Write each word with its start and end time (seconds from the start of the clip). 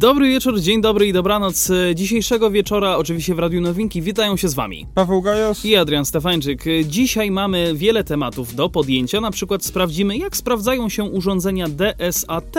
Dobry 0.00 0.28
wieczór, 0.28 0.60
dzień 0.60 0.80
dobry 0.80 1.06
i 1.06 1.12
dobranoc. 1.12 1.70
Dzisiejszego 1.94 2.50
wieczora, 2.50 2.96
oczywiście 2.96 3.34
w 3.34 3.38
Radiu 3.38 3.60
Nowinki, 3.60 4.02
witają 4.02 4.36
się 4.36 4.48
z 4.48 4.54
Wami. 4.54 4.86
Paweł 4.94 5.22
Gajos 5.22 5.64
i 5.64 5.76
Adrian 5.76 6.04
Stefańczyk. 6.04 6.64
Dzisiaj 6.84 7.30
mamy 7.30 7.74
wiele 7.74 8.04
tematów 8.04 8.54
do 8.54 8.68
podjęcia. 8.68 9.20
Na 9.20 9.30
przykład 9.30 9.64
sprawdzimy, 9.64 10.16
jak 10.16 10.36
sprawdzają 10.36 10.88
się 10.88 11.04
urządzenia 11.04 11.66
DSAT, 11.68 12.56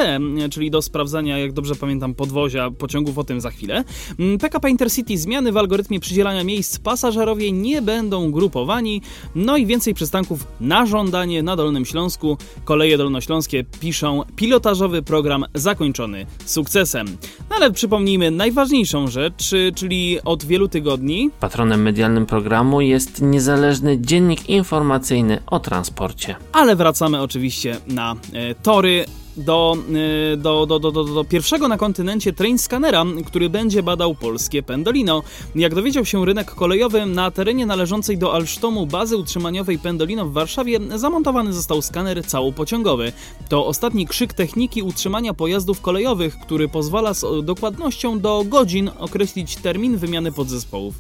czyli 0.52 0.72
do 0.72 0.81
sprawdzania, 0.81 1.38
jak 1.38 1.54
dobrze 1.54 1.76
pamiętam, 1.76 2.16
podwozia 2.16 2.72
pociągów, 2.72 3.17
o 3.17 3.23
tym 3.23 3.42
za 3.42 3.52
chwilę. 3.52 3.84
PKP 4.39 4.70
Intercity 4.70 5.17
zmiany 5.17 5.52
w 5.52 5.58
algorytmie 5.58 6.00
przydzielania 6.00 6.44
miejsc 6.44 6.80
pasażerowie 6.80 7.52
nie 7.52 7.81
będą 7.81 8.31
grupowani. 8.31 9.02
No 9.36 9.58
i 9.58 9.66
więcej 9.66 9.94
przystanków 9.94 10.48
na 10.59 10.86
żądanie 10.86 11.44
na 11.44 11.55
Dolnym 11.55 11.86
Śląsku. 11.86 12.38
Koleje 12.66 12.98
Dolnośląskie 12.98 13.64
piszą 13.64 14.23
pilotażowy 14.36 15.02
program 15.02 15.45
zakończony 15.53 16.26
sukcesem. 16.45 17.08
No 17.49 17.55
ale 17.55 17.71
przypomnijmy 17.71 18.31
najważniejszą 18.31 19.08
rzecz, 19.08 19.52
czyli 19.76 20.22
od 20.26 20.45
wielu 20.45 20.67
tygodni. 20.67 21.30
Patronem 21.39 21.81
medialnym 21.81 22.26
programu 22.26 22.81
jest 22.81 23.22
niezależny 23.22 24.02
dziennik 24.02 24.49
informacyjny 24.49 25.41
o 25.47 25.59
transporcie. 25.59 26.36
Ale 26.52 26.75
wracamy 26.75 27.22
oczywiście 27.22 27.78
na 27.88 28.16
e, 28.33 28.56
tory 28.56 29.06
do, 29.38 29.78
y, 30.34 30.38
do, 30.38 30.66
do, 30.66 30.80
do, 30.80 30.92
do, 30.92 31.04
do 31.04 31.24
pierwszego 31.24 31.68
na 31.68 31.78
kontynencie 31.78 32.34
train 32.34 32.58
scanera, 32.58 33.06
który 33.26 33.50
będzie 33.50 33.84
badał 33.84 34.16
polskie 34.16 34.64
Pendolino. 34.64 35.24
Jak 35.56 35.76
dowiedział 35.76 36.06
się 36.06 36.26
rynek 36.26 36.52
kolejowy, 36.52 37.06
na 37.06 37.32
terenie 37.32 37.66
należącej 37.66 38.18
do 38.18 38.34
Alsztomu 38.34 38.86
bazy 38.88 39.18
utrzymaniowej 39.18 39.80
Pendolino 39.80 40.26
w 40.26 40.34
Warszawie 40.34 40.80
zamontowany 40.96 41.54
został 41.54 41.82
skaner 41.82 42.26
całopociągowy. 42.26 43.12
To 43.50 43.66
ostatni 43.66 44.08
krzyk 44.08 44.34
techniki 44.34 44.84
utrzymania 44.84 45.34
pojazdów 45.34 45.82
kolejowych, 45.82 46.40
który 46.40 46.68
pozwala 46.68 47.14
z 47.14 47.26
dokładnością 47.44 48.20
do 48.20 48.44
godzin 48.48 48.92
określić 49.00 49.56
termin 49.56 49.98
wymiany 49.98 50.32
podzespołów. 50.32 50.96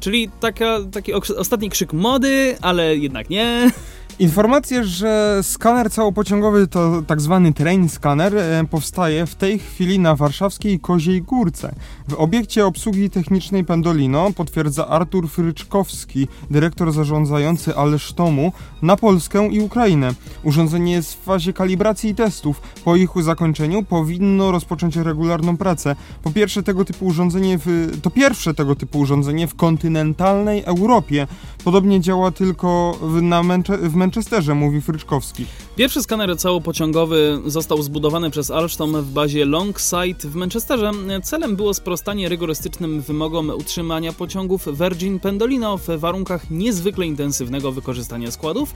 Czyli 0.00 0.30
taka, 0.40 0.78
taki 0.92 1.12
ostatni 1.12 1.70
krzyk 1.70 1.92
mody, 1.92 2.56
ale 2.60 2.96
jednak 2.96 3.30
nie. 3.30 3.70
Informacje, 4.18 4.84
że 4.84 5.40
skaner 5.42 5.90
całopociągowy 5.90 6.66
to 6.66 7.02
tak 7.06 7.20
zwany 7.20 7.52
train 7.52 7.88
scanner 7.88 8.36
e, 8.36 8.64
powstaje 8.70 9.26
w 9.26 9.34
tej 9.34 9.58
chwili 9.58 9.98
na 9.98 10.14
warszawskiej 10.14 10.80
Koziej 10.80 11.22
Górce. 11.22 11.74
W 12.08 12.14
obiekcie 12.14 12.66
obsługi 12.66 13.10
technicznej 13.10 13.64
Pendolino 13.64 14.32
potwierdza 14.32 14.88
Artur 14.88 15.28
Fryczkowski, 15.28 16.28
dyrektor 16.50 16.92
zarządzający 16.92 17.76
Alesztomu 17.76 18.52
na 18.82 18.96
Polskę 18.96 19.48
i 19.48 19.60
Ukrainę. 19.60 20.14
Urządzenie 20.42 20.92
jest 20.92 21.14
w 21.14 21.22
fazie 21.24 21.52
kalibracji 21.52 22.10
i 22.10 22.14
testów. 22.14 22.60
Po 22.84 22.96
ich 22.96 23.10
zakończeniu 23.20 23.82
powinno 23.82 24.52
rozpocząć 24.52 24.96
regularną 24.96 25.56
pracę. 25.56 25.96
Po 26.22 26.30
pierwsze 26.30 26.62
tego 26.62 26.84
typu 26.84 27.06
urządzenie 27.06 27.58
w, 27.64 27.98
to 28.02 28.10
pierwsze 28.10 28.54
tego 28.54 28.74
typu 28.74 28.98
urządzenie 28.98 29.46
w 29.46 29.54
kontynentalnej 29.54 30.62
Europie. 30.64 31.26
Podobnie 31.64 32.00
działa 32.00 32.30
tylko 32.30 32.98
w, 33.02 33.22
na 33.22 33.42
w 33.82 33.96
Manchesterze, 34.04 34.54
mówi 34.54 34.80
Fryczkowski. 34.80 35.46
Pierwszy 35.76 36.02
skaner 36.02 36.38
całopociągowy 36.38 37.40
został 37.46 37.82
zbudowany 37.82 38.30
przez 38.30 38.50
Alstom 38.50 39.02
w 39.02 39.10
bazie 39.10 39.44
Longside 39.44 40.28
w 40.28 40.34
Manchesterze. 40.34 40.90
Celem 41.22 41.56
było 41.56 41.74
sprostanie 41.74 42.28
rygorystycznym 42.28 43.00
wymogom 43.00 43.50
utrzymania 43.50 44.12
pociągów 44.12 44.68
Virgin 44.80 45.20
Pendolino 45.20 45.78
w 45.78 45.86
warunkach 45.86 46.50
niezwykle 46.50 47.06
intensywnego 47.06 47.72
wykorzystania 47.72 48.30
składów, 48.30 48.74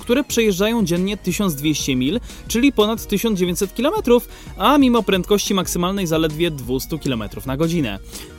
które 0.00 0.24
przejeżdżają 0.24 0.84
dziennie 0.84 1.16
1200 1.16 1.96
mil, 1.96 2.20
czyli 2.48 2.72
ponad 2.72 3.06
1900 3.06 3.72
km, 3.72 4.20
a 4.56 4.78
mimo 4.78 5.02
prędkości 5.02 5.54
maksymalnej 5.54 6.06
zaledwie 6.06 6.50
200 6.50 6.98
km 6.98 7.24
na 7.46 7.56
godzinę. 7.56 7.98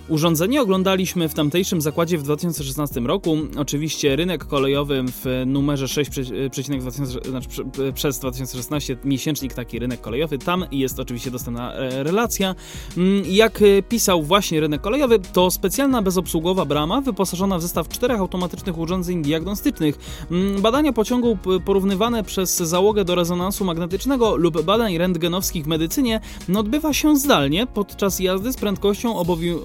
Urządzenie 0.10 0.62
oglądaliśmy 0.62 1.30
w 1.30 1.34
tamtejszym 1.34 1.82
zakładzie 1.82 2.18
w 2.18 2.24
2016 2.24 3.00
roku. 3.00 3.38
Oczywiście 3.58 4.16
rynek 4.16 4.46
kolejowy 4.46 5.04
w 5.08 5.44
numerze 5.46 5.88
6, 5.88 6.12
znaczy 7.30 7.48
przez 7.94 8.20
2016 8.20 8.98
miesięcznik 9.04 9.54
taki 9.54 9.80
rynek 9.80 10.02
kolejowy. 10.02 10.38
Tam 10.38 10.66
jest 10.72 11.00
oczywiście 11.00 11.32
dostępna 11.32 11.74
e, 11.74 12.04
relacja. 12.04 12.56
Mm, 12.98 13.24
jak 13.28 13.60
pisał 13.90 14.24
właśnie 14.24 14.60
rynek 14.60 14.82
kolejowy, 14.82 15.20
to 15.20 15.52
specjalna 15.52 16.02
bezobsługowa 16.02 16.66
brama 16.66 17.02
wyposażona 17.02 17.58
w 17.58 17.62
zestaw 17.62 17.90
czterech 17.90 18.20
automatycznych 18.20 18.78
urządzeń 18.78 19.22
diagnostycznych. 19.22 20.00
Mm, 20.32 20.62
badania 20.62 20.94
pociągu 20.94 21.38
porównywane 21.66 22.24
przez 22.24 22.56
załogę 22.58 23.06
do 23.06 23.16
rezonansu 23.16 23.66
magnetycznego 23.66 24.36
lub 24.36 24.62
badań 24.62 24.98
rentgenowskich 24.98 25.64
w 25.64 25.68
medycynie 25.68 26.20
odbywa 26.56 26.94
się 26.94 27.18
zdalnie 27.18 27.68
podczas 27.68 28.20
jazdy 28.20 28.54
z 28.54 28.58
prędkością 28.58 29.16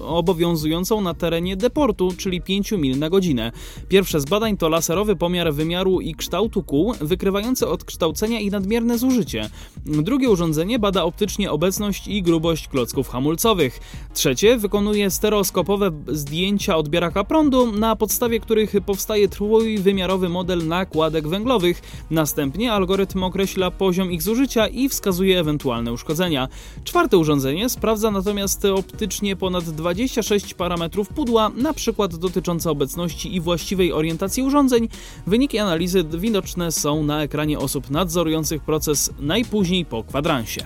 obowiązującą 0.07 0.30
obowiązującą 0.31 1.01
na 1.01 1.13
terenie 1.13 1.57
deportu, 1.57 2.09
czyli 2.17 2.41
5 2.41 2.71
mil 2.71 2.99
na 2.99 3.09
godzinę. 3.09 3.51
Pierwsze 3.89 4.21
z 4.21 4.25
badań 4.25 4.57
to 4.57 4.69
laserowy 4.69 5.15
pomiar 5.15 5.53
wymiaru 5.53 6.01
i 6.01 6.15
kształtu 6.15 6.63
kół, 6.63 6.93
wykrywający 7.01 7.67
odkształcenia 7.67 8.39
i 8.39 8.49
nadmierne 8.49 8.97
zużycie. 8.97 9.49
Drugie 9.85 10.29
urządzenie 10.29 10.79
bada 10.79 11.03
optycznie 11.03 11.51
obecność 11.51 12.07
i 12.07 12.23
grubość 12.23 12.67
klocków 12.67 13.09
hamulcowych. 13.09 13.79
Trzecie 14.13 14.57
wykonuje 14.57 15.11
stereoskopowe 15.11 15.91
zdjęcia 16.07 16.77
odbieraka 16.77 17.23
prądu, 17.23 17.71
na 17.71 17.95
podstawie 17.95 18.39
których 18.39 18.73
powstaje 18.85 19.27
trójwymiarowy 19.27 20.29
model 20.29 20.67
nakładek 20.67 21.27
węglowych. 21.27 21.81
Następnie 22.11 22.73
algorytm 22.73 23.23
określa 23.23 23.71
poziom 23.71 24.11
ich 24.11 24.21
zużycia 24.21 24.67
i 24.67 24.89
wskazuje 24.89 25.39
ewentualne 25.39 25.93
uszkodzenia. 25.93 26.47
Czwarte 26.83 27.17
urządzenie 27.17 27.69
sprawdza 27.69 28.11
natomiast 28.11 28.65
optycznie 28.65 29.35
ponad 29.35 29.63
20 29.63 30.20
26 30.21 30.53
parametrów 30.53 31.09
pudła, 31.09 31.51
na 31.55 31.73
przykład 31.73 32.15
dotyczące 32.15 32.71
obecności 32.71 33.35
i 33.35 33.41
właściwej 33.41 33.93
orientacji 33.93 34.43
urządzeń. 34.43 34.87
Wyniki 35.27 35.59
analizy 35.59 36.03
widoczne 36.03 36.71
są 36.71 37.03
na 37.03 37.23
ekranie 37.23 37.59
osób 37.59 37.89
nadzorujących 37.89 38.61
proces 38.61 39.09
najpóźniej 39.19 39.85
po 39.85 40.03
kwadransie. 40.03 40.61
E, 40.61 40.65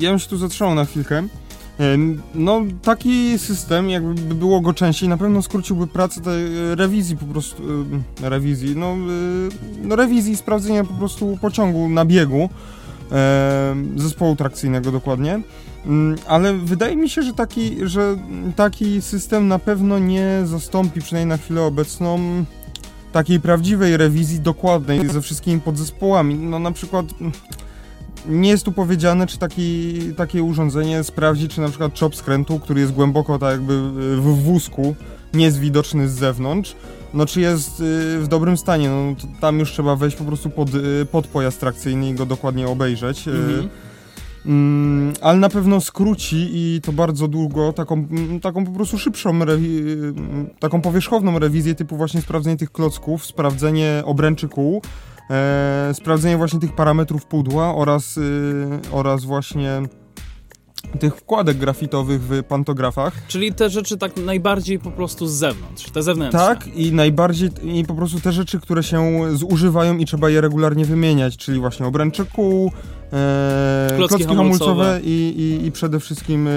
ja 0.00 0.10
bym 0.10 0.18
się 0.18 0.28
tu 0.28 0.36
zatrzymał 0.36 0.74
na 0.74 0.84
chwilkę. 0.84 1.16
E, 1.18 1.28
no, 2.34 2.60
taki 2.82 3.38
system, 3.38 3.90
jakby 3.90 4.34
było 4.34 4.60
go 4.60 4.72
częściej, 4.72 5.08
na 5.08 5.16
pewno 5.16 5.42
skróciłby 5.42 5.86
pracę 5.86 6.20
tej 6.20 6.44
rewizji 6.74 7.16
po 7.16 7.26
prostu, 7.26 7.62
e, 8.22 8.30
rewizji, 8.30 8.76
no, 8.76 8.96
no 9.82 9.96
rewizji 9.96 10.36
sprawdzenia 10.36 10.84
po 10.84 10.94
prostu 10.94 11.38
pociągu 11.40 11.88
na 11.88 12.04
biegu, 12.04 12.48
zespołu 13.96 14.36
trakcyjnego 14.36 14.92
dokładnie. 14.92 15.40
Mm, 15.88 16.18
ale 16.26 16.54
wydaje 16.54 16.96
mi 16.96 17.10
się, 17.10 17.22
że 17.22 17.32
taki, 17.32 17.76
że 17.82 18.16
taki 18.56 19.02
system 19.02 19.48
na 19.48 19.58
pewno 19.58 19.98
nie 19.98 20.42
zastąpi, 20.44 21.00
przynajmniej 21.00 21.38
na 21.38 21.42
chwilę 21.42 21.62
obecną, 21.62 22.18
takiej 23.12 23.40
prawdziwej 23.40 23.96
rewizji 23.96 24.40
dokładnej 24.40 25.08
ze 25.08 25.20
wszystkimi 25.20 25.60
podzespołami. 25.60 26.34
No 26.34 26.58
na 26.58 26.72
przykład 26.72 27.06
mm, 27.20 27.32
nie 28.26 28.48
jest 28.48 28.64
tu 28.64 28.72
powiedziane, 28.72 29.26
czy 29.26 29.38
taki, 29.38 29.98
takie 30.16 30.42
urządzenie 30.42 31.04
sprawdzi, 31.04 31.48
czy 31.48 31.60
na 31.60 31.68
przykład 31.68 31.94
czop 31.94 32.16
skrętu, 32.16 32.58
który 32.58 32.80
jest 32.80 32.92
głęboko 32.92 33.38
tak 33.38 33.52
jakby 33.52 33.90
w 34.16 34.42
wózku, 34.42 34.94
nie 35.34 35.44
jest 35.44 35.58
widoczny 35.58 36.08
z 36.08 36.12
zewnątrz, 36.12 36.76
no 37.14 37.26
czy 37.26 37.40
jest 37.40 37.80
y, 37.80 38.18
w 38.18 38.26
dobrym 38.28 38.56
stanie. 38.56 38.90
No 38.90 39.14
tam 39.40 39.58
już 39.58 39.72
trzeba 39.72 39.96
wejść 39.96 40.16
po 40.16 40.24
prostu 40.24 40.50
pod, 40.50 40.74
y, 40.74 41.06
pod 41.12 41.26
pojazd 41.26 41.60
trakcyjny 41.60 42.08
i 42.08 42.14
go 42.14 42.26
dokładnie 42.26 42.68
obejrzeć. 42.68 43.28
Y, 43.28 43.30
mhm. 43.30 43.68
Mm, 44.48 45.12
ale 45.20 45.38
na 45.38 45.48
pewno 45.48 45.80
skróci 45.80 46.48
i 46.52 46.80
to 46.80 46.92
bardzo 46.92 47.28
długo 47.28 47.72
taką, 47.72 47.94
mm, 47.94 48.40
taką 48.40 48.64
po 48.64 48.70
prostu 48.70 48.98
szybszą, 48.98 49.30
mm, 49.30 50.50
taką 50.58 50.80
powierzchowną 50.80 51.38
rewizję 51.38 51.74
typu 51.74 51.96
właśnie 51.96 52.20
sprawdzenie 52.20 52.56
tych 52.56 52.72
klocków, 52.72 53.26
sprawdzenie 53.26 54.02
obręczy 54.04 54.48
kół, 54.48 54.82
e, 55.30 55.90
sprawdzenie 55.94 56.36
właśnie 56.36 56.60
tych 56.60 56.74
parametrów 56.74 57.26
pudła 57.26 57.74
oraz, 57.74 58.16
y, 58.16 58.22
oraz 58.92 59.24
właśnie 59.24 59.82
tych 61.00 61.16
wkładek 61.16 61.56
grafitowych 61.56 62.22
w 62.22 62.42
pantografach. 62.42 63.12
Czyli 63.28 63.52
te 63.54 63.70
rzeczy 63.70 63.96
tak 63.98 64.16
najbardziej 64.16 64.78
po 64.78 64.90
prostu 64.90 65.26
z 65.26 65.32
zewnątrz, 65.32 65.90
te 65.90 66.02
zewnętrzne. 66.02 66.40
Tak, 66.40 66.66
i 66.76 66.92
najbardziej, 66.92 67.50
i 67.62 67.84
po 67.84 67.94
prostu 67.94 68.20
te 68.20 68.32
rzeczy, 68.32 68.60
które 68.60 68.82
się 68.82 69.22
zużywają 69.36 69.96
i 69.96 70.04
trzeba 70.04 70.30
je 70.30 70.40
regularnie 70.40 70.84
wymieniać, 70.84 71.36
czyli 71.36 71.60
właśnie 71.60 71.86
obręcze 71.86 72.24
kół, 72.24 72.72
e, 73.12 73.86
Klocki 73.96 74.16
klocki 74.16 74.36
hamulcowe. 74.36 74.64
hamulcowe 74.64 75.00
i, 75.04 75.34
i, 75.62 75.66
i 75.66 75.72
przede 75.72 76.00
wszystkim 76.00 76.48
e, 76.48 76.50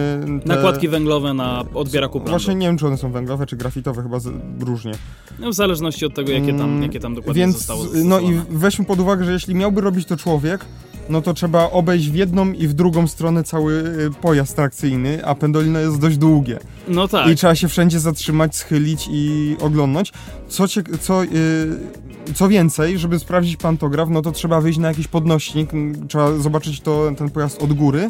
te... 0.46 0.48
Nakładki 0.50 0.88
węglowe 0.88 1.34
na 1.34 1.64
odbieraku 1.74 2.12
prądu. 2.20 2.32
Właśnie 2.32 2.56
nie 2.56 2.68
wiem, 2.68 2.78
czy 2.78 2.88
one 2.88 2.98
są 2.98 3.12
węglowe, 3.12 3.46
czy 3.46 3.56
grafitowe, 3.56 4.04
chyba 4.04 4.20
z, 4.20 4.30
różnie. 4.60 4.92
No, 5.40 5.50
w 5.50 5.54
zależności 5.54 6.06
od 6.06 6.14
tego, 6.16 6.32
jakie 6.32 6.54
tam, 6.58 6.62
Mm, 6.70 6.84
jakie 6.84 7.00
tam 7.00 7.16
dokładnie 7.16 7.42
Więc, 7.42 7.58
zostało 7.58 7.84
no 7.84 7.90
zastosowane. 7.90 8.28
i 8.28 8.42
weźmy 8.50 8.86
pod 8.86 9.00
uwagę, 9.00 9.26
że 9.26 9.32
jeśli 9.32 9.56
miałby 9.56 9.82
robić 9.82 10.08
to 10.08 10.18
człowiek, 10.18 10.66
no 11.12 11.22
to 11.22 11.34
trzeba 11.34 11.72
obejść 11.72 12.10
w 12.10 12.16
jedną 12.16 12.52
i 12.52 12.68
w 12.68 12.74
drugą 12.74 13.08
stronę 13.08 13.44
cały 13.44 13.74
y, 13.74 14.12
pojazd 14.22 14.56
trakcyjny, 14.56 15.26
a 15.26 15.36
pendolino 15.36 15.80
jest 15.80 16.00
dość 16.00 16.18
długie. 16.18 16.60
No 16.88 17.08
tak. 17.08 17.30
I 17.30 17.36
trzeba 17.36 17.56
się 17.56 17.68
wszędzie 17.68 18.00
zatrzymać, 18.00 18.56
schylić 18.56 19.08
i 19.12 19.56
oglądnąć. 19.62 20.14
Co, 20.48 20.68
cie, 20.68 20.84
co, 21.02 21.24
y, 21.24 21.28
co 22.34 22.50
więcej, 22.50 22.98
żeby 22.98 23.20
sprawdzić 23.20 23.58
pantograf, 23.58 24.10
no 24.10 24.22
to 24.22 24.32
trzeba 24.32 24.62
wyjść 24.62 24.80
na 24.80 24.88
jakiś 24.88 25.08
podnośnik, 25.08 25.74
m, 25.74 26.08
trzeba 26.08 26.38
zobaczyć 26.38 26.82
to, 26.82 27.12
ten 27.18 27.30
pojazd 27.30 27.64
od 27.64 27.74
góry. 27.74 28.10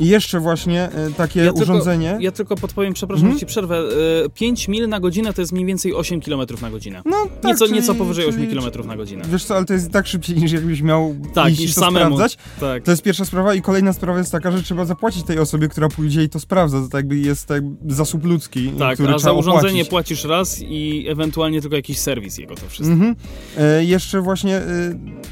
I 0.00 0.06
jeszcze 0.08 0.40
właśnie 0.40 0.88
y, 1.08 1.12
takie 1.14 1.40
Ja 1.40 1.46
tylko- 1.46 1.60
urządzenie. 1.62 2.18
Ja 2.20 2.32
tylko 2.32 2.56
podpowiem, 2.56 2.92
przepraszam, 2.94 3.24
Mhm. 3.24 3.36
że 3.36 3.40
ci 3.40 3.46
przerwę. 3.46 3.78
Y, 4.26 4.30
5 4.30 4.68
mil 4.68 4.88
na 4.88 5.00
godzinę 5.00 5.32
to 5.32 5.42
jest 5.42 5.52
mniej 5.52 5.66
więcej 5.66 5.94
8 5.94 6.20
km 6.20 6.40
na 6.62 6.70
godzinę. 6.70 7.02
no, 7.04 7.16
tak, 7.40 7.44
Nieco, 7.44 7.64
czyli- 7.66 7.78
nieco 7.80 7.94
powyżej 7.94 8.26
8 8.26 8.40
czyli- 8.48 8.60
km 8.60 8.86
na 8.86 8.96
godzinę. 8.96 9.24
Wiesz 9.32 9.44
co, 9.44 9.56
ale 9.56 9.64
to 9.64 9.72
jest 9.72 9.90
tak 9.90 10.06
szybciej 10.06 10.36
niż 10.36 10.52
jakbyś 10.52 10.82
miał 10.82 11.14
Tak, 11.34 11.52
iść 11.52 11.60
niż 11.60 11.74
to 11.74 11.80
samemu. 11.80 12.16
sprawdzać. 12.16 12.38
Tak. 12.60 12.82
To 12.82 12.90
jest 12.90 13.02
pierwsza 13.02 13.24
sprawa 13.24 13.54
i 13.54 13.62
kolejna 13.62 13.92
sprawa 13.92 14.18
jest 14.18 14.32
taka, 14.32 14.50
że 14.50 14.62
trzeba 14.62 14.84
zapłacić 14.84 15.22
tej 15.22 15.38
osobie, 15.38 15.68
która 15.68 15.88
pójdzie 15.88 16.22
i 16.22 16.28
to 16.28 16.40
sprawdza. 16.40 16.80
To 16.80 16.84
tak 16.88 16.94
jakby 16.98 17.16
jest 17.18 17.46
tak 17.46 17.62
zasób 17.86 18.24
ludzki, 18.24 18.72
Tak, 18.78 18.94
który 18.94 19.14
a 19.14 19.18
za 19.18 19.32
urządzenie 19.32 19.68
opłacić. 19.82 19.88
płacisz 19.90 20.24
raz 20.24 20.60
i 20.62 21.06
ewentualnie 21.08 21.60
tylko 21.60 21.76
jakiś 21.76 21.98
serwis 21.98 22.38
jego 22.38 22.54
to 22.54 22.66
wszystko. 22.68 22.92
Mhm. 22.94 23.14
E, 23.58 23.84
jeszcze 23.84 24.20
właśnie 24.20 24.56
e, 24.56 24.62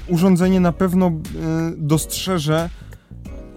urządzenie 0.08 0.60
na 0.60 0.72
pewno 0.72 1.06
e, 1.06 1.12
dostrzeże 1.76 2.70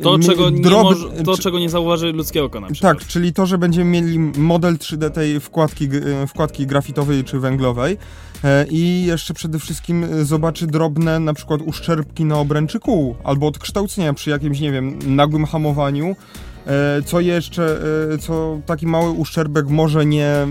To, 0.04 0.20
czego 0.20 0.50
nie 0.50 0.62
drob- 0.62 0.84
może, 0.84 1.10
to 1.24 1.36
czy- 1.36 1.44
czego 1.44 1.60
nie 1.60 1.70
zauważy 1.70 2.12
ludzkie 2.12 2.44
oko 2.44 2.60
na 2.60 2.68
przykład. 2.72 2.98
Tak, 3.00 3.08
czyli 3.08 3.34
to, 3.34 3.46
że 3.46 3.58
będziemy 3.58 3.92
mieli 3.92 4.20
model 4.20 4.78
3D 4.78 5.10
tej 5.12 5.40
wkładki, 5.40 5.86
e, 6.24 6.28
wkładki 6.28 6.68
grafitowej 6.68 7.24
czy 7.24 7.40
węglowej 7.40 7.98
e, 8.44 8.66
i 8.70 9.06
jeszcze 9.06 9.34
przede 9.34 9.60
wszystkim 9.60 10.04
e, 10.04 10.26
zobaczy 10.26 10.68
drobne 10.68 11.20
na 11.20 11.34
przykład 11.34 11.62
uszczerbki 11.66 12.26
na 12.26 12.40
obręczy 12.40 12.80
kół 12.80 13.16
albo 13.24 13.48
odkształcenia 13.48 14.14
przy 14.14 14.30
jakimś, 14.30 14.60
nie 14.60 14.72
wiem, 14.72 15.00
nagłym 15.06 15.46
hamowaniu. 15.46 16.16
Co 17.06 17.20
jeszcze, 17.20 17.82
co 18.22 18.60
taki 18.66 18.88
mały 18.88 19.10
uszczerbek 19.12 19.68
może 19.70 20.06
nie... 20.06 20.48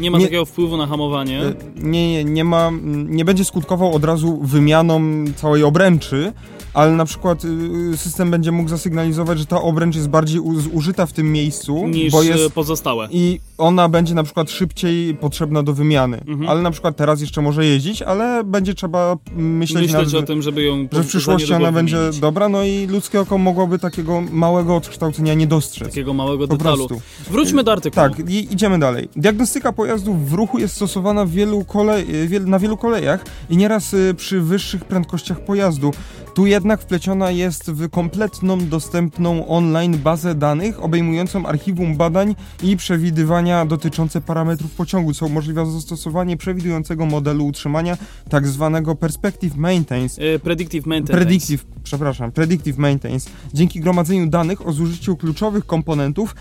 Nie 0.00 0.10
ma 0.10 0.18
takiego 0.20 0.44
wpływu 0.44 0.76
na 0.76 0.86
hamowanie. 0.86 1.40
Nie, 1.76 2.10
nie, 2.12 2.24
nie 2.24 2.44
ma, 2.44 2.70
nie 2.92 3.24
będzie 3.24 3.44
skutkował 3.44 3.92
od 3.94 4.04
razu 4.04 4.40
wymianą 4.42 5.00
całej 5.36 5.62
obręczy, 5.62 6.32
ale 6.74 6.92
na 6.92 7.04
przykład 7.04 7.44
y, 7.44 7.96
system 7.96 8.30
będzie 8.30 8.52
mógł 8.52 8.68
zasygnalizować, 8.68 9.38
że 9.38 9.46
ta 9.46 9.62
obręcz 9.62 9.96
jest 9.96 10.08
bardziej 10.08 10.40
zużyta 10.56 11.06
w 11.06 11.12
tym 11.12 11.32
miejscu, 11.32 11.88
niż 11.88 12.12
bo 12.12 12.22
e, 12.22 12.26
jest 12.26 12.54
pozostałe. 12.54 13.08
i 13.10 13.40
ona 13.58 13.88
będzie 13.88 14.14
na 14.14 14.22
przykład 14.22 14.50
szybciej 14.50 15.14
potrzebna 15.14 15.62
do 15.62 15.72
wymiany. 15.74 16.20
Mhm. 16.26 16.48
Ale 16.48 16.62
na 16.62 16.70
przykład 16.70 16.96
teraz 16.96 17.20
jeszcze 17.20 17.42
może 17.42 17.66
jeździć, 17.66 18.02
ale 18.02 18.44
będzie 18.44 18.74
trzeba 18.74 19.16
myśleć, 19.36 19.82
Myśleć 19.92 20.12
nad, 20.12 20.22
o 20.22 20.26
tym, 20.26 20.42
żeby 20.42 20.62
ją 20.62 20.88
że 20.92 21.02
w 21.02 21.06
przyszłości 21.06 21.54
ona 21.54 21.72
będzie 21.72 21.96
wymienić. 21.96 22.20
dobra, 22.20 22.48
no 22.48 22.64
i 22.64 22.86
ludzkie 22.86 23.20
oko 23.20 23.38
mogłoby 23.38 23.78
takiego 23.78 24.20
małego 24.32 24.76
odkształcenia 24.76 25.34
nie 25.34 25.46
dostrzec. 25.46 25.88
Takiego 25.88 26.14
małego 26.14 26.48
Po 26.48 26.56
detalu. 26.56 26.88
prostu. 26.88 27.06
Wróćmy 27.30 27.64
do 27.64 27.72
artykułu. 27.72 28.08
Tak, 28.08 28.30
i 28.30 28.52
idziemy 28.52 28.78
dalej. 28.78 29.08
Diagnostyka 29.16 29.72
pojazdów 29.72 30.30
w 30.30 30.32
ruchu 30.32 30.58
jest 30.58 30.74
stosowana 30.74 31.26
wielu 31.26 31.64
kolej, 31.64 32.06
wiel, 32.28 32.44
na 32.44 32.58
wielu 32.58 32.76
kolejach 32.76 33.24
i 33.50 33.56
nieraz 33.56 33.94
y, 33.94 34.14
przy 34.16 34.40
wyższych 34.40 34.84
prędkościach 34.84 35.44
pojazdu. 35.44 35.90
Tu 36.34 36.46
jednak 36.46 36.80
wpleciona 36.80 37.30
jest 37.30 37.70
w 37.70 37.90
kompletną, 37.90 38.58
dostępną 38.68 39.48
online 39.48 39.98
bazę 39.98 40.34
danych 40.34 40.84
obejmującą 40.84 41.46
archiwum 41.46 41.96
badań 41.96 42.34
i 42.62 42.76
przewidywania 42.76 43.43
dotyczące 43.68 44.20
parametrów 44.20 44.70
pociągu, 44.70 45.14
co 45.14 45.26
umożliwia 45.26 45.64
zastosowanie 45.66 46.36
przewidującego 46.36 47.06
modelu 47.06 47.46
utrzymania 47.46 47.96
tak 48.28 48.48
zwanego 48.48 48.94
Perspective 48.94 49.56
Maintenance 49.56 50.22
E, 50.34 50.38
Predictive 50.38 50.86
maintenance. 50.86 51.12
Predictive, 51.24 51.64
przepraszam, 51.82 52.32
Predictive 52.32 52.78
Maintenance. 52.78 53.30
Dzięki 53.54 53.80
gromadzeniu 53.80 54.26
danych 54.26 54.66
o 54.66 54.72
zużyciu 54.72 55.16
kluczowych 55.16 55.66
komponentów 55.66 56.30
e, 56.30 56.34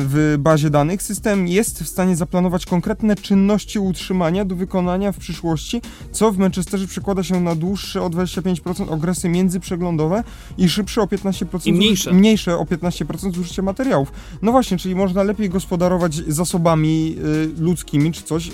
w 0.00 0.36
bazie 0.38 0.70
danych, 0.70 1.02
system 1.02 1.48
jest 1.48 1.82
w 1.82 1.88
stanie 1.88 2.16
zaplanować 2.16 2.66
konkretne 2.66 3.16
czynności 3.16 3.78
utrzymania 3.78 4.44
do 4.44 4.56
wykonania 4.56 5.12
w 5.12 5.18
przyszłości, 5.18 5.82
co 6.12 6.32
w 6.32 6.38
Manchesterze 6.38 6.86
przekłada 6.86 7.22
się 7.22 7.40
na 7.40 7.54
dłuższe 7.54 8.02
o 8.02 8.10
25% 8.10 8.90
okresy 8.90 9.28
międzyprzeglądowe 9.28 10.24
i 10.58 10.68
szybsze 10.68 11.02
o 11.02 11.04
15% 11.06 11.68
I 11.68 11.72
mniejsze. 11.72 12.12
mniejsze 12.12 12.58
o 12.58 12.64
15% 12.64 13.34
zużycie 13.34 13.62
materiałów. 13.62 14.12
No 14.42 14.52
właśnie, 14.52 14.78
czyli 14.78 14.94
można 14.94 15.22
lepiej 15.22 15.50
gospodarować 15.50 16.07
zasobami 16.14 17.16
y, 17.58 17.62
ludzkimi 17.62 18.12
czy 18.12 18.22
coś 18.22 18.48
y, 18.48 18.52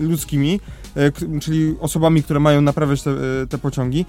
ludzkimi, 0.00 0.60
k- 0.94 1.40
czyli 1.40 1.74
osobami, 1.80 2.22
które 2.22 2.40
mają 2.40 2.60
naprawiać 2.60 3.02
te, 3.02 3.10
te 3.48 3.58
pociągi, 3.58 4.04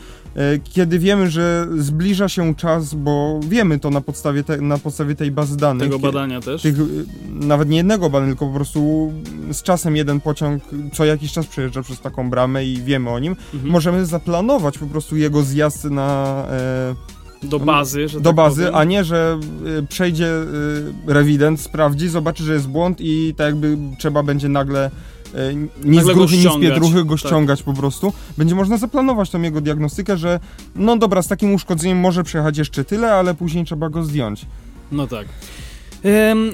kiedy 0.63 0.99
wiemy, 0.99 1.29
że 1.29 1.67
zbliża 1.77 2.29
się 2.29 2.55
czas, 2.55 2.93
bo 2.93 3.39
wiemy 3.49 3.79
to 3.79 3.89
na 3.89 4.01
podstawie, 4.01 4.43
te, 4.43 4.61
na 4.61 4.77
podstawie 4.77 5.15
tej 5.15 5.31
bazy 5.31 5.57
danych. 5.57 5.83
Tego 5.83 5.99
badania 5.99 6.41
też. 6.41 6.61
Tych, 6.61 6.79
y, 6.79 7.05
nawet 7.29 7.69
nie 7.69 7.77
jednego 7.77 8.09
badania, 8.09 8.31
tylko 8.31 8.47
po 8.47 8.53
prostu 8.55 9.11
z 9.51 9.63
czasem 9.63 9.95
jeden 9.95 10.21
pociąg 10.21 10.63
co 10.93 11.05
jakiś 11.05 11.31
czas 11.31 11.47
przejeżdża 11.47 11.81
przez 11.81 11.99
taką 11.99 12.29
bramę 12.29 12.65
i 12.65 12.81
wiemy 12.81 13.09
o 13.09 13.19
nim. 13.19 13.35
Mhm. 13.53 13.71
Możemy 13.71 14.05
zaplanować 14.05 14.77
po 14.77 14.85
prostu 14.85 15.17
jego 15.17 15.43
zjazd 15.43 15.83
na, 15.85 16.43
e, 16.51 16.95
Do 17.43 17.59
bazy, 17.59 18.07
że 18.07 18.19
do 18.19 18.29
tak 18.29 18.35
bazy, 18.35 18.61
powiem. 18.61 18.75
a 18.75 18.83
nie, 18.83 19.03
że 19.03 19.39
y, 19.79 19.87
przejdzie 19.87 20.27
y, 20.27 20.43
rewident, 21.13 21.61
sprawdzi, 21.61 22.09
zobaczy, 22.09 22.43
że 22.43 22.53
jest 22.53 22.67
błąd 22.67 22.97
i 23.01 23.33
tak 23.37 23.45
jakby 23.47 23.77
trzeba 23.99 24.23
będzie 24.23 24.49
nagle 24.49 24.91
y, 25.35 25.55
ni 25.83 26.01
z 26.01 26.05
gruchy, 26.05 26.37
ni 26.37 26.43
z 26.43 26.59
pietruchy 26.61 27.05
go 27.05 27.15
Tak. 27.17 27.25
ściągać 27.27 27.63
po 27.63 27.73
prostu. 27.73 28.13
Będzie 28.37 28.55
można 28.55 28.77
zaplanować 28.77 29.29
tą 29.29 29.41
jego 29.41 29.61
diagnostykę, 29.61 30.17
że 30.17 30.39
no 30.75 30.97
dobra, 30.97 31.21
z 31.21 31.27
takim 31.27 31.53
uszkodzeniem 31.53 31.97
może 31.99 32.23
przejechać 32.23 32.57
jeszcze 32.57 32.83
tyle, 32.83 33.13
ale 33.13 33.33
później 33.33 33.65
trzeba 33.65 33.89
go 33.89 34.03
zdjąć. 34.03 34.45
No 34.91 35.07
tak. 35.07 35.27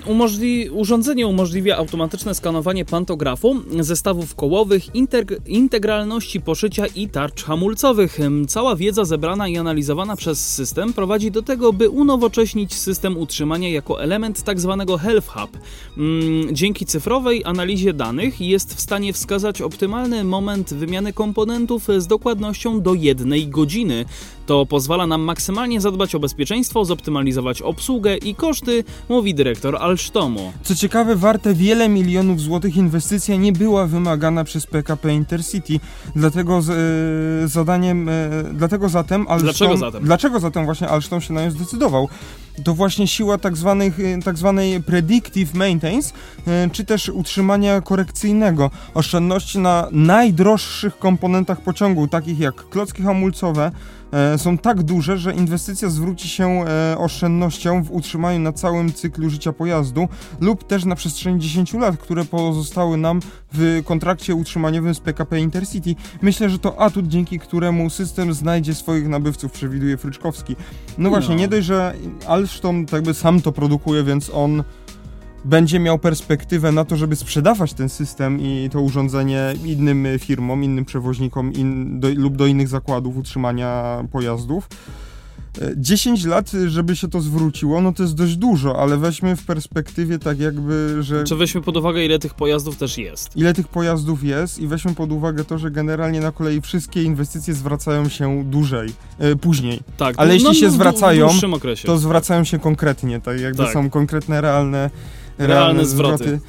Umożli... 0.06 0.70
Urządzenie 0.70 1.28
umożliwia 1.28 1.78
automatyczne 1.78 2.36
skanowanie 2.36 2.86
pantografu, 2.86 3.56
zestawów 3.80 4.36
kołowych, 4.36 4.86
integ- 4.86 5.38
integralności 5.48 6.42
poszycia 6.42 6.86
i 6.88 7.08
tarcz 7.08 7.44
hamulcowych. 7.44 8.20
Cała 8.48 8.76
wiedza 8.76 9.06
zebrana 9.06 9.48
i 9.48 9.58
analizowana 9.58 10.16
przez 10.16 10.54
system 10.54 10.94
prowadzi 10.94 11.32
do 11.32 11.42
tego, 11.42 11.74
by 11.74 11.90
unowocześnić 11.90 12.74
system 12.74 13.18
utrzymania 13.18 13.70
jako 13.70 14.02
element 14.04 14.42
tzw. 14.42 14.98
Health 15.02 15.28
Hub. 15.28 15.58
Mm, 15.98 16.56
Dzięki 16.56 16.86
cyfrowej 16.86 17.46
analizie 17.46 17.94
danych 17.94 18.42
jest 18.42 18.74
w 18.74 18.82
stanie 18.82 19.14
wskazać 19.14 19.62
optymalny 19.62 20.24
moment 20.24 20.74
wymiany 20.74 21.14
komponentów 21.14 21.88
z 21.98 22.08
dokładnością 22.08 22.82
do 22.82 22.94
jednej 22.94 23.48
godziny. 23.48 24.06
To 24.50 24.66
pozwala 24.66 25.08
nam 25.08 25.22
maksymalnie 25.22 25.82
zadbać 25.82 26.16
o 26.16 26.20
bezpieczeństwo, 26.20 26.86
zoptymalizować 26.86 27.62
obsługę 27.62 28.18
i 28.18 28.36
koszty, 28.36 28.84
mówi 29.10 29.36
dyrektor 29.36 29.78
Alstomu. 29.78 30.54
Co 30.64 30.76
ciekawe, 30.76 31.16
warte 31.16 31.54
wiele 31.54 31.90
milionów 31.90 32.42
złotych 32.42 32.78
inwestycja 32.78 33.36
nie 33.36 33.52
była 33.52 33.88
wymagana 33.88 34.44
przez 34.44 34.68
PKP 34.68 35.14
Intercity, 35.14 35.80
dlatego 36.16 36.62
z, 36.62 36.70
e, 36.70 37.48
zadaniem, 37.48 38.10
e, 38.10 38.30
dlatego 38.54 38.90
zatem 38.90 39.28
Alstom, 39.28 39.44
Dlaczego 39.44 39.78
zatem? 39.78 40.04
Dlaczego 40.04 40.40
zatem 40.40 40.66
właśnie 40.66 40.88
Alstom 40.88 41.22
się 41.22 41.34
na 41.34 41.46
nią 41.46 41.52
zdecydował? 41.52 42.10
To 42.64 42.74
właśnie 42.74 43.08
siła 43.08 43.38
tak, 43.38 43.58
zwanych, 43.58 44.00
e, 44.00 44.22
tak 44.22 44.38
zwanej 44.38 44.84
predictive 44.84 45.54
maintenance, 45.54 46.14
e, 46.48 46.70
czy 46.72 46.86
też 46.86 47.10
utrzymania 47.10 47.82
korekcyjnego. 47.82 48.72
Oszczędności 48.94 49.60
na 49.60 49.88
najdroższych 49.92 50.98
komponentach 50.98 51.62
pociągu, 51.62 52.08
takich 52.08 52.40
jak 52.40 52.70
klocki 52.70 53.04
hamulcowe, 53.04 53.72
e, 54.12 54.38
są 54.38 54.58
tak 54.58 54.84
duże, 54.84 55.18
że 55.18 55.34
inwestycja 55.34 55.90
zwróci 55.90 56.30
się 56.30 56.66
e, 56.68 56.98
oszczędnością 56.98 57.84
w 57.84 57.92
utrzymaniu 57.92 58.40
na 58.40 58.54
całym 58.54 58.94
cyklu 58.94 59.30
życia 59.30 59.54
pojazdu 59.54 60.08
lub 60.40 60.68
też 60.68 60.86
na 60.86 60.96
przestrzeni 60.96 61.40
10 61.40 61.74
lat, 61.74 61.98
które 61.98 62.26
pozostały 62.26 62.98
nam 62.98 63.20
w 63.54 63.82
kontrakcie 63.86 64.36
utrzymaniowym 64.36 64.96
z 64.96 65.00
PKP 65.00 65.40
Intercity. 65.40 65.96
Myślę, 66.22 66.50
że 66.50 66.60
to 66.60 66.80
atut, 66.82 67.08
dzięki 67.08 67.40
któremu 67.40 67.90
system 67.90 68.34
znajdzie 68.34 68.76
swoich 68.76 69.08
nabywców, 69.08 69.52
przewiduje 69.52 69.98
Fryczkowski. 69.98 70.56
No 70.98 71.10
właśnie, 71.10 71.36
No. 71.36 71.42
nie 71.42 71.48
dość, 71.48 71.68
że 71.68 71.94
Alstom 72.28 72.86
tak 72.86 72.94
jakby 72.94 73.14
sam 73.14 73.42
to 73.42 73.52
produkuje, 73.52 74.04
więc 74.04 74.30
on 74.34 74.64
będzie 75.46 75.80
miał 75.80 76.00
perspektywę 76.00 76.72
na 76.72 76.86
to, 76.86 76.98
żeby 76.98 77.16
sprzedawać 77.16 77.74
ten 77.74 77.90
system 77.90 78.42
i 78.42 78.70
to 78.72 78.82
urządzenie 78.82 79.54
innym 79.66 80.08
firmom, 80.20 80.64
innym 80.64 80.86
przewoźnikom 80.86 81.54
in, 81.54 82.00
do, 82.00 82.08
lub 82.16 82.38
do 82.38 82.46
innych 82.46 82.68
zakładów 82.68 83.18
utrzymania 83.18 84.04
pojazdów. 84.12 84.68
10 85.78 86.26
lat, 86.26 86.52
żeby 86.68 86.96
się 86.96 87.08
to 87.08 87.22
zwróciło, 87.22 87.82
no 87.82 87.94
to 87.94 88.04
jest 88.04 88.16
dość 88.16 88.36
dużo, 88.36 88.80
ale 88.82 88.98
weźmy 88.98 89.36
w 89.36 89.46
perspektywie 89.46 90.20
tak 90.20 90.40
jakby, 90.40 90.98
że... 91.00 91.24
Czy 91.24 91.36
weźmy 91.36 91.62
pod 91.62 91.78
uwagę, 91.78 92.06
ile 92.06 92.20
tych 92.20 92.34
pojazdów 92.34 92.78
też 92.78 92.98
jest? 92.98 93.38
Ile 93.38 93.54
tych 93.54 93.68
pojazdów 93.68 94.24
jest 94.24 94.60
i 94.60 94.68
weźmy 94.68 94.96
pod 94.96 95.12
uwagę 95.12 95.44
to, 95.46 95.58
że 95.58 95.72
generalnie 95.72 96.20
na 96.20 96.32
kolei 96.32 96.62
wszystkie 96.62 97.04
inwestycje 97.04 97.54
zwracają 97.54 98.10
się 98.10 98.44
dłużej, 98.46 98.90
e, 99.20 99.36
później. 99.36 99.80
Tak. 99.98 100.16
Ale 100.18 100.34
jeśli 100.34 100.48
no, 100.48 100.54
się 100.54 100.70
w- 100.70 100.72
zwracają. 100.72 101.30
To 101.86 101.98
zwracają 101.98 102.44
się 102.44 102.60
konkretnie, 102.60 103.22
tak 103.22 103.40
jakby 103.40 103.64
Tak. 103.64 103.74
są 103.74 103.90
konkretne, 103.90 104.42
realne, 104.42 104.90
Realne 105.38 105.86
zwroty. 105.86 106.40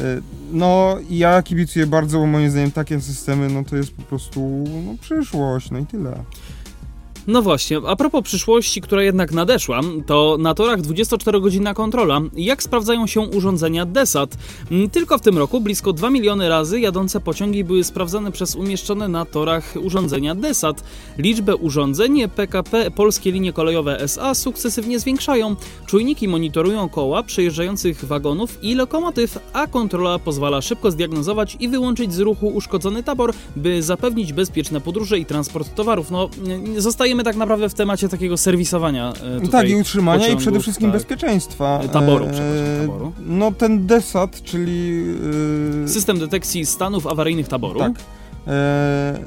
E, 0.00 0.20
No 0.52 0.96
ja 1.10 1.42
kibicuję 1.42 1.86
bardzo, 1.86 2.18
bo 2.18 2.26
moim 2.26 2.50
zdaniem 2.50 2.70
takie 2.70 3.00
systemy, 3.00 3.48
no 3.48 3.64
to 3.64 3.76
jest 3.76 3.92
po 3.92 4.02
prostu 4.02 4.64
no, 4.86 4.94
przyszłość, 5.00 5.70
no 5.70 5.78
i 5.78 5.86
tyle. 5.86 6.24
No 7.26 7.42
właśnie, 7.42 7.78
a 7.86 7.96
propos 7.96 8.22
przyszłości, 8.24 8.80
która 8.80 9.02
jednak 9.02 9.32
nadeszła, 9.32 9.80
to 10.06 10.36
na 10.40 10.54
torach 10.54 10.80
24-godzinna 10.80 11.74
kontrola. 11.74 12.20
Jak 12.36 12.62
sprawdzają 12.62 13.06
się 13.06 13.20
urządzenia 13.20 13.86
DESAT? 13.86 14.36
Mm, 14.70 14.90
Tylko 14.90 15.18
w 15.18 15.20
tym 15.20 15.38
roku 15.38 15.60
blisko 15.60 15.92
2 15.92 16.10
miliony 16.10 16.48
razy 16.48 16.80
jadące 16.80 17.20
pociągi 17.20 17.64
były 17.64 17.84
sprawdzane 17.84 18.32
przez 18.32 18.56
umieszczone 18.56 19.08
na 19.08 19.24
torach 19.24 19.74
urządzenia 19.82 20.34
DESAT. 20.34 20.84
Liczbę 21.18 21.56
urządzeń 21.56 22.28
PKP 22.28 22.90
Polskie 22.90 23.32
Linie 23.32 23.52
Kolejowe 23.52 24.00
SA 24.00 24.34
sukcesywnie 24.34 24.98
zwiększają. 24.98 25.56
Czujniki 25.86 26.28
monitorują 26.28 26.88
koła 26.88 27.22
przejeżdżających 27.22 28.04
wagonów 28.04 28.58
i 28.62 28.74
lokomotyw, 28.74 29.38
a 29.52 29.66
kontrola 29.66 30.18
pozwala 30.18 30.60
szybko 30.62 30.90
zdiagnozować 30.90 31.56
i 31.60 31.68
wyłączyć 31.68 32.14
z 32.14 32.18
ruchu 32.20 32.46
uszkodzony 32.48 33.02
tabor, 33.02 33.32
by 33.56 33.82
zapewnić 33.82 34.32
bezpieczne 34.32 34.80
podróże 34.80 35.18
i 35.18 35.26
transport 35.26 35.74
towarów. 35.74 36.10
No, 36.10 36.28
nie- 36.42 36.80
zostajemy 37.10 37.24
tak 37.24 37.36
naprawdę 37.36 37.68
w 37.68 37.74
temacie 37.74 38.08
takiego 38.08 38.36
serwisowania. 38.36 39.12
e, 39.36 39.40
Tutaj 39.40 39.50
tak, 39.62 39.70
i 39.70 39.74
utrzymania 39.76 40.16
i 40.18 40.20
pociągów, 40.20 40.42
przede 40.42 40.60
wszystkim 40.60 40.86
tak. 40.92 41.00
bezpieczeństwa. 41.00 41.80
Taboru, 41.92 42.24
E, 42.24 42.30
przepraszam, 42.30 42.80
taboru. 42.86 43.12
No 43.26 43.52
ten 43.52 43.86
DESAT, 43.86 44.42
czyli... 44.42 45.04
e, 45.84 45.88
System 45.88 46.18
detekcji 46.18 46.66
stanów 46.66 47.06
awaryjnych 47.06 47.48
taboru. 47.48 47.78
Tak. 47.80 47.92
E, 48.46 49.18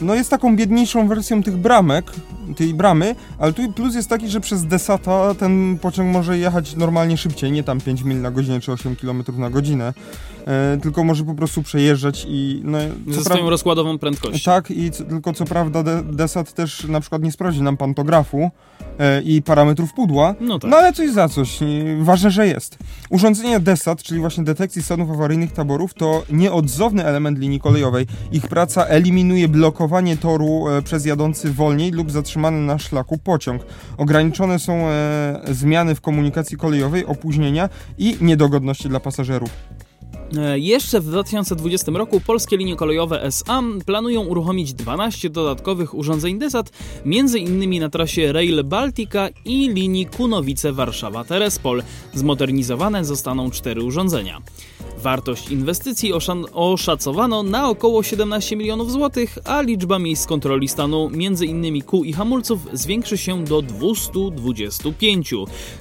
no 0.00 0.14
jest 0.14 0.30
taką 0.30 0.56
biedniejszą 0.56 1.08
wersją 1.08 1.42
tych 1.42 1.56
bramek, 1.56 2.12
tej 2.56 2.74
bramy, 2.74 3.14
ale 3.38 3.52
tu 3.52 3.72
plus 3.72 3.94
jest 3.94 4.08
taki, 4.08 4.28
że 4.28 4.40
przez 4.40 4.64
Desata 4.64 5.34
ten 5.34 5.78
pociąg 5.80 6.12
może 6.12 6.38
jechać 6.38 6.76
normalnie 6.76 7.16
szybciej, 7.16 7.52
nie 7.52 7.62
tam 7.62 7.80
5 7.80 8.02
mil 8.02 8.20
na 8.20 8.30
godzinę 8.30 8.60
czy 8.60 8.72
8 8.72 8.96
km 8.96 9.24
na 9.38 9.50
godzinę, 9.50 9.92
e, 10.46 10.78
tylko 10.82 11.04
może 11.04 11.24
po 11.24 11.34
prostu 11.34 11.62
przejeżdżać 11.62 12.26
i 12.28 12.60
no, 12.64 12.78
Ze 13.08 13.24
swoją 13.24 13.50
rozkładową 13.50 13.98
prędkością. 13.98 14.52
tak, 14.52 14.70
i 14.70 14.90
co, 14.90 15.04
tylko 15.04 15.32
co 15.32 15.44
prawda 15.44 15.82
de, 15.82 16.02
Desat 16.02 16.52
też 16.52 16.84
na 16.84 17.00
przykład 17.00 17.22
nie 17.22 17.32
sprawdzi 17.32 17.62
nam 17.62 17.76
pantografu 17.76 18.50
e, 18.98 19.22
i 19.22 19.42
parametrów 19.42 19.92
pudła, 19.92 20.34
No 20.40 20.58
tak. 20.58 20.70
no 20.70 20.76
ale 20.76 20.92
coś 20.92 21.10
za 21.10 21.28
coś, 21.28 21.58
ważne, 22.00 22.30
że 22.30 22.46
jest. 22.46 22.78
Urządzenie 23.10 23.60
DESAT, 23.60 24.02
czyli 24.02 24.20
właśnie 24.20 24.44
detekcji 24.44 24.82
stanów 24.82 25.10
awaryjnych 25.10 25.52
taborów, 25.52 25.94
to 25.94 26.22
nieodzowny 26.30 27.04
element 27.04 27.38
linii 27.38 27.60
kolejowej. 27.60 28.06
Ich 28.32 28.48
praca 28.48 28.84
eliminuje 28.86 29.48
blokowanie 29.48 30.16
toru 30.16 30.68
e, 30.68 30.82
przez 30.82 31.06
jadący 31.06 31.52
wolniej 31.52 31.90
lub 31.90 32.10
zatrzymany 32.10 32.58
na 32.60 32.78
szlaku 32.78 33.18
pociąg. 33.18 33.62
Ograniczone 33.98 34.58
są 34.58 34.72
e, 34.88 35.40
zmiany 35.50 35.94
w 35.94 36.00
komunikacji 36.00 36.56
kolejowej, 36.56 37.06
opóźnienia 37.06 37.68
i 37.98 38.16
niedogodności 38.20 38.88
dla 38.88 39.00
pasażerów. 39.00 39.50
E, 40.38 40.58
Jeszcze 40.58 41.00
w 41.00 41.04
2020 41.04 41.92
roku 41.92 42.20
Polskie 42.20 42.56
Linie 42.56 42.76
Kolejowe 42.76 43.22
SA 43.22 43.62
planują 43.86 44.24
uruchomić 44.24 44.74
12 44.74 45.30
dodatkowych 45.30 45.94
urządzeń 45.94 46.38
DESAT, 46.38 46.70
innymi 47.38 47.80
na 47.80 47.88
trasie 47.88 48.32
Rail 48.32 48.64
Baltica 48.64 49.28
i 49.44 49.68
linii 49.68 50.06
Kunowice-Warszawa-Terespol. 50.06 51.82
Zmodernizowane 52.14 53.04
zostaną 53.04 53.50
cztery 53.50 53.82
urządzenia. 53.82 54.42
Wartość 55.04 55.50
inwestycji 55.50 56.12
oszacowano 56.52 57.42
na 57.42 57.68
około 57.68 58.02
17 58.02 58.56
milionów 58.56 58.92
złotych, 58.92 59.38
a 59.44 59.60
liczba 59.62 59.98
miejsc 59.98 60.26
kontroli 60.26 60.68
stanu 60.68 61.10
m.in. 61.14 61.82
kół 61.82 62.04
i 62.04 62.12
hamulców 62.12 62.60
zwiększy 62.72 63.18
się 63.18 63.44
do 63.44 63.62
225. 63.62 65.34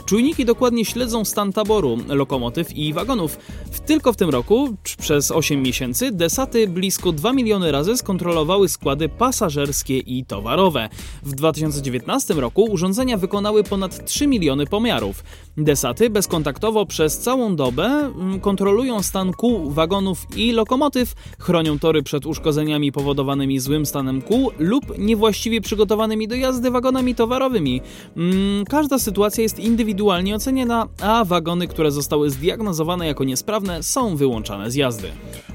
Czujniki 0.06 0.46
dokładnie 0.46 0.86
śledzą 0.86 1.26
stan 1.26 1.54
taboru, 1.54 1.98
lokomotyw 2.08 2.78
i 2.78 2.94
wagonów. 2.94 3.38
Tylko 3.86 4.14
w 4.14 4.18
tym 4.18 4.30
roku, 4.30 4.43
c- 4.48 4.96
przez 4.98 5.32
8 5.32 5.62
miesięcy, 5.62 6.12
desaty 6.12 6.68
blisko 6.68 7.12
2 7.12 7.34
miliony 7.34 7.72
razy 7.72 7.98
skontrolowały 7.98 8.70
składy 8.70 9.10
pasażerskie 9.10 9.98
i 9.98 10.26
towarowe. 10.26 10.90
W 11.24 11.36
2019 11.36 12.34
roku 12.34 12.64
urządzenia 12.64 13.18
wykonały 13.18 13.64
ponad 13.64 14.06
3 14.06 14.28
miliony 14.28 14.66
pomiarów. 14.68 15.24
Desaty 15.58 16.10
bezkontaktowo 16.10 16.86
przez 16.86 17.18
całą 17.18 17.56
dobę 17.56 17.86
mm, 17.86 18.40
kontrolują 18.40 19.02
stan 19.04 19.34
kół, 19.34 19.72
wagonów 19.72 20.26
i 20.36 20.52
lokomotyw, 20.52 21.14
chronią 21.40 21.80
tory 21.80 22.04
przed 22.04 22.26
uszkodzeniami 22.26 22.92
powodowanymi 22.92 23.60
złym 23.60 23.86
stanem 23.86 24.22
kół 24.22 24.52
lub 24.60 24.98
niewłaściwie 24.98 25.62
przygotowanymi 25.62 26.28
do 26.28 26.36
jazdy 26.36 26.72
wagonami 26.72 27.16
towarowymi. 27.16 27.82
Mm, 28.18 28.66
Każda 28.66 29.00
sytuacja 29.00 29.44
jest 29.44 29.60
indywidualnie 29.60 30.36
oceniana, 30.36 30.88
a 31.02 31.26
wagony, 31.26 31.68
które 31.68 31.92
zostały 31.92 32.30
zdiagnozowane 32.30 33.08
jako 33.08 33.24
niesprawne, 33.24 33.84
są 33.84 34.18
wyłączane 34.24 34.72
z 34.72 34.76
jazdy. 34.76 35.08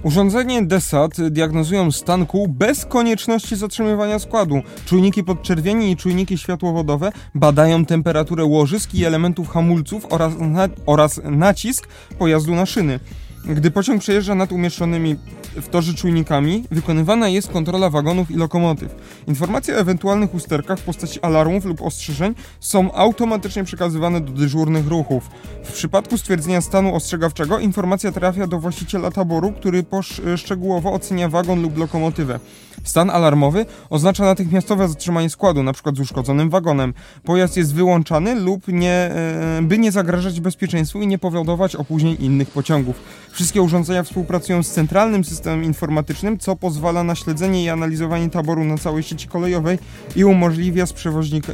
Urządzenie 0.02 0.62
DESAT 0.62 1.20
diagnozują 1.30 1.92
stan 1.92 2.26
kół 2.26 2.48
bez 2.48 2.84
konieczności 2.84 3.56
zatrzymywania 3.56 4.18
składu. 4.18 4.60
Czujniki 4.86 5.24
podczerwieni 5.24 5.90
i 5.90 5.96
czujniki 5.96 6.38
światłowodowe 6.38 7.12
badają 7.34 7.84
temperaturę 7.84 8.44
łożysk 8.44 8.94
i 8.94 9.04
elementów 9.04 9.48
hamulców 9.48 10.06
oraz, 10.10 10.32
na, 10.38 10.68
oraz 10.86 11.20
nacisk 11.24 11.88
pojazdu 12.18 12.54
na 12.54 12.66
szyny. 12.66 13.00
Gdy 13.44 13.70
pociąg 13.70 14.00
przejeżdża 14.00 14.34
nad 14.34 14.52
umieszczonymi 14.52 15.16
w 15.56 15.68
torze 15.68 15.94
czujnikami, 15.94 16.64
wykonywana 16.70 17.28
jest 17.28 17.48
kontrola 17.48 17.90
wagonów 17.90 18.30
i 18.30 18.34
lokomotyw. 18.36 18.94
Informacje 19.26 19.74
o 19.74 19.78
ewentualnych 19.78 20.34
usterkach 20.34 20.78
w 20.78 20.82
postaci 20.82 21.20
alarmów 21.20 21.64
lub 21.64 21.82
ostrzeżeń 21.82 22.34
są 22.60 22.92
automatycznie 22.92 23.64
przekazywane 23.64 24.20
do 24.20 24.32
dyżurnych 24.32 24.86
ruchów. 24.86 25.30
W 25.64 25.72
przypadku 25.72 26.18
stwierdzenia 26.18 26.60
stanu 26.60 26.94
ostrzegawczego 26.94 27.58
informacja 27.58 28.12
trafia 28.12 28.46
do 28.46 28.58
właściciela 28.58 29.10
taboru, 29.10 29.52
który 29.52 29.82
posz- 29.82 30.36
szczegółowo 30.36 30.92
ocenia 30.92 31.28
wagon 31.28 31.62
lub 31.62 31.78
lokomotywę. 31.78 32.40
Stan 32.84 33.10
alarmowy 33.10 33.66
oznacza 33.90 34.24
natychmiastowe 34.24 34.88
zatrzymanie 34.88 35.30
składu, 35.30 35.60
np. 35.60 35.92
z 35.96 36.00
uszkodzonym 36.00 36.50
wagonem. 36.50 36.94
Pojazd 37.24 37.56
jest 37.56 37.74
wyłączany 37.74 38.34
lub 38.34 38.68
nie, 38.68 38.92
e, 38.92 39.60
by 39.62 39.78
nie 39.78 39.92
zagrażać 39.92 40.40
bezpieczeństwu 40.40 41.02
i 41.02 41.06
nie 41.06 41.18
powodować 41.18 41.76
opóźnień 41.76 42.16
innych 42.20 42.50
pociągów. 42.50 42.96
Wszystkie 43.30 43.62
urządzenia 43.62 44.02
współpracują 44.02 44.62
z 44.62 44.70
centralnym 44.70 45.24
systemem 45.24 45.64
informatycznym, 45.64 46.38
co 46.38 46.56
pozwala 46.56 47.04
na 47.04 47.14
śledzenie 47.14 47.64
i 47.64 47.68
analizowanie 47.68 48.30
taboru 48.30 48.64
na 48.64 48.78
całej 48.78 49.02
sieci 49.02 49.28
kolejowej 49.28 49.78
i 50.16 50.24
umożliwia 50.24 50.86
z 50.86 50.92
przewoźnik, 50.92 51.44
e, 51.48 51.52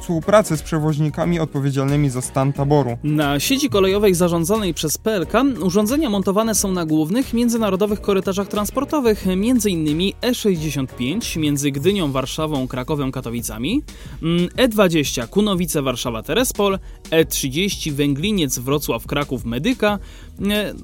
współpracę 0.00 0.56
z 0.56 0.62
przewoźnikami 0.62 1.40
odpowiedzialnymi 1.40 2.10
za 2.10 2.22
stan 2.22 2.52
taboru. 2.52 2.98
Na 3.04 3.40
sieci 3.40 3.70
kolejowej 3.70 4.14
zarządzanej 4.14 4.74
przez 4.74 4.98
PLK 4.98 5.32
urządzenia 5.62 6.10
montowane 6.10 6.54
są 6.54 6.72
na 6.72 6.86
głównych 6.86 7.34
międzynarodowych 7.34 8.00
korytarzach 8.00 8.48
transportowych, 8.48 9.26
m.in. 9.26 10.12
E65 10.46 11.38
między 11.38 11.70
Gdynią, 11.70 12.12
Warszawą, 12.12 12.68
Krakowem, 12.68 13.12
Katowicami, 13.12 13.82
mm, 14.22 14.48
E20 14.48 15.28
Kunowice, 15.28 15.82
Warszawa, 15.82 16.22
Terespol, 16.22 16.78
E30 17.10 17.92
Węgliniec, 17.92 18.58
Wrocław, 18.58 19.06
Kraków, 19.06 19.44
Medyka, 19.44 19.98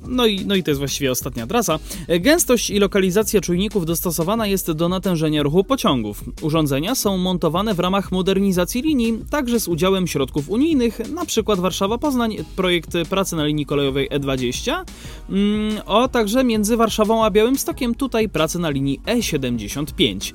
no 0.08 0.26
i, 0.26 0.46
no 0.46 0.54
i 0.54 0.62
to 0.62 0.70
jest 0.70 0.78
właściwie 0.78 1.10
ostatnia 1.10 1.46
trasa. 1.46 1.78
E, 2.08 2.20
Gęstość 2.20 2.70
i 2.70 2.78
lokalizacja 2.78 3.40
czujników 3.40 3.86
dostosowana 3.86 4.46
jest 4.46 4.72
do 4.72 4.88
natężenia 4.88 5.42
ruchu 5.42 5.64
pociągów. 5.64 6.24
Urządzenia 6.42 6.94
są 6.94 7.16
montowane 7.16 7.74
w 7.74 7.78
ramach 7.78 8.12
modernizacji 8.12 8.82
linii, 8.82 9.18
także 9.30 9.60
z 9.60 9.68
udziałem 9.68 10.06
środków 10.06 10.50
unijnych, 10.50 11.00
np. 11.00 11.56
Warszawa-Poznań, 11.56 12.36
projekt 12.56 12.92
pracy 13.10 13.36
na 13.36 13.44
linii 13.44 13.66
kolejowej 13.66 14.10
E20, 14.10 14.84
mm, 15.30 15.80
o 15.86 16.08
także 16.08 16.44
między 16.44 16.76
Warszawą 16.76 17.24
a 17.24 17.30
Białymstokiem, 17.30 17.94
tutaj 17.94 18.28
prace 18.28 18.58
na 18.58 18.70
linii 18.70 19.00
E75. 19.06 20.32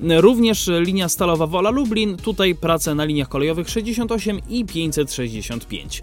Również 0.00 0.70
linia 0.80 1.08
stalowa 1.08 1.46
Wola 1.46 1.70
Lublin, 1.70 2.16
tutaj 2.16 2.54
prace 2.54 2.94
na 2.94 3.04
liniach 3.04 3.28
kolejowych 3.28 3.70
68 3.70 4.38
i 4.48 4.64
565. 4.64 6.02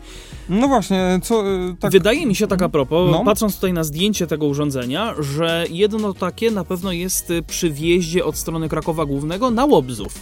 No 0.50 0.68
właśnie, 0.68 1.20
co 1.24 1.44
e, 1.48 1.76
tak... 1.80 1.92
Wydaje 1.92 2.26
mi 2.26 2.36
się 2.36 2.48
tak 2.48 2.62
a 2.62 2.70
propos, 2.70 3.12
No. 3.12 3.24
patrząc 3.26 3.56
tutaj 3.56 3.74
na 3.74 3.84
zdjęcie 3.84 4.28
tego 4.28 4.46
urządzenia, 4.46 5.16
że 5.20 5.66
jedno 5.70 6.14
takie 6.14 6.52
na 6.52 6.64
pewno 6.64 6.92
jest 6.92 7.30
y, 7.32 7.42
przy 7.44 7.70
wjeździe 7.70 8.26
od 8.26 8.38
strony 8.38 8.70
Krakowa 8.70 9.06
Głównego 9.06 9.52
na 9.52 9.66
Łobzów. 9.66 10.14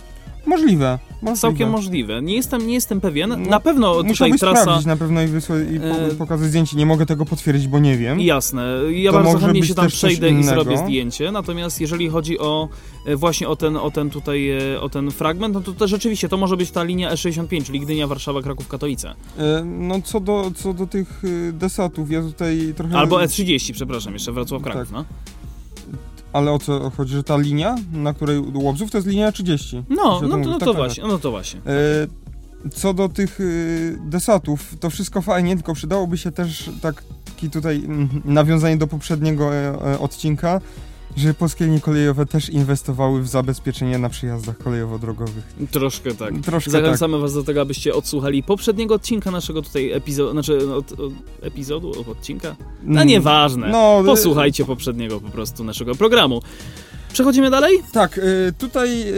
Możliwe. 0.45 1.00
możliwe. 1.21 1.41
Całkiem 1.41 1.69
możliwe. 1.69 2.21
Nie 2.21 2.36
jestem, 2.36 2.67
nie 2.67 2.74
jestem 2.74 3.01
pewien. 3.01 3.29
No, 3.29 3.38
na 3.38 3.60
pewno 3.60 3.93
tutaj 3.95 4.10
Musiałbyś 4.10 4.39
trasa... 4.39 4.62
sprawdzić 4.62 4.86
na 4.86 4.95
pewno 4.98 5.21
i, 5.21 5.27
wysła- 5.27 5.75
i 5.75 5.79
po, 5.79 5.86
E, 5.86 6.15
pokazać 6.15 6.50
zdjęcie. 6.50 6.77
Nie 6.77 6.86
mogę 6.86 7.05
tego 7.05 7.25
potwierdzić, 7.25 7.67
bo 7.67 7.79
nie 7.79 7.98
wiem. 7.98 8.19
Jasne. 8.21 8.67
Ja 8.91 9.12
To 9.12 9.17
bardzo 9.24 9.39
chętnie 9.39 9.63
się 9.63 9.75
tam 9.75 9.88
przejdę 9.88 10.29
i 10.29 10.43
zrobię 10.43 10.77
zdjęcie. 10.77 11.31
Natomiast 11.31 11.81
jeżeli 11.81 12.10
chodzi 12.10 12.39
o 12.39 12.69
e, 13.05 13.15
właśnie 13.15 13.48
o 13.48 13.55
ten, 13.55 13.77
o 13.77 13.91
ten 13.91 14.10
tutaj, 14.10 14.50
e, 14.50 14.81
o 14.81 14.89
ten 14.89 15.12
fragment, 15.12 15.53
no 15.53 15.62
to, 15.62 15.74
to 15.74 15.88
rzeczywiście 15.88 16.29
to 16.29 16.38
może 16.38 16.57
być 16.57 16.71
ta 16.71 16.83
linia 16.83 17.13
E65, 17.13 17.63
czyli 17.63 17.79
Gdynia, 17.79 18.07
Warszawa, 18.07 18.41
Kraków, 18.41 18.67
Katowice. 18.67 19.13
No 19.65 20.01
co 20.01 20.19
do, 20.19 20.51
co 20.55 20.74
do 20.74 20.88
tych 20.88 21.24
y, 21.24 21.53
desatów, 21.53 22.12
ja 22.12 22.21
tutaj 22.21 22.74
trochę... 22.77 22.98
Albo 22.98 23.17
E30, 23.17 23.74
przepraszam, 23.74 24.13
jeszcze 24.13 24.31
Wrocław, 24.31 24.62
Kraków, 24.62 24.81
Tak. 24.81 24.91
no. 24.91 25.05
Ale 26.34 26.52
o 26.52 26.60
co 26.60 26.90
chodzi, 26.90 27.14
że 27.14 27.24
ta 27.24 27.38
linia, 27.38 27.76
na 27.94 28.14
której 28.14 28.40
Łobzów, 28.54 28.92
to 28.92 28.98
jest 28.98 29.08
linia 29.08 29.32
30. 29.32 29.84
No, 29.90 30.20
Że 30.20 30.28
no, 30.28 30.38
to- 30.38 30.44
to, 30.44 30.50
no 30.50 30.60
tak, 30.60 30.60
to 30.60 30.74
tak, 30.74 30.76
właśnie, 30.76 31.04
no 31.08 31.20
to 31.20 31.32
właśnie. 31.32 31.60
E, 31.60 32.08
Co 32.76 32.94
do 32.94 33.10
tych 33.10 33.40
y, 33.40 33.98
desatów, 34.06 34.76
to 34.80 34.90
wszystko 34.90 35.22
fajnie, 35.22 35.56
tylko 35.56 35.74
przydałoby 35.74 36.18
się 36.18 36.32
też 36.32 36.70
taki 36.82 37.50
tutaj 37.50 37.78
mm, 37.86 38.10
nawiązanie 38.26 38.78
do 38.78 38.88
poprzedniego 38.88 39.56
e, 39.56 39.68
e, 39.94 40.00
odcinka, 40.00 40.62
że 41.18 41.34
polskie 41.34 41.65
linie 41.65 41.80
kolejowe 41.80 42.25
też 42.25 42.50
inwestowały 42.50 43.22
w 43.22 43.27
zabezpieczenie 43.27 43.98
na 43.98 44.10
przyjazdach 44.10 44.58
kolejowo-drogowych. 44.58 45.44
Troszkę 45.72 46.15
tak. 46.15 46.34
Troszkę 46.44 46.72
Zachęcamy 46.72 47.20
was 47.20 47.34
do 47.34 47.44
tego, 47.44 47.62
abyście 47.62 47.94
odsłuchali 47.94 48.44
poprzedniego 48.44 48.96
odcinka 48.96 49.32
naszego 49.32 49.62
tutaj 49.62 49.91
epizodu, 49.91 50.32
znaczy 50.32 50.74
od, 50.74 50.91
od, 50.91 51.13
epizodu, 51.41 51.91
od 52.01 52.08
odcinka? 52.08 52.50
tak. 52.50 52.68
No 52.84 53.03
nieważne. 53.03 53.70
No, 53.70 54.01
e, 54.01 54.06
Posłuchajcie 54.06 54.65
poprzedniego 54.65 55.20
po 55.20 55.30
prostu 55.30 55.63
naszego 55.63 55.96
programu. 55.96 56.41
Przechodzimy 57.13 57.50
dalej? 57.50 57.84
Tak, 57.91 58.18
y, 58.18 58.53
tutaj 58.58 59.01
y, 59.01 59.13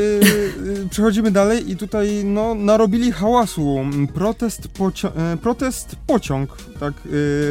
y, 0.85 0.87
przechodzimy 0.89 1.31
dalej 1.31 1.71
i 1.71 1.77
tutaj 1.77 2.23
no, 2.25 2.55
narobili 2.55 3.11
hałasu. 3.11 3.77
Protest, 4.13 4.67
pocio- 4.67 5.11
e, 5.33 5.37
protest 5.37 5.95
pociąg, 6.07 6.57
tak 6.79 6.93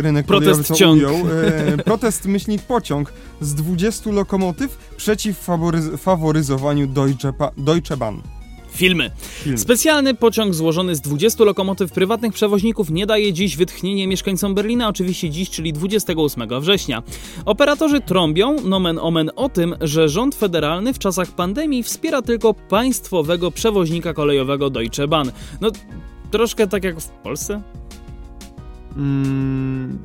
rynek 0.01 0.27
Protest 0.27 0.75
ciąg. 0.75 0.97
ujął. 0.99 1.15
E, 1.15 1.79
Protest 1.85 2.27
myślnik 2.27 2.63
pociąg 2.63 3.13
z 3.41 3.55
20 3.55 4.11
lokomotyw 4.11 4.79
przeciw 4.97 5.47
faworyz- 5.47 5.97
faworyzowaniu 5.97 6.87
Deutsche, 6.87 7.33
Pa- 7.33 7.51
Deutsche 7.57 7.97
Bahn. 7.97 8.17
Filmy. 8.73 9.11
Film. 9.19 9.59
Specjalny 9.59 10.15
pociąg 10.15 10.55
złożony 10.55 10.97
z 10.97 11.01
20 11.01 11.45
lokomotyw 11.45 11.93
prywatnych 11.93 12.33
przewoźników 12.33 12.91
nie 12.91 13.07
daje 13.07 13.33
dziś 13.33 13.57
wytchnienie 13.57 14.07
mieszkańcom 14.07 14.55
Berlina, 14.55 14.89
oczywiście 14.89 15.31
dziś, 15.31 15.51
czyli 15.51 15.73
28 15.73 16.61
września. 16.61 17.03
Operatorzy 17.45 18.01
trąbią, 18.01 18.61
nomen 18.61 18.99
omen, 18.99 19.31
o 19.37 19.49
tym, 19.49 19.75
że 19.81 20.09
rząd 20.09 20.35
federalny 20.35 20.95
w 20.95 20.99
czasach 20.99 21.31
pandemii 21.31 21.83
wspiera 21.83 22.23
tylko 22.23 22.55
państwowego 22.55 23.51
przewoźnika 23.51 24.15
kolejowego 24.15 24.71
Deutsche 24.71 25.09
Bahn. 25.09 25.31
No, 25.61 25.71
troszkę 26.31 26.67
tak 26.67 26.85
jak 26.85 27.01
w 27.01 27.09
Polsce. 27.09 27.63
Mm, 28.97 29.99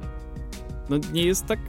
No, 0.89 0.97
nie 1.13 1.23
jest 1.25 1.45
tak? 1.45 1.59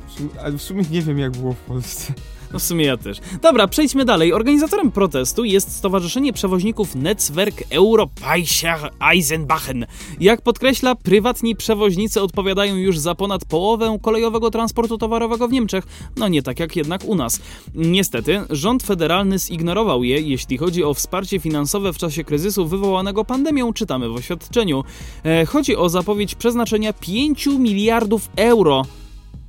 ale 0.45 0.59
w 0.59 0.63
sumie 0.63 0.83
nie 0.91 1.03
wiem 1.03 1.19
jak 1.19 1.33
było 1.33 1.53
w 1.53 1.61
Polsce. 1.61 2.13
No 2.53 2.59
w 2.59 2.63
sumie 2.63 2.85
ja 2.85 2.97
też. 2.97 3.19
Dobra, 3.43 3.69
przejdźmy 3.69 4.05
dalej. 4.05 4.33
Organizatorem 4.33 4.91
protestu 4.91 5.45
jest 5.45 5.77
Stowarzyszenie 5.77 6.33
Przewoźników 6.33 6.95
Netzwerk 6.95 7.63
Europäischer 7.71 8.91
Eisenbachen. 9.13 9.87
Jak 10.21 10.43
podkreśla, 10.43 10.95
prywatni 10.95 11.57
przewoźnicy 11.57 12.23
odpowiadają 12.23 12.77
już 12.77 12.99
za 12.99 13.15
ponad 13.15 13.45
połowę 13.45 13.99
kolejowego 14.03 14.51
transportu 14.51 14.99
towarowego 14.99 15.49
w 15.49 15.53
Niemczech. 15.53 15.85
No 16.17 16.29
nie 16.29 16.43
tak 16.43 16.61
jak 16.61 16.77
jednak 16.77 17.05
u 17.05 17.15
nas. 17.15 17.41
Niestety, 17.75 18.41
rząd 18.51 18.83
federalny 18.83 19.39
zignorował 19.39 20.05
je, 20.05 20.21
jeśli 20.21 20.59
chodzi 20.59 20.85
o 20.85 20.95
wsparcie 20.95 21.39
finansowe 21.39 21.93
w 21.93 21.99
czasie 21.99 22.25
kryzysu 22.25 22.67
wywołanego 22.67 23.25
pandemią, 23.25 23.73
czytamy 23.73 24.09
w 24.09 24.15
oświadczeniu. 24.15 24.85
E, 25.25 25.47
chodzi 25.47 25.77
o 25.77 25.89
zapowiedź 25.89 26.35
przeznaczenia 26.35 26.93
5 26.93 27.47
miliardów 27.47 28.31
euro 28.37 28.85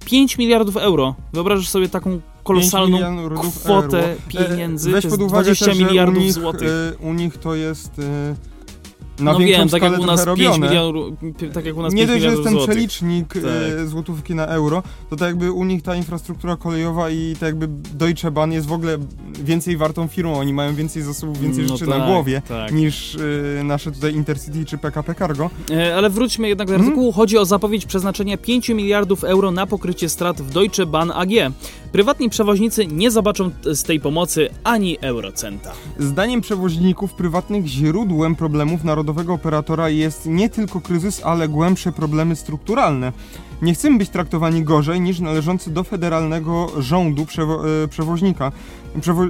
5 0.06 0.38
miliardów 0.38 0.78
euro. 0.78 1.16
Wyobrażasz 1.34 1.70
sobie 1.70 1.90
taką 1.90 2.22
kolosalną 2.54 2.98
5 2.98 3.10
milionów 3.16 3.60
kwotę 3.60 4.04
euro. 4.04 4.16
pieniędzy, 4.28 4.90
E, 4.90 4.94
Weź 4.94 5.04
to 5.04 5.10
pod 5.10 5.22
uwagę 5.22 5.44
20 5.44 5.66
też, 5.66 5.78
że 5.78 5.84
miliardów 5.86 6.18
u 6.18 6.22
nich, 6.22 6.34
złotych. 6.34 6.70
e, 7.02 7.08
u 7.10 7.14
nich 7.14 7.38
to 7.38 7.56
jest 7.56 8.00
e, 8.00 8.36
na 9.24 9.34
no 9.34 9.40
wiem, 9.40 9.70
tak 9.70 9.82
jak 9.84 10.00
u 10.00 10.06
nas 10.06 10.24
trochę 10.24 10.38
5 10.38 10.48
robione. 10.56 10.68
milionów, 10.68 11.14
tak 11.54 11.66
jak 11.66 11.78
u 11.78 11.82
nas 11.82 11.94
nie 11.94 12.08
5 12.08 12.10
dość, 12.12 12.22
że 12.24 12.30
jest 12.30 12.44
ten 12.44 12.52
złotych. 12.54 12.70
przelicznik 12.70 13.34
Tak. 13.34 13.88
złotówki 13.88 14.36
na 14.36 14.46
euro, 14.46 14.84
to 15.10 15.16
tak 15.16 15.28
jakby 15.28 15.52
u 15.52 15.66
nich 15.66 15.82
ta 15.84 15.96
infrastruktura 15.96 16.56
kolejowa 16.56 17.10
i 17.10 17.34
tak 17.40 17.48
jakby 17.48 17.68
Deutsche 17.94 18.32
Bahn 18.32 18.52
jest 18.52 18.68
w 18.68 18.72
ogóle 18.74 18.98
więcej 19.44 19.78
wartą 19.78 20.08
firmą, 20.08 20.40
oni 20.40 20.54
mają 20.54 20.76
więcej 20.76 21.02
zasobów, 21.04 21.42
więcej 21.42 21.64
No 21.64 21.78
rzeczy 21.78 21.90
tak, 21.92 22.00
na 22.00 22.06
głowie 22.08 22.42
tak. 22.48 22.72
niż 22.72 23.18
e, 23.60 23.64
nasze 23.64 23.92
tutaj 23.92 24.14
Intercity 24.16 24.66
czy 24.66 24.78
PKP 24.78 25.16
Cargo. 25.16 25.50
E, 25.72 25.96
Ale 25.96 26.10
wróćmy 26.10 26.48
jednak 26.50 26.68
do 26.68 26.74
Mhm. 26.74 26.90
artykułu. 26.90 27.12
Chodzi 27.12 27.38
o 27.38 27.46
zapowiedź 27.46 27.86
przeznaczenia 27.86 28.38
5 28.38 28.70
miliardów 28.70 29.24
euro 29.24 29.52
na 29.52 29.66
pokrycie 29.68 30.10
strat 30.10 30.42
w 30.42 30.50
Deutsche 30.52 30.86
Bahn 30.86 31.12
AG. 31.12 31.30
Prywatni 31.92 32.30
przewoźnicy 32.30 32.88
nie 32.88 33.12
zobaczą 33.12 33.52
z 33.74 33.84
tej 33.84 34.00
pomocy 34.00 34.50
ani 34.64 34.98
eurocenta. 35.02 35.72
Zdaniem 36.00 36.42
przewoźników 36.42 37.14
prywatnych 37.14 37.66
źródłem 37.66 38.36
problemów 38.36 38.84
narodowego 38.84 39.34
operatora 39.34 39.90
jest 39.90 40.26
nie 40.26 40.50
tylko 40.50 40.82
kryzys, 40.82 41.22
ale 41.24 41.48
głębsze 41.48 41.92
problemy 41.92 42.36
strukturalne. 42.36 43.12
Nie 43.62 43.74
chcemy 43.74 43.98
być 43.98 44.10
traktowani 44.10 44.64
gorzej 44.64 45.02
niż 45.02 45.20
należący 45.20 45.72
do 45.72 45.84
federalnego 45.84 46.72
rządu 46.78 47.24
przewo- 47.26 47.84
e, 47.84 47.88
przewoźnika, 47.88 48.52
przewo- 49.02 49.28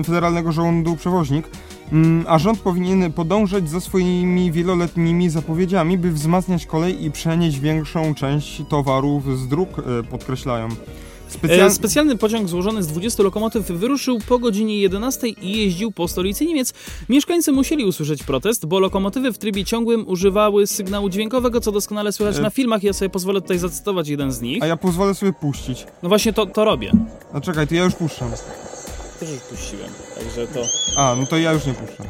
e, 0.00 0.04
federalnego 0.04 0.52
rządu 0.52 0.96
przewoźnik, 0.96 1.48
Mm, 1.92 2.24
a 2.28 2.38
rząd 2.38 2.58
powinien 2.60 3.12
podążać 3.12 3.70
za 3.70 3.80
swoimi 3.80 4.52
wieloletnimi 4.52 5.30
zapowiedziami, 5.30 5.98
by 5.98 6.12
wzmacniać 6.12 6.66
kolej 6.66 7.04
i 7.04 7.10
przenieść 7.10 7.58
większą 7.60 8.14
część 8.14 8.62
towarów 8.68 9.38
z 9.38 9.48
dróg, 9.48 9.68
e, 9.78 10.02
podkreślają. 10.02 10.68
Specjal... 11.28 11.66
E, 11.66 11.70
Specjalny 11.70 12.16
pociąg 12.16 12.48
złożony 12.48 12.82
z 12.82 12.86
20 12.86 13.22
lokomotyw 13.22 13.66
wyruszył 13.66 14.18
po 14.28 14.38
godzinie 14.38 14.80
11 14.80 15.28
i 15.28 15.58
jeździł 15.58 15.92
po 15.92 16.08
stolicy 16.08 16.46
Niemiec. 16.46 16.74
Mieszkańcy 17.08 17.52
musieli 17.52 17.84
usłyszeć 17.84 18.22
protest, 18.22 18.66
bo 18.66 18.78
lokomotywy 18.80 19.32
w 19.32 19.38
trybie 19.38 19.64
ciągłym 19.64 20.08
używały 20.08 20.66
sygnału 20.66 21.08
dźwiękowego, 21.08 21.60
co 21.60 21.72
doskonale 21.72 22.12
słychać 22.12 22.36
E, 22.36 22.40
na 22.40 22.50
filmach. 22.50 22.82
Ja 22.82 22.92
sobie 22.92 23.08
pozwolę 23.08 23.40
tutaj 23.40 23.58
zacytować 23.58 24.08
jeden 24.08 24.32
z 24.32 24.40
nich. 24.40 24.62
A 24.62 24.66
ja 24.66 24.76
pozwolę 24.76 25.14
sobie 25.14 25.32
puścić. 25.32 25.86
No 26.02 26.08
właśnie 26.08 26.32
to, 26.32 26.46
to 26.46 26.64
robię. 26.64 26.92
A 27.32 27.40
czekaj, 27.40 27.66
to 27.66 27.74
ja 27.74 27.84
już 27.84 27.94
puszczam. 27.94 28.30
Też 29.20 29.30
już 29.30 29.40
puściłem, 29.40 29.90
także 30.18 30.46
to... 30.46 30.62
A, 30.96 31.16
no 31.20 31.26
to 31.26 31.38
ja 31.38 31.52
już 31.52 31.66
nie 31.66 31.74
puszczam. 31.74 32.06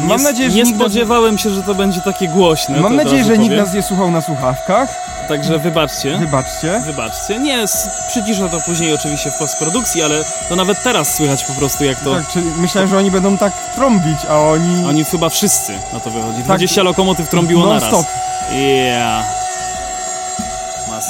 Mam 0.00 0.18
nie, 0.18 0.24
nadzieję, 0.24 0.50
że 0.50 0.56
nie 0.56 0.62
nikt 0.62 0.78
nas, 0.78 0.86
spodziewałem 0.88 1.38
się, 1.38 1.50
że 1.50 1.62
to 1.62 1.74
będzie 1.74 2.00
takie 2.00 2.28
głośne. 2.28 2.74
mam 2.80 2.82
to 2.82 2.88
od 2.98 3.04
nadzieję, 3.04 3.18
razu 3.22 3.28
że 3.32 3.38
nikt 3.38 3.50
powiem. 3.50 3.64
nas 3.64 3.74
nie 3.74 3.82
słuchał 3.82 4.10
na 4.10 4.20
słuchawkach. 4.20 4.88
Także 5.28 5.58
wybaczcie. 5.58 6.18
Wybaczcie. 6.18 6.80
Wybaczcie. 6.84 7.38
Nie, 7.38 7.58
s- 7.58 7.88
przyciszę 8.08 8.48
to 8.48 8.60
później 8.60 8.94
oczywiście 8.94 9.30
w 9.30 9.34
postprodukcji, 9.38 10.02
ale 10.02 10.24
to 10.48 10.56
nawet 10.56 10.82
teraz 10.82 11.14
słychać 11.14 11.44
po 11.44 11.52
prostu 11.52 11.84
jak 11.84 12.00
to... 12.00 12.14
Tak, 12.14 12.28
czyli 12.28 12.46
myślałem, 12.56 12.90
że 12.90 12.98
oni 12.98 13.10
będą 13.10 13.38
tak 13.38 13.52
trąbić, 13.74 14.18
a 14.30 14.38
oni... 14.38 14.84
Oni 14.88 15.04
chyba 15.04 15.28
wszyscy 15.28 15.72
na 15.92 16.00
to 16.00 16.10
wychodzi. 16.10 16.36
Tak, 16.38 16.44
20 16.44 16.82
lokomotyw 16.82 17.28
trąbiło 17.28 17.66
naraz. 17.66 17.84
stop. 17.84 18.06
Yeah. 18.52 19.24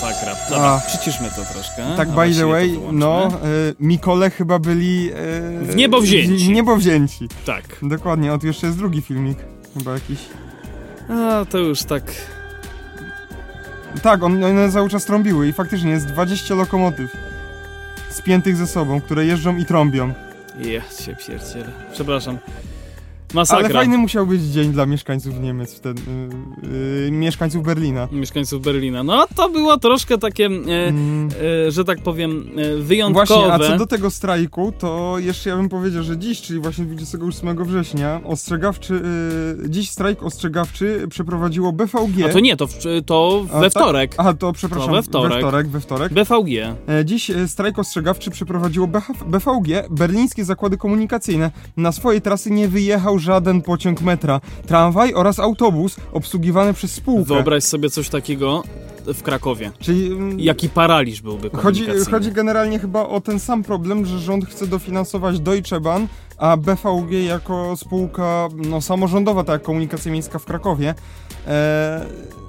Masakra. 0.03 0.35
Dobra, 0.51 0.65
A. 0.65 0.81
przyciszmy 0.87 1.29
to 1.31 1.45
troszkę. 1.53 1.97
Tak, 1.97 2.09
by 2.09 2.35
the 2.35 2.47
way, 2.47 2.79
no, 2.93 3.29
y, 3.71 3.75
Mikole 3.81 4.31
chyba 4.31 4.59
byli... 4.59 5.11
y, 5.63 5.65
W 5.65 5.77
niebo 5.77 6.01
wzięci. 6.01 6.45
W 6.45 6.49
niebo 6.49 6.77
wzięci. 6.77 7.29
Tak. 7.47 7.65
Dokładnie, 7.83 8.33
od 8.33 8.45
jeszcze 8.45 8.67
jest 8.67 8.79
drugi 8.79 9.03
filmik. 9.03 9.39
Chyba 9.79 9.93
jakiś... 9.93 10.19
A, 11.11 11.45
to 11.51 11.59
już 11.59 11.83
tak... 11.83 12.03
Tak, 14.03 14.23
on- 14.23 14.45
one 14.45 14.73
cały 14.73 14.89
czas 14.89 15.05
trąbiły 15.05 15.49
i 15.49 15.53
faktycznie 15.53 15.91
jest 15.91 16.07
20 16.07 16.55
lokomotyw 16.55 17.11
spiętych 18.11 18.57
ze 18.57 18.67
sobą, 18.67 19.01
które 19.01 19.25
jeżdżą 19.27 19.57
i 19.57 19.65
trąbią. 19.65 20.13
Ja 20.59 20.81
się 21.05 21.17
pierdzielę. 21.17 21.71
Przepraszam. 21.93 22.39
Masakra. 23.35 23.65
Ale 23.65 23.75
fajny 23.75 23.99
musiał 23.99 24.27
być 24.27 24.43
dzień 24.43 24.73
dla 24.73 24.87
mieszkańców 24.87 25.41
Niemiec 25.41 25.75
wtedy, 25.75 26.03
yy, 26.63 27.05
yy, 27.05 27.11
mieszkańców 27.11 27.63
Berlina. 27.63 28.09
Mieszkańców 28.13 28.63
Berlina. 28.63 29.03
No, 29.03 29.27
to 29.35 29.49
było 29.49 29.77
troszkę 29.79 30.19
takie, 30.19 30.47
e, 30.47 30.49
Mm. 30.89 31.29
e, 31.67 31.71
że 31.71 31.85
tak 31.85 32.03
powiem, 32.03 32.51
e, 32.57 32.77
wyjątkowe. 32.83 33.27
Właśnie, 33.27 33.53
a 33.53 33.59
co 33.59 33.77
do 33.79 33.87
tego 33.87 34.11
strajku, 34.11 34.73
to 34.79 35.15
jeszcze 35.19 35.51
ja 35.51 35.57
bym 35.57 35.69
powiedział, 35.69 36.03
że 36.03 36.19
dziś, 36.19 36.41
czyli 36.43 36.61
właśnie 36.61 36.85
28 36.85 37.65
września, 37.65 38.21
ostrzegawczy, 38.25 39.03
yy, 39.63 39.71
dziś 39.71 39.91
strajk 39.91 40.23
ostrzegawczy 40.23 41.07
przeprowadziło 41.11 41.73
BVG. 41.73 42.25
A 42.27 42.29
to 42.33 42.41
nie, 42.41 42.57
to, 42.57 42.67
w, 42.67 42.73
to 43.07 43.45
A, 43.53 43.61
we 43.61 43.71
tak? 43.71 43.83
wtorek. 43.83 44.15
Aha, 44.19 44.35
to 44.35 44.53
przepraszam, 44.53 44.89
To 44.89 44.93
we 44.95 45.03
wtorek. 45.03 45.33
we 45.33 45.39
wtorek, 45.41 45.69
we 45.69 45.81
wtorek. 45.81 46.13
BVG. 46.13 46.75
Dziś 47.05 47.31
strajk 47.47 47.79
ostrzegawczy 47.79 48.31
przeprowadziło 48.31 48.87
BVG, 49.27 49.85
berlińskie 49.91 50.45
zakłady 50.45 50.77
komunikacyjne. 50.77 51.51
Na 51.77 51.93
swojej 51.93 52.23
trasy 52.23 52.51
nie 52.51 52.69
wyjechał 52.69 53.18
żaden 53.19 53.63
pociąg 53.63 54.01
metra, 54.01 54.41
tramwaj 54.67 55.15
oraz 55.15 55.39
autobus 55.39 55.97
obsługiwany 56.13 56.75
przez 56.75 56.93
spółkę. 56.93 57.35
Wyobraź 57.35 57.65
sobie 57.65 57.91
coś 57.91 58.09
takiego. 58.09 58.63
w 59.15 59.23
Krakowie. 59.23 59.71
Czyli... 59.81 60.07
mm, 60.07 60.41
Jaki 60.41 60.69
paraliż 60.69 61.23
byłby 61.23 61.51
Chodzi, 61.51 61.87
chodzi 62.11 62.33
generalnie 62.33 62.79
chyba 62.79 63.03
o 63.07 63.21
ten 63.21 63.41
sam 63.41 63.63
problem, 63.63 64.07
że 64.07 64.19
rząd 64.19 64.47
chce 64.47 64.67
dofinansować 64.67 65.41
Deutsche 65.41 65.81
Bahn, 65.81 66.05
a 66.39 66.57
BVG 66.57 67.25
jako 67.25 67.77
spółka 67.77 68.49
no, 68.57 68.81
samorządowa, 68.81 69.45
tak 69.45 69.53
jak 69.53 69.63
komunikacja 69.63 70.13
miejska 70.13 70.39
w 70.39 70.45
Krakowie, 70.45 70.95
e, 71.47 72.07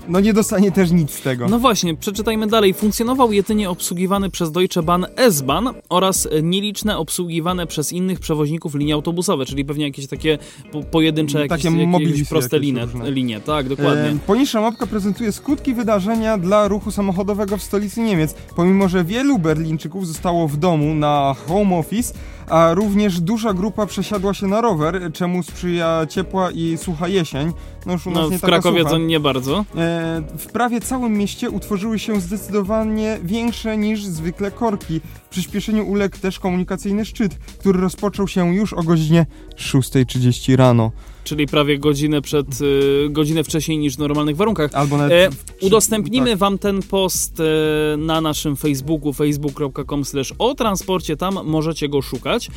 no 0.09 0.19
nie 0.19 0.33
dostanie 0.33 0.71
też 0.71 0.91
nic 0.91 1.11
z 1.11 1.21
tego. 1.21 1.47
No 1.47 1.59
właśnie, 1.59 1.95
przeczytajmy 1.95 2.47
dalej. 2.47 2.73
Funkcjonował 2.73 3.31
jedynie 3.31 3.69
obsługiwany 3.69 4.29
przez 4.29 4.51
Deutsche 4.51 4.83
Bahn 4.83 5.05
S-Bahn 5.15 5.67
oraz 5.89 6.27
nieliczne 6.43 6.97
obsługiwane 6.97 7.67
przez 7.67 7.93
innych 7.93 8.19
przewoźników 8.19 8.75
linie 8.75 8.93
autobusowe, 8.93 9.45
czyli 9.45 9.65
pewnie 9.65 9.85
jakieś 9.85 10.07
takie 10.07 10.37
po, 10.71 10.83
pojedyncze, 10.83 11.39
jakieś, 11.39 11.63
Takie 11.63 11.77
jakieś 11.77 12.29
proste 12.29 12.57
jakieś 12.57 12.67
linie, 12.67 12.87
linie. 13.03 13.39
Tak, 13.39 13.69
dokładnie. 13.69 14.09
E, 14.09 14.17
Poniższa 14.27 14.61
mapka 14.61 14.87
prezentuje 14.87 15.31
skutki 15.31 15.73
wydarzenia 15.73 16.37
dla 16.37 16.67
ruchu 16.67 16.91
samochodowego 16.91 17.57
w 17.57 17.63
stolicy 17.63 18.01
Niemiec. 18.01 18.35
Pomimo, 18.55 18.89
że 18.89 19.03
wielu 19.03 19.39
Berlińczyków 19.39 20.07
zostało 20.07 20.47
w 20.47 20.57
domu 20.57 20.95
na 20.95 21.35
home 21.47 21.75
office, 21.75 22.13
a 22.49 22.73
również 22.73 23.19
duża 23.21 23.53
grupa 23.53 23.85
przesiadła 23.85 24.33
się 24.33 24.47
na 24.47 24.61
rower, 24.61 25.01
czemu 25.13 25.43
sprzyja 25.43 26.05
ciepła 26.09 26.51
i 26.51 26.77
sucha 26.77 27.07
jesień. 27.07 27.51
No 27.85 27.93
już 27.93 28.07
u 28.07 28.11
nas 28.11 28.23
No, 28.23 28.29
nie 28.29 28.37
w 28.37 28.41
Krakowie 28.41 28.79
sucha. 28.79 28.91
to 28.91 28.97
nie 28.97 29.19
bardzo. 29.19 29.65
E, 29.77 30.21
W 30.37 30.45
prawie 30.47 30.81
całym 30.81 31.13
mieście 31.13 31.49
utworzyły 31.49 31.99
się 31.99 32.19
zdecydowanie 32.21 33.19
większe 33.23 33.77
niż 33.77 34.05
zwykle 34.05 34.51
korki. 34.51 35.01
Przyspieszeniu 35.29 35.87
uległ 35.87 36.17
też 36.17 36.39
komunikacyjny 36.39 37.05
szczyt, 37.05 37.35
który 37.59 37.79
rozpoczął 37.81 38.27
się 38.27 38.55
już 38.55 38.73
o 38.73 38.83
godzinie 38.83 39.25
6.30 39.55 40.55
rano. 40.55 40.91
Czyli 41.29 41.47
prawie 41.47 41.79
godzinę 41.79 42.21
przed, 42.21 42.61
y, 42.61 43.07
godzinę 43.09 43.43
wcześniej 43.43 43.77
niż 43.77 43.95
w 43.95 43.99
normalnych 43.99 44.35
warunkach. 44.35 44.71
Albo 44.73 44.97
nawet... 44.97 45.33
E, 45.33 45.65
udostępnimy 45.65 46.29
tak. 46.29 46.39
wam 46.39 46.57
ten 46.57 46.81
post 46.83 47.39
e, 47.39 47.97
na 47.97 48.21
naszym 48.21 48.55
Facebooku, 48.55 49.13
facebook.com 49.13 50.03
o 50.39 50.55
transporcie, 50.55 51.17
tam 51.17 51.39
możecie 51.45 51.89
go 51.89 52.01
szukać. 52.01 52.49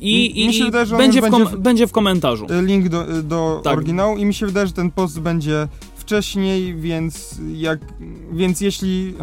I 0.00 0.34
Mi 0.34 0.40
i, 0.40 0.56
i 0.56 0.64
wydaje, 0.64 0.86
będzie, 0.86 1.20
w 1.20 1.30
będzie 1.30 1.44
w- 1.44 1.56
będzie 1.56 1.86
w 1.86 1.92
komentarzu. 1.92 2.46
E, 2.50 2.62
link 2.62 2.88
do, 2.88 3.22
do 3.22 3.60
Tak. 3.64 3.76
oryginału 3.76 4.16
i 4.16 4.24
mi 4.24 4.34
się 4.34 4.46
wydaje, 4.46 4.66
że 4.66 4.72
ten 4.72 4.90
post 4.90 5.20
będzie 5.20 5.68
wcześniej, 5.96 6.74
więc 6.74 7.34
jak, 7.56 7.80
więc 8.32 8.60
jeśli 8.60 9.14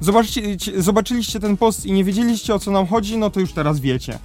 zobaczycie, 0.00 0.82
zobaczyliście 0.82 1.40
ten 1.40 1.56
post 1.56 1.86
i 1.86 1.92
nie 1.92 2.04
wiedzieliście 2.04 2.54
o 2.54 2.58
co 2.58 2.70
nam 2.70 2.86
chodzi, 2.86 3.18
no 3.18 3.30
to 3.30 3.40
już 3.40 3.52
teraz 3.52 3.80
wiecie. 3.80 4.18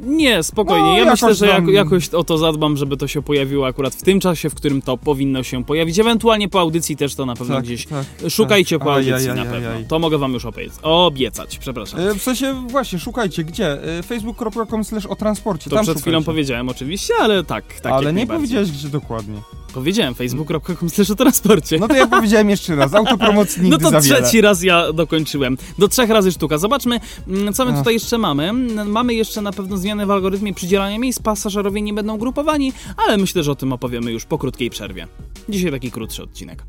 Nie, 0.00 0.42
spokojnie. 0.42 0.86
No, 0.90 0.98
ja 0.98 1.04
myślę, 1.10 1.34
że 1.34 1.46
jak, 1.46 1.68
jakoś 1.68 2.08
o 2.08 2.24
to 2.24 2.38
zadbam, 2.38 2.76
żeby 2.76 2.96
to 2.96 3.06
się 3.08 3.22
pojawiło 3.22 3.66
akurat 3.66 3.94
w 3.94 4.02
tym 4.02 4.20
czasie, 4.20 4.50
w 4.50 4.54
którym 4.54 4.82
to 4.82 4.96
powinno 4.96 5.42
się 5.42 5.64
pojawić. 5.64 5.98
Ewentualnie 5.98 6.48
po 6.48 6.60
audycji 6.60 6.96
też 6.96 7.14
to 7.14 7.26
na 7.26 7.36
pewno 7.36 7.54
Tak, 7.54 7.64
gdzieś. 7.64 7.86
tak, 7.86 8.04
Szukajcie 8.30 8.78
tak. 8.78 8.84
po 8.88 8.94
audycji 8.94 9.30
aj, 9.30 9.36
na 9.36 9.44
pewno. 9.44 9.70
aj. 9.70 9.84
To 9.84 9.98
mogę 9.98 10.18
wam 10.18 10.32
już 10.32 10.44
obiec- 10.44 10.78
obiecać, 10.82 11.58
przepraszam. 11.58 12.00
E, 12.00 12.14
W 12.14 12.22
sensie 12.22 12.54
właśnie, 12.68 12.98
szukajcie, 12.98 13.44
gdzie? 13.44 13.98
E, 13.98 14.02
facebook.com 14.02 14.84
slash 14.84 15.06
o 15.06 15.16
transporcie, 15.16 15.70
To 15.70 15.76
tam 15.76 15.84
przed 15.84 16.00
chwilą 16.00 16.18
szukajcie. 16.18 16.26
powiedziałem 16.26 16.68
oczywiście, 16.68 17.14
ale 17.20 17.44
tak, 17.44 17.80
tak 17.80 17.92
Ale 17.92 18.12
nie 18.12 18.26
powiedziałeś 18.26 18.70
gdzie 18.72 18.88
dokładnie. 18.88 19.40
Powiedziałem 19.74 20.14
facebook.com 20.14 20.88
o 21.12 21.14
transporcie. 21.14 21.78
No 21.78 21.88
to 21.88 21.94
ja 21.94 22.06
powiedziałem 22.06 22.50
jeszcze 22.50 22.76
raz, 22.76 22.94
autopromocji 22.94 23.62
No 23.62 23.68
nigdy 23.68 23.84
to 23.84 23.90
za 23.90 24.00
wiele. 24.00 24.22
trzeci 24.22 24.40
raz 24.40 24.62
ja 24.62 24.92
dokończyłem. 24.92 25.56
Do 25.78 25.88
trzech 25.88 26.10
razy 26.10 26.32
sztuka. 26.32 26.58
Zobaczmy, 26.58 27.00
mm, 27.28 27.54
co 27.54 27.64
my 27.64 27.70
Ach. 27.72 27.78
tutaj 27.78 27.94
jeszcze 27.94 28.18
mamy. 28.18 28.52
Mamy 28.84 29.14
jeszcze 29.14 29.42
na 29.42 29.52
pewno 29.52 29.76
zmiany 29.76 30.06
w 30.06 30.10
algorytmie 30.10 30.54
przydzielania 30.54 30.98
miejsc. 30.98 31.18
Pasażerowie 31.22 31.82
nie 31.82 31.94
będą 31.94 32.18
grupowani, 32.18 32.72
ale 32.96 33.16
myślę, 33.16 33.42
że 33.42 33.52
o 33.52 33.54
tym 33.54 33.72
opowiemy 33.72 34.12
już 34.12 34.24
po 34.24 34.38
krótkiej 34.38 34.70
przerwie. 34.70 35.06
Dzisiaj 35.48 35.70
taki 35.70 35.90
krótszy 35.90 36.22
odcinek. 36.22 36.62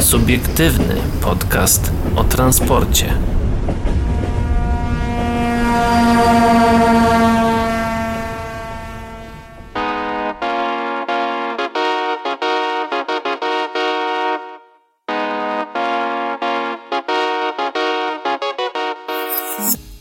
Subiektywny 0.00 0.96
podcast 1.20 1.92
o 2.16 2.24
transporcie. 2.24 3.18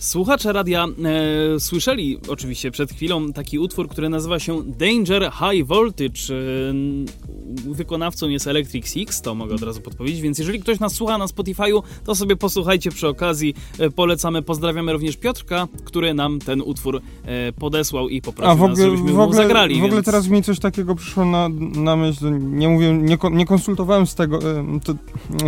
Słuchacze 0.06 0.54
radia 0.54 0.86
e, 0.86 1.60
słyszeli 1.60 2.20
oczywiście 2.28 2.72
przed 2.72 2.92
chwilą 2.92 3.34
taki 3.34 3.60
utwór, 3.60 3.90
który 3.90 4.10
nazywa 4.10 4.40
się 4.40 4.64
Danger 4.64 5.32
High 5.32 5.68
Voltage. 5.68 6.22
E, 6.30 7.25
wykonawcą 7.56 8.30
jest 8.30 8.48
Electric 8.48 8.88
Six, 8.88 9.22
to 9.22 9.36
mogę 9.36 9.56
od 9.56 9.64
razu 9.64 9.82
podpowiedzieć, 9.82 10.22
więc 10.22 10.40
jeżeli 10.40 10.60
ktoś 10.60 10.80
nas 10.80 10.94
słucha 10.94 11.18
na 11.18 11.26
Spotify'u, 11.26 11.82
to 12.06 12.16
sobie 12.16 12.36
posłuchajcie 12.36 12.92
przy 12.92 13.08
okazji. 13.08 13.54
E, 13.80 13.90
polecamy, 13.90 14.42
pozdrawiamy 14.42 14.94
również 14.94 15.18
Piotrka, 15.18 15.68
który 15.84 16.14
nam 16.14 16.40
ten 16.40 16.62
utwór 16.62 17.02
e, 17.26 17.52
podesłał 17.52 18.10
i 18.10 18.22
poprosił 18.22 18.52
A 18.52 18.56
w 18.56 18.60
nas, 18.60 18.72
ogóle, 18.72 18.86
żebyśmy 18.86 19.12
w 19.12 19.20
ogóle, 19.20 19.38
zagrali. 19.38 19.76
w 19.76 19.78
ogóle 19.78 19.92
więc... 19.92 20.06
teraz 20.06 20.28
mi 20.28 20.44
coś 20.44 20.60
takiego 20.60 20.96
przyszło 20.96 21.26
na, 21.26 21.50
na 21.76 21.96
myśl, 21.96 22.40
nie 22.40 22.70
mówię, 22.70 22.94
nie, 22.94 23.18
nie 23.32 23.46
konsultowałem 23.46 24.08
z 24.08 24.16
tego, 24.16 24.40
to, 24.84 24.94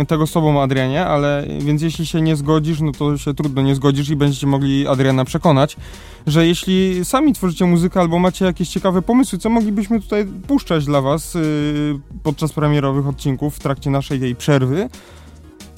tego 0.08 0.26
z 0.26 0.32
tobą 0.32 0.62
Adrianie, 0.62 1.06
ale 1.06 1.48
więc 1.60 1.82
jeśli 1.82 2.06
się 2.06 2.20
nie 2.20 2.36
zgodzisz, 2.36 2.80
no 2.80 2.92
to 2.92 3.18
się 3.18 3.34
trudno 3.34 3.62
nie 3.62 3.74
zgodzisz 3.74 4.08
i 4.08 4.16
będziecie 4.16 4.46
mogli 4.46 4.86
Adriana 4.86 5.24
przekonać, 5.24 5.76
że 6.26 6.46
jeśli 6.46 7.04
sami 7.04 7.32
tworzycie 7.32 7.64
muzykę 7.64 8.00
albo 8.00 8.18
macie 8.18 8.44
jakieś 8.44 8.68
ciekawe 8.68 9.02
pomysły, 9.02 9.38
co 9.38 9.50
moglibyśmy 9.50 10.00
tutaj 10.00 10.26
puszczać 10.46 10.84
dla 10.84 11.00
was 11.00 11.34
yy, 11.34 11.97
podczas 12.22 12.52
premierowych 12.52 13.06
odcinków 13.08 13.56
w 13.56 13.58
trakcie 13.58 13.90
naszej 13.90 14.20
tej 14.20 14.36
przerwy, 14.36 14.88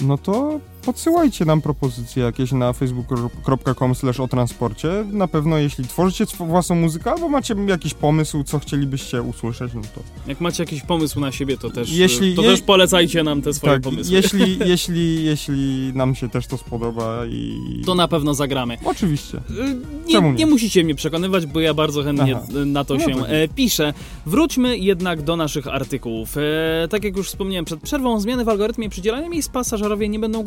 no 0.01 0.17
to 0.17 0.59
podsyłajcie 0.85 1.45
nam 1.45 1.61
propozycje 1.61 2.23
jakieś 2.23 2.51
na 2.51 2.73
facebook.com 2.73 3.93
o 4.19 4.27
transporcie. 4.27 5.05
Na 5.11 5.27
pewno 5.27 5.57
jeśli 5.57 5.87
tworzycie 5.87 6.25
własną 6.39 6.75
muzykę 6.75 7.11
albo 7.11 7.29
macie 7.29 7.55
jakiś 7.67 7.93
pomysł, 7.93 8.43
co 8.43 8.59
chcielibyście 8.59 9.21
usłyszeć, 9.21 9.73
no 9.73 9.81
to 9.81 10.01
Jak 10.27 10.41
macie 10.41 10.63
jakiś 10.63 10.81
pomysł 10.81 11.19
na 11.19 11.31
siebie, 11.31 11.57
to 11.57 11.69
też, 11.69 11.91
Jeśli- 11.91 12.35
to 12.35 12.41
je- 12.41 12.49
też 12.49 12.61
polecajcie 12.61 13.23
nam 13.23 13.41
te 13.41 13.53
swoje 13.53 13.73
tak, 13.73 13.81
pomysły. 13.81 14.13
jeśli, 14.15 14.57
jeśli, 14.71 15.23
jeśli 15.25 15.91
nam 15.95 16.15
się 16.15 16.29
też 16.29 16.47
to 16.47 16.57
spodoba 16.57 17.25
i... 17.25 17.57
To 17.85 17.95
na 17.95 18.07
pewno 18.07 18.33
zagramy. 18.33 18.77
Oczywiście. 18.85 19.37
Y, 19.37 19.75
Nie, 20.07 20.21
nie? 20.21 20.31
nie? 20.33 20.45
musicie 20.45 20.83
mnie 20.83 20.95
przekonywać, 20.95 21.45
bo 21.45 21.59
ja 21.59 21.73
bardzo 21.73 22.03
chętnie 22.03 22.35
Aha. 22.37 22.59
y, 22.61 22.65
na 22.65 22.83
to 22.85 22.93
No 22.93 22.99
się 22.99 23.25
e, 23.25 23.47
piszę. 23.47 23.93
Wróćmy 24.25 24.77
jednak 24.77 25.21
do 25.21 25.35
naszych 25.35 25.67
artykułów. 25.67 26.37
E, 26.37 26.87
tak 26.87 27.03
jak 27.03 27.17
już 27.17 27.27
wspomniałem 27.27 27.65
przed 27.65 27.79
przerwą, 27.81 28.19
zmiany 28.19 28.45
w 28.45 28.49
algorytmie 28.49 28.89
przydzielania 28.89 29.29
miejsc 29.29 29.49
pasażerowie 29.49 30.09
nie 30.09 30.19
będą 30.19 30.43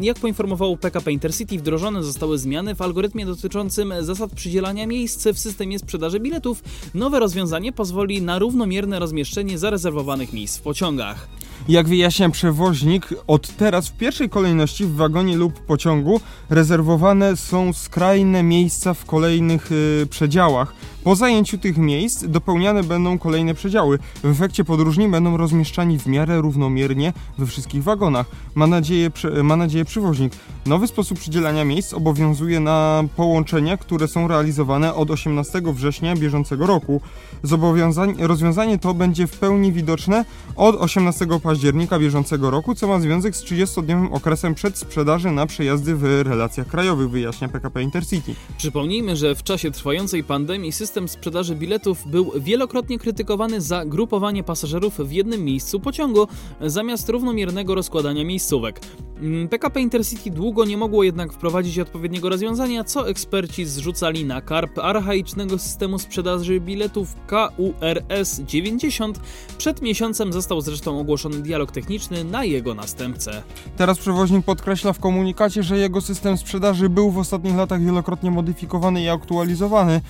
Jak 0.00 0.18
poinformowało 0.18 0.76
PKP 0.76 1.12
Intercity, 1.12 1.58
wdrożone 1.58 2.02
zostały 2.02 2.38
zmiany 2.38 2.74
w 2.74 2.82
algorytmie 2.82 3.26
dotyczącym 3.26 3.94
zasad 4.00 4.32
przydzielania 4.32 4.86
miejsc 4.86 5.28
w 5.34 5.38
systemie 5.38 5.78
sprzedaży 5.78 6.20
biletów. 6.20 6.62
Nowe 6.94 7.18
rozwiązanie 7.18 7.72
pozwoli 7.72 8.22
na 8.22 8.38
równomierne 8.38 8.98
rozmieszczenie 8.98 9.58
zarezerwowanych 9.58 10.32
miejsc 10.32 10.58
w 10.58 10.62
pociągach. 10.62 11.28
Jak 11.68 11.88
wyjaśnia 11.88 12.30
przewoźnik, 12.30 13.08
od 13.26 13.48
teraz 13.48 13.88
w 13.88 13.96
pierwszej 13.96 14.28
kolejności 14.28 14.84
w 14.84 14.94
wagonie 14.94 15.36
lub 15.36 15.60
pociągu 15.60 16.20
rezerwowane 16.50 17.36
są 17.36 17.72
skrajne 17.72 18.42
miejsca 18.42 18.94
w 18.94 19.04
kolejnych 19.04 19.72
y, 19.72 20.06
przedziałach. 20.10 20.74
Po 21.04 21.16
zajęciu 21.16 21.58
tych 21.58 21.76
miejsc 21.76 22.24
dopełniane 22.24 22.82
będą 22.82 23.18
kolejne 23.18 23.54
przedziały. 23.54 23.98
W 24.22 24.30
efekcie 24.30 24.64
podróżni 24.64 25.08
będą 25.08 25.36
rozmieszczani 25.36 25.98
w 25.98 26.06
miarę 26.06 26.40
równomiernie 26.40 27.12
we 27.38 27.46
wszystkich 27.46 27.82
wagonach. 27.82 28.26
Ma 28.54 28.66
nadzieję, 28.66 29.10
ma 29.42 29.56
nadzieję 29.56 29.84
przewoźnik. 29.84 30.32
Nowy 30.66 30.86
sposób 30.86 31.18
przydzielania 31.18 31.64
miejsc 31.64 31.94
obowiązuje 31.94 32.60
na 32.60 33.04
połączenia, 33.16 33.76
które 33.76 34.08
są 34.08 34.28
realizowane 34.28 34.94
od 34.94 35.10
18 35.10 35.62
września 35.64 36.16
bieżącego 36.16 36.66
roku. 36.66 37.00
Rozwiązanie 38.18 38.78
to 38.78 38.94
będzie 38.94 39.26
w 39.26 39.38
pełni 39.38 39.72
widoczne 39.72 40.24
od 40.56 40.76
18 40.76 41.26
października 41.42 41.98
bieżącego 41.98 42.50
roku, 42.50 42.74
co 42.74 42.86
ma 42.86 43.00
związek 43.00 43.36
z 43.36 43.44
30-dniowym 43.44 44.08
okresem 44.12 44.54
przedsprzedaży 44.54 45.30
na 45.30 45.46
przejazdy 45.46 45.96
w 45.96 46.22
relacjach 46.22 46.66
krajowych, 46.66 47.10
wyjaśnia 47.10 47.48
PKP 47.48 47.82
Intercity. 47.82 48.34
Przypomnijmy, 48.58 49.16
że 49.16 49.34
w 49.34 49.42
czasie 49.42 49.70
trwającej 49.70 50.24
pandemii 50.24 50.72
system 50.72 50.89
sprzedaży 51.08 51.56
biletów 51.56 52.06
był 52.06 52.32
wielokrotnie 52.40 52.98
krytykowany 52.98 53.60
za 53.60 53.84
grupowanie 53.84 54.42
pasażerów 54.42 54.98
w 54.98 55.12
jednym 55.12 55.44
miejscu 55.44 55.80
pociągu 55.80 56.28
zamiast 56.60 57.08
równomiernego 57.08 57.74
rozkładania 57.74 58.24
miejscówek. 58.24 58.80
Mm, 59.20 59.48
PKP 59.48 59.80
Intercity 59.80 60.30
długo 60.30 60.64
nie 60.64 60.76
mogło 60.76 61.02
jednak 61.02 61.32
wprowadzić 61.32 61.78
odpowiedniego 61.78 62.28
rozwiązania, 62.28 62.84
co 62.84 63.08
eksperci 63.08 63.64
zrzucali 63.64 64.24
na 64.24 64.40
karp 64.40 64.78
archaicznego 64.78 65.58
systemu 65.58 65.98
sprzedaży 65.98 66.60
biletów 66.60 67.14
KURS 67.26 68.40
90. 68.40 69.20
Przed 69.58 69.82
miesiącem 69.82 70.32
został 70.32 70.60
zresztą 70.60 71.00
ogłoszony 71.00 71.36
dialog 71.36 71.72
techniczny 71.72 72.24
na 72.24 72.44
jego 72.44 72.74
następcę. 72.74 73.42
Teraz 73.76 73.98
przewoźnik 73.98 74.44
podkreśla 74.44 74.92
w 74.92 75.00
komunikacie, 75.00 75.62
że 75.62 75.78
jego 75.78 76.00
system 76.00 76.36
sprzedaży 76.36 76.88
był 76.88 77.10
w 77.10 77.18
ostatnich 77.18 77.56
latach 77.56 77.84
wielokrotnie 77.84 78.30
modyfikowany 78.30 79.02
i 79.02 79.08
aktualizowany. 79.08 80.00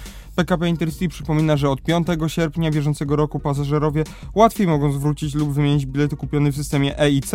PKP 0.41 0.69
Intercity 0.69 1.09
przypomina, 1.09 1.57
że 1.57 1.71
od 1.71 1.83
5 1.83 2.07
sierpnia 2.27 2.71
bieżącego 2.71 3.17
roku 3.17 3.41
pasażerowie 3.41 4.05
łatwiej 4.35 4.67
mogą 4.67 4.93
zwrócić 4.93 5.35
lub 5.35 5.53
wymienić 5.53 5.87
bilety 5.87 6.17
kupione 6.17 6.53
w 6.53 6.57
systemie 6.57 6.99
EIC. 6.99 7.33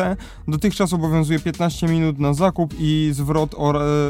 Dotychczas 0.48 0.94
obowiązuje 0.94 1.40
15 1.40 1.88
minut 1.88 2.20
na 2.20 2.34
zakup 2.34 2.74
i 2.80 3.10
zwrot 3.14 3.56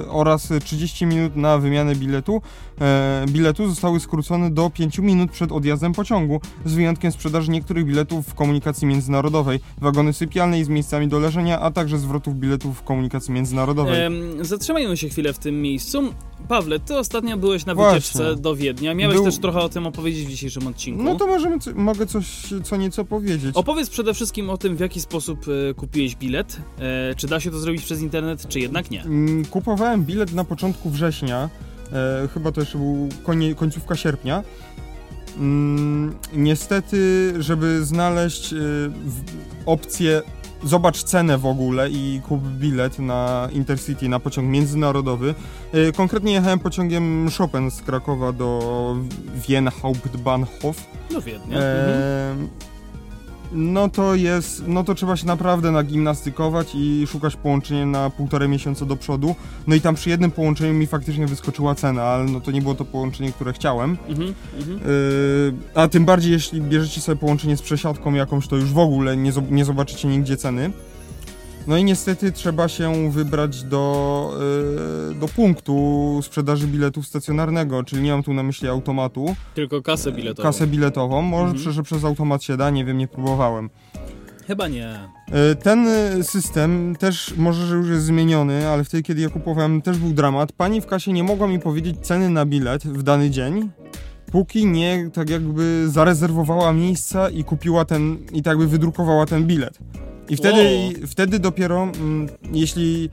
oraz 0.10 0.49
30 0.63 1.05
minut 1.05 1.36
na 1.36 1.58
wymianę 1.58 1.95
biletu. 1.95 2.41
E, 2.81 3.25
biletu 3.29 3.69
zostały 3.69 3.99
skrócone 3.99 4.51
do 4.51 4.69
5 4.69 4.99
minut 4.99 5.31
przed 5.31 5.51
odjazdem 5.51 5.93
pociągu, 5.93 6.41
z 6.65 6.73
wyjątkiem 6.73 7.12
sprzedaży 7.12 7.51
niektórych 7.51 7.86
biletów 7.86 8.27
w 8.27 8.34
komunikacji 8.34 8.88
międzynarodowej, 8.88 9.60
wagony 9.77 10.13
sypialnej 10.13 10.63
z 10.63 10.69
miejscami 10.69 11.08
do 11.08 11.19
leżenia, 11.19 11.60
a 11.60 11.71
także 11.71 11.97
zwrotów 11.97 12.36
biletów 12.36 12.79
w 12.79 12.84
komunikacji 12.84 13.34
międzynarodowej. 13.34 14.01
Ehm, 14.01 14.45
zatrzymajmy 14.45 14.97
się 14.97 15.10
chwilę 15.10 15.34
w 15.34 15.39
tym 15.39 15.62
miejscu. 15.62 16.13
Pawle, 16.47 16.79
ty 16.79 16.97
ostatnio 16.97 17.38
byłeś 17.38 17.65
na 17.65 17.75
wycieczce 17.75 18.23
Właśnie. 18.23 18.41
do 18.41 18.55
Wiednia. 18.55 18.85
Miałeś 18.93 19.15
Był... 19.15 19.26
też 19.26 19.38
trochę 19.38 19.60
o 19.60 19.69
tym 19.69 19.88
opowiedzieć 19.88 20.26
w 20.26 20.30
dzisiejszym 20.30 20.67
odcinku. 20.67 21.04
No 21.04 21.15
to 21.15 21.28
możemy, 21.28 21.58
mogę 21.76 22.06
coś, 22.06 22.26
co 22.63 22.76
nieco 22.78 23.06
powiedzieć. 23.06 23.56
Opowiedz 23.56 23.89
przede 23.89 24.13
wszystkim 24.13 24.50
o 24.50 24.58
tym, 24.58 24.76
w 24.76 24.80
jaki 24.80 25.02
sposób 25.02 25.45
e, 25.69 25.74
kupiłeś 25.74 26.15
bilet. 26.15 26.58
E, 26.80 27.15
czy 27.15 27.28
da 27.28 27.39
się 27.39 27.52
to 27.52 27.60
zrobić 27.60 27.82
przez 27.82 28.02
internet, 28.02 28.48
czy 28.48 28.60
jednak 28.60 28.91
nie? 28.91 29.04
Mm, 29.04 29.45
kupowałem 29.45 30.06
bilet 30.06 30.34
na 30.34 30.43
początku 30.43 30.89
września. 30.89 31.50
E, 31.93 32.28
chyba 32.34 32.52
to 32.52 32.62
jeszcze 32.62 32.78
był 32.78 33.10
konie, 33.24 33.56
końcówka 33.56 33.95
sierpnia. 33.95 34.43
Mm, 35.38 36.15
niestety, 36.34 37.34
żeby 37.39 37.86
znaleźć 37.86 38.54
e, 38.54 38.58
opcję 39.65 40.21
zobacz 40.63 41.03
cenę 41.03 41.37
w 41.37 41.45
ogóle 41.45 41.89
i 41.89 42.21
kup 42.27 42.41
bilet 42.41 42.99
na 42.99 43.49
Intercity, 43.51 44.09
na 44.09 44.19
pociąg 44.19 44.49
międzynarodowy. 44.49 45.35
E, 45.73 45.91
konkretnie 45.91 46.33
jechałem 46.33 46.59
pociągiem 46.59 47.29
Chopin 47.37 47.71
z 47.71 47.81
Krakowa 47.81 48.31
do 48.31 48.95
Wien 49.47 49.69
Hauptbahnhof. 49.81 50.87
Do 51.11 51.21
Wiednia. 51.21 51.57
E, 51.59 52.31
mhm 52.31 52.74
no 53.51 53.89
to 53.89 54.15
jest, 54.15 54.63
no 54.67 54.84
to 54.84 54.95
trzeba 54.95 55.17
się 55.17 55.27
naprawdę 55.27 55.71
nagimnastykować 55.71 56.75
i 56.75 57.08
szukać 57.08 57.36
połączenia 57.36 57.86
na 57.86 58.10
półtorej 58.10 58.49
miesiąca 58.49 58.86
do 58.86 58.95
przodu. 58.95 59.36
No 59.67 59.75
i 59.75 59.81
tam 59.81 59.95
przy 59.95 60.10
jednym 60.10 60.31
połączeniu 60.31 60.73
mi 60.73 60.88
faktycznie 60.88 61.27
wyskoczyła 61.27 61.75
cena, 61.75 62.03
ale 62.03 62.23
no 62.23 62.41
to 62.41 62.51
nie 62.51 62.62
było 62.62 62.75
to 62.75 62.86
połączenie, 62.86 63.31
które 63.31 63.53
chciałem. 63.53 63.97
Mhm, 64.08 64.34
mhm. 64.58 64.79
Yy, 64.79 65.53
a 65.75 65.88
tym 65.88 66.05
bardziej 66.05 66.31
jeśli 66.31 66.62
bierzecie 66.62 67.01
sobie 67.01 67.15
połączenie 67.15 67.58
z 67.58 67.62
przesiadką 67.62 68.13
jakąś, 68.13 68.47
to 68.47 68.55
już 68.55 68.71
w 68.71 68.77
ogóle 68.77 69.17
nie, 69.17 69.31
nie 69.49 69.65
zobaczycie 69.65 70.08
nigdzie 70.08 70.38
ceny. 70.38 70.71
No 71.67 71.78
i 71.78 71.84
niestety 71.84 72.32
trzeba 72.32 72.67
się 72.67 73.12
wybrać 73.12 73.63
do, 73.63 74.34
yy, 75.10 75.15
do 75.15 75.28
punktu 75.28 76.19
sprzedaży 76.23 76.67
biletów 76.67 77.08
stacjonarnego, 77.08 77.84
czyli 77.84 78.01
nie 78.01 78.12
mam 78.12 78.23
tu 78.23 78.34
na 78.34 78.43
myśli 78.43 78.67
automatu. 78.67 79.36
Tylko 79.54 79.82
kasę 79.82 80.12
biletową. 80.12 80.49
Kasę 80.49 80.67
biletową. 80.67 81.21
Może 81.21 81.51
mhm. 81.51 81.71
że 81.71 81.84
przez 81.84 82.04
automat 82.04 82.43
się 82.43 82.58
da, 82.58 82.69
nie 82.69 82.86
wiem, 82.86 82.97
nie 82.97 83.08
próbowałem. 83.08 83.69
Chyba 84.47 84.67
nie. 84.67 84.99
Yy, 85.28 85.56
ten 85.56 85.88
system 86.23 86.95
też 86.99 87.34
może, 87.38 87.67
że 87.67 87.75
już 87.75 87.89
jest 87.89 88.06
zmieniony, 88.06 88.67
ale 88.67 88.84
wtedy, 88.84 89.04
kiedy 89.04 89.21
ja 89.21 89.30
kupowałem, 89.30 89.82
też 89.82 89.97
był 89.97 90.13
dramat. 90.13 90.51
Pani 90.51 90.82
w 90.82 90.86
kasie 90.86 91.13
nie 91.13 91.23
mogła 91.23 91.47
mi 91.47 91.60
powiedzieć 91.60 91.97
ceny 92.01 92.30
na 92.30 92.45
bilet 92.45 92.88
w 92.88 93.04
dany 93.04 93.30
dzień, 93.30 93.69
póki 94.32 94.65
nie 94.65 95.10
tak 95.13 95.30
jakby 95.30 95.89
zarezerwowała 95.89 96.73
miejsca 96.73 97.30
i 97.30 97.43
kupiła 97.43 97.86
ten, 97.86 98.17
i 98.32 98.43
tak 98.43 98.51
jakby 98.51 98.67
wydrukowała 98.67 99.25
ten 99.25 99.47
bilet. 99.47 99.80
I 100.29 100.35
wtedy, 100.35 100.93
wtedy 101.07 101.39
dopiero, 101.39 101.83
mm, 101.83 102.27
jeśli 102.51 103.09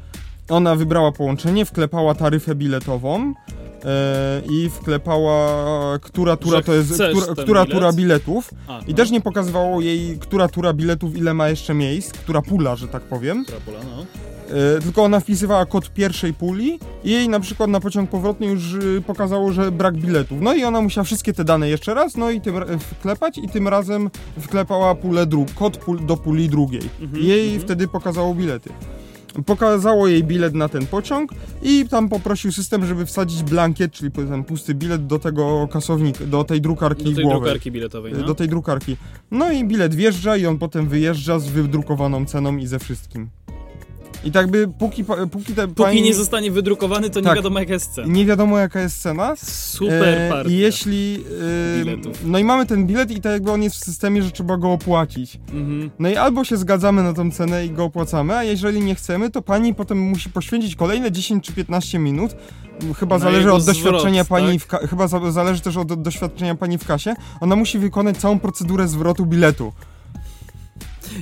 ona 0.49 0.77
wybrała 0.77 1.13
połączenie, 1.13 1.65
wklepała 1.65 2.15
taryfę 2.15 2.55
biletową 2.55 3.35
e, 3.85 4.43
i 4.51 4.71
wklepała, 4.71 5.99
która 5.99 6.37
tura 6.37 6.63
to 6.63 6.75
jest, 6.75 6.93
która, 6.93 7.35
która 7.43 7.67
tura 7.67 7.93
biletów. 7.93 8.51
A, 8.69 8.81
I 8.81 8.91
no. 8.91 8.97
też 8.97 9.11
nie 9.11 9.21
pokazywało 9.21 9.81
jej, 9.81 10.19
która 10.19 10.49
tura 10.49 10.73
biletów, 10.73 11.17
ile 11.17 11.35
ma 11.35 11.49
jeszcze 11.49 11.75
miejsc, 11.75 12.13
która 12.13 12.43
pula, 12.43 12.77
że 12.77 12.89
tak 12.89 13.03
powiem. 13.03 13.45
Która 13.45 13.61
pula, 13.61 13.79
no. 13.97 14.07
E, 14.53 14.81
tylko 14.81 15.03
ona 15.03 15.21
wpisywała 15.21 15.67
kod 15.67 15.91
pierwszej 15.91 16.35
puli 16.35 16.79
i 17.05 17.11
jej 17.11 17.29
na 17.29 17.41
przykład 17.41 17.71
na 17.71 17.81
pociąg 17.81 18.11
powrotny 18.11 18.47
już 18.47 18.75
y, 18.75 19.03
pokazało, 19.07 19.53
że 19.53 19.73
brak 19.73 19.97
biletów. 19.97 20.39
No 20.41 20.55
i 20.55 20.65
ona 20.65 20.81
musiała 20.81 21.05
wszystkie 21.05 21.33
te 21.33 21.45
dane 21.45 21.69
jeszcze 21.69 21.95
raz, 21.95 22.17
no 22.17 22.31
i 22.31 22.41
tym 22.41 22.55
wklepać 22.79 23.39
i 23.39 23.49
tym 23.49 23.69
razem 23.69 24.11
wklepała 24.41 24.95
pulę 24.95 25.27
dru- 25.27 25.55
kod 25.55 25.77
pul 25.77 26.07
do 26.07 26.17
puli 26.17 26.49
drugiej. 26.49 26.83
Mhm, 27.01 27.23
jej 27.25 27.45
mhm. 27.45 27.63
wtedy 27.63 27.89
pokazało 27.89 28.35
bilety. 28.35 28.71
Pokazało 29.47 30.09
jej 30.09 30.25
bilet 30.25 30.55
na 30.55 30.69
ten 30.69 30.87
pociąg 30.87 31.31
i 31.63 31.89
tam 31.89 32.09
poprosił 32.09 32.53
system, 32.53 32.87
żeby 32.87 33.07
wsadzić 33.07 33.43
blankiet, 33.43 33.93
czyli 33.93 34.11
ten 34.11 34.45
pusty 34.45 34.75
bilet 34.75 35.07
do 35.07 35.19
tego 35.19 35.69
kasownika, 35.73 36.27
do 36.27 36.45
tej 36.45 36.61
drukarki 36.61 37.05
Do 37.05 37.15
tej 37.15 37.25
głowy, 37.25 37.41
drukarki 37.41 37.73
biletowej, 37.73 38.13
no? 38.13 38.27
Do 38.27 38.35
tej 38.35 38.49
drukarki. 38.49 38.97
No 39.31 39.53
i 39.53 39.65
bilet 39.65 39.95
wjeżdża 39.95 40.37
i 40.37 40.47
on 40.47 40.59
potem 40.59 40.89
wyjeżdża 40.89 41.39
z 41.39 41.49
wydrukowaną 41.49 42.27
ceną 42.27 42.57
i 42.57 42.67
ze 42.67 42.79
wszystkim. 42.79 43.29
I 44.25 44.33
tak 44.33 44.51
by 44.51 44.69
póki, 44.79 45.05
póki 45.31 45.55
te 45.55 45.69
Póki 45.69 45.83
pani... 45.83 46.03
nie 46.03 46.15
zostanie 46.15 46.51
wydrukowany, 46.51 47.11
to 47.11 47.23
tak, 47.23 47.25
nie 47.25 47.35
wiadomo 47.35 47.59
jaka 47.59 47.73
jest 47.73 47.95
cena. 47.95 48.09
Nie 48.09 48.27
wiadomo 48.27 48.59
jaka 48.59 48.81
jest 48.81 49.03
cena. 49.03 49.35
Super 49.37 50.09
e, 50.19 50.45
I 50.49 50.57
jeśli... 50.57 51.25
E, 52.25 52.27
no 52.27 52.39
i 52.39 52.45
mamy 52.45 52.67
ten 52.67 52.87
bilet 52.87 53.11
i 53.11 53.21
tak 53.21 53.33
jakby 53.33 53.51
on 53.51 53.63
jest 53.63 53.77
w 53.77 53.85
systemie, 53.85 54.23
że 54.23 54.31
trzeba 54.31 54.57
go 54.57 54.73
opłacić. 54.73 55.41
Mhm. 55.53 55.91
No 55.99 56.09
i 56.09 56.17
albo 56.17 56.45
się 56.45 56.57
zgadzamy 56.57 57.03
na 57.03 57.13
tą 57.13 57.31
cenę 57.31 57.67
i 57.67 57.71
go 57.71 57.85
opłacamy, 57.85 58.37
a 58.37 58.45
jeżeli 58.45 58.81
nie 58.81 58.95
chcemy, 58.95 59.31
to 59.31 59.43
pani 59.43 59.75
potem 59.75 59.99
musi 59.99 60.31
poświęcić 60.31 60.77
kolejne 60.77 61.13
10 61.13 61.45
czy 61.45 61.53
15 61.53 61.99
minut 61.99 62.37
chyba 62.99 63.19
na 63.19 63.25
zależy 63.25 63.53
od 63.53 63.65
doświadczenia 63.65 64.25
zwrot, 64.25 64.41
pani 64.41 64.61
tak? 64.61 64.83
w 64.87 64.91
chyba 64.91 65.09
za 65.09 65.31
zależy 65.31 65.61
też 65.61 65.77
od 65.77 66.03
doświadczenia 66.03 66.55
pani 66.55 66.79
w 66.79 66.87
kasie. 66.87 67.15
Ona 67.41 67.57
musi 67.57 67.79
wykonać 67.79 68.17
całą 68.17 68.39
procedurę 68.39 68.89
zwrotu 68.89 69.27
biletu. 69.27 69.73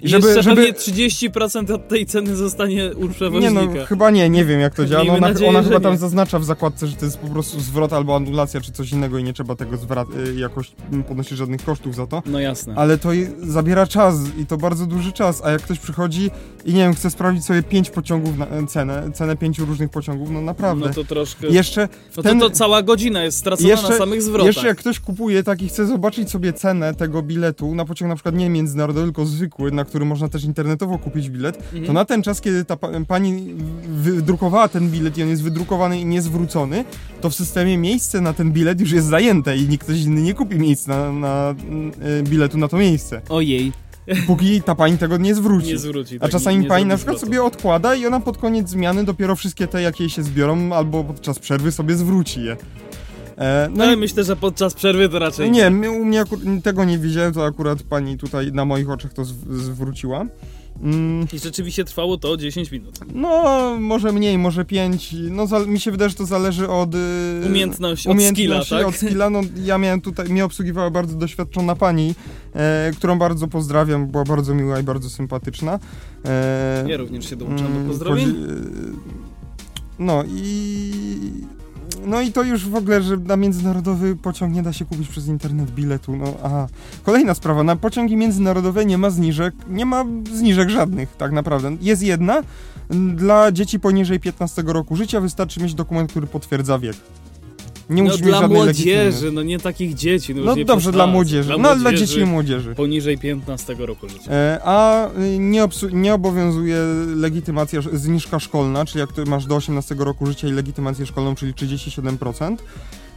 Żeby, 0.02 0.26
Jeszcze 0.26 0.42
żeby... 0.42 0.72
30% 0.72 1.72
od 1.72 1.88
tej 1.88 2.06
ceny 2.06 2.36
zostanie 2.36 2.90
u 2.94 3.08
przewoźnika. 3.08 3.62
Nie 3.62 3.80
no, 3.80 3.86
chyba 3.86 4.10
nie, 4.10 4.30
nie 4.30 4.44
wiem 4.44 4.60
jak 4.60 4.74
to 4.74 4.86
działa. 4.86 5.04
No, 5.04 5.12
ona, 5.12 5.28
nadzieję, 5.28 5.50
ona 5.50 5.62
chyba 5.62 5.80
tam 5.80 5.96
zaznacza 5.96 6.38
w 6.38 6.44
zakładce, 6.44 6.86
że 6.86 6.96
to 6.96 7.04
jest 7.04 7.18
po 7.18 7.28
prostu 7.28 7.60
zwrot 7.60 7.92
albo 7.92 8.16
anulacja, 8.16 8.60
czy 8.60 8.72
coś 8.72 8.92
innego 8.92 9.18
i 9.18 9.24
nie 9.24 9.32
trzeba 9.32 9.56
tego 9.56 9.76
y, 9.76 10.34
jakoś 10.34 10.72
ponosić 11.08 11.38
żadnych 11.38 11.64
kosztów 11.64 11.94
za 11.94 12.06
to. 12.06 12.22
No 12.26 12.40
jasne. 12.40 12.74
Ale 12.76 12.98
to 12.98 13.08
zabiera 13.42 13.86
czas 13.86 14.14
i 14.38 14.46
to 14.46 14.56
bardzo 14.56 14.86
duży 14.86 15.12
czas, 15.12 15.42
a 15.44 15.50
jak 15.50 15.62
ktoś 15.62 15.78
przychodzi 15.78 16.30
i 16.64 16.74
nie 16.74 16.80
wiem, 16.80 16.94
chce 16.94 17.10
sprawdzić 17.10 17.44
sobie 17.44 17.62
pięć 17.62 17.90
pociągów 17.90 18.38
na 18.38 18.46
e, 18.46 18.66
cenę, 18.66 19.10
cenę 19.14 19.36
pięciu 19.36 19.64
różnych 19.64 19.90
pociągów, 19.90 20.30
no 20.30 20.40
naprawdę. 20.40 20.86
No 20.86 20.94
to 20.94 21.04
troszkę... 21.04 21.46
Jeszcze 21.46 21.88
no 22.16 22.22
ten... 22.22 22.40
to, 22.40 22.50
to 22.50 22.56
cała 22.56 22.82
godzina 22.82 23.24
jest 23.24 23.38
stracona 23.38 23.68
jeszcze, 23.68 23.88
na 23.88 23.98
samych 23.98 24.22
zwrotach. 24.22 24.46
Jeszcze 24.46 24.66
jak 24.66 24.78
ktoś 24.78 25.00
kupuje 25.00 25.42
tak 25.42 25.62
i 25.62 25.68
chce 25.68 25.86
zobaczyć 25.86 26.30
sobie 26.30 26.52
cenę 26.52 26.94
tego 26.94 27.22
biletu 27.22 27.74
na 27.74 27.84
pociąg 27.84 28.08
na 28.08 28.14
przykład 28.14 28.34
nie 28.34 28.50
międzynarodowy, 28.50 29.06
tylko 29.06 29.26
zwykły, 29.26 29.70
na 29.80 29.84
który 29.84 30.04
można 30.04 30.28
też 30.28 30.44
internetowo 30.44 30.98
kupić 30.98 31.30
bilet, 31.30 31.56
mhm. 31.56 31.84
to 31.86 31.92
na 31.92 32.04
ten 32.04 32.22
czas, 32.22 32.40
kiedy 32.40 32.64
ta 32.64 32.76
pani 33.08 33.54
wydrukowała 33.88 34.68
ten 34.68 34.90
bilet 34.90 35.18
i 35.18 35.22
on 35.22 35.28
jest 35.28 35.42
wydrukowany 35.42 36.00
i 36.00 36.04
niezwrócony, 36.04 36.84
to 37.20 37.30
w 37.30 37.34
systemie 37.34 37.78
miejsce 37.78 38.20
na 38.20 38.32
ten 38.32 38.52
bilet 38.52 38.80
już 38.80 38.92
jest 38.92 39.06
zajęte 39.06 39.56
i 39.56 39.68
nikt 39.68 39.84
ktoś 39.84 40.00
inny 40.00 40.22
nie 40.22 40.34
kupi 40.34 40.56
miejsca 40.58 41.12
na, 41.12 41.12
na, 41.12 41.54
y, 42.20 42.22
biletu 42.22 42.58
na 42.58 42.68
to 42.68 42.76
miejsce. 42.76 43.20
Ojej. 43.28 43.72
Póki 44.26 44.62
ta 44.62 44.74
pani 44.74 44.98
tego 44.98 45.16
nie 45.16 45.34
zwróci. 45.34 45.68
Nie 45.68 45.78
zwróci. 45.78 46.16
A 46.16 46.20
tak, 46.20 46.30
czasami 46.30 46.56
nie, 46.56 46.62
nie 46.62 46.68
pani 46.68 46.86
na 46.86 46.96
przykład 46.96 47.16
zwrotu. 47.16 47.32
sobie 47.32 47.42
odkłada 47.44 47.94
i 47.94 48.06
ona 48.06 48.20
pod 48.20 48.38
koniec 48.38 48.68
zmiany 48.68 49.04
dopiero 49.04 49.36
wszystkie 49.36 49.66
te, 49.66 49.82
jakie 49.82 50.10
się 50.10 50.22
zbiorą, 50.22 50.72
albo 50.72 51.04
podczas 51.04 51.38
przerwy 51.38 51.72
sobie 51.72 51.94
zwróci 51.94 52.44
je. 52.44 52.56
E, 53.40 53.68
no, 53.70 53.86
no 53.86 53.92
i 53.92 53.96
myślę, 53.96 54.24
że 54.24 54.36
podczas 54.36 54.74
przerwy 54.74 55.08
to 55.08 55.18
raczej 55.18 55.50
nie. 55.50 55.70
Nie, 55.70 55.90
u 55.90 56.04
mnie 56.04 56.24
tego 56.62 56.84
nie 56.84 56.98
widziałem, 56.98 57.32
to 57.32 57.44
akurat 57.44 57.82
pani 57.82 58.18
tutaj 58.18 58.52
na 58.52 58.64
moich 58.64 58.90
oczach 58.90 59.12
to 59.12 59.24
zwróciła. 59.24 60.26
Mm. 60.82 61.26
I 61.32 61.38
rzeczywiście 61.38 61.84
trwało 61.84 62.16
to 62.16 62.36
10 62.36 62.70
minut. 62.70 62.98
No, 63.14 63.76
może 63.80 64.12
mniej, 64.12 64.38
może 64.38 64.64
5. 64.64 65.14
No, 65.30 65.46
mi 65.66 65.80
się 65.80 65.90
wydaje, 65.90 66.08
że 66.08 66.16
to 66.16 66.26
zależy 66.26 66.68
od... 66.68 66.94
Y, 66.94 66.98
umiejętności, 67.46 68.08
od 68.08 68.22
skilla, 68.22 68.64
tak? 68.70 68.86
od 68.86 68.94
skilla. 68.94 69.30
No, 69.30 69.40
ja 69.64 69.78
miałem 69.78 70.00
tutaj, 70.00 70.28
mnie 70.28 70.44
obsługiwała 70.44 70.90
bardzo 70.90 71.16
doświadczona 71.16 71.76
pani, 71.76 72.14
e, 72.54 72.92
którą 72.96 73.18
bardzo 73.18 73.48
pozdrawiam, 73.48 74.06
była 74.06 74.24
bardzo 74.24 74.54
miła 74.54 74.80
i 74.80 74.82
bardzo 74.82 75.10
sympatyczna. 75.10 75.78
E, 76.24 76.84
ja 76.88 76.96
również 76.96 77.30
się 77.30 77.36
dołączam 77.36 77.66
do 77.66 77.72
mm, 77.72 77.88
pozdrowień. 77.88 78.26
Chodzi, 78.26 79.20
no 79.98 80.24
i 80.28 80.92
no 82.06 82.20
i 82.20 82.32
to 82.32 82.42
już 82.42 82.68
w 82.68 82.74
ogóle, 82.74 83.02
że 83.02 83.16
na 83.16 83.36
międzynarodowy 83.36 84.16
pociąg 84.16 84.54
nie 84.54 84.62
da 84.62 84.72
się 84.72 84.84
kupić 84.84 85.08
przez 85.08 85.26
internet 85.26 85.70
biletu. 85.70 86.16
No 86.16 86.34
a 86.42 86.66
kolejna 87.02 87.34
sprawa, 87.34 87.62
na 87.62 87.76
pociągi 87.76 88.16
międzynarodowe 88.16 88.84
nie 88.84 88.98
ma 88.98 89.10
zniżek, 89.10 89.54
nie 89.68 89.86
ma 89.86 90.04
zniżek 90.32 90.70
żadnych 90.70 91.16
tak 91.16 91.32
naprawdę. 91.32 91.76
Jest 91.80 92.02
jedna, 92.02 92.42
dla 93.14 93.52
dzieci 93.52 93.80
poniżej 93.80 94.20
15 94.20 94.62
roku 94.66 94.96
życia 94.96 95.20
wystarczy 95.20 95.62
mieć 95.62 95.74
dokument, 95.74 96.10
który 96.10 96.26
potwierdza 96.26 96.78
wiek. 96.78 96.96
Nie 97.90 98.02
no 98.02 98.16
dla 98.16 98.48
młodzieży, 98.48 99.32
no 99.32 99.42
nie 99.42 99.58
takich 99.58 99.94
dzieci. 99.94 100.34
No, 100.34 100.42
no 100.44 100.64
dobrze, 100.64 100.92
dla 100.92 101.06
młodzieży. 101.06 101.48
Dla 101.48 101.58
no 101.58 101.76
dla 101.76 101.92
dzieci 101.92 102.20
i 102.20 102.24
młodzieży. 102.24 102.74
Poniżej 102.74 103.18
15 103.18 103.74
roku 103.74 104.08
życia. 104.08 104.32
E, 104.32 104.60
a 104.64 105.08
y, 105.08 105.38
nie, 105.38 105.68
nie 105.92 106.14
obowiązuje 106.14 106.76
legitymacja, 107.16 107.80
zniżka 107.92 108.40
szkolna, 108.40 108.84
czyli 108.84 109.00
jak 109.00 109.26
masz 109.26 109.46
do 109.46 109.56
18 109.56 109.94
roku 109.98 110.26
życia 110.26 110.48
i 110.48 110.52
legitymację 110.52 111.06
szkolną, 111.06 111.34
czyli 111.34 111.54
37%. 111.54 112.56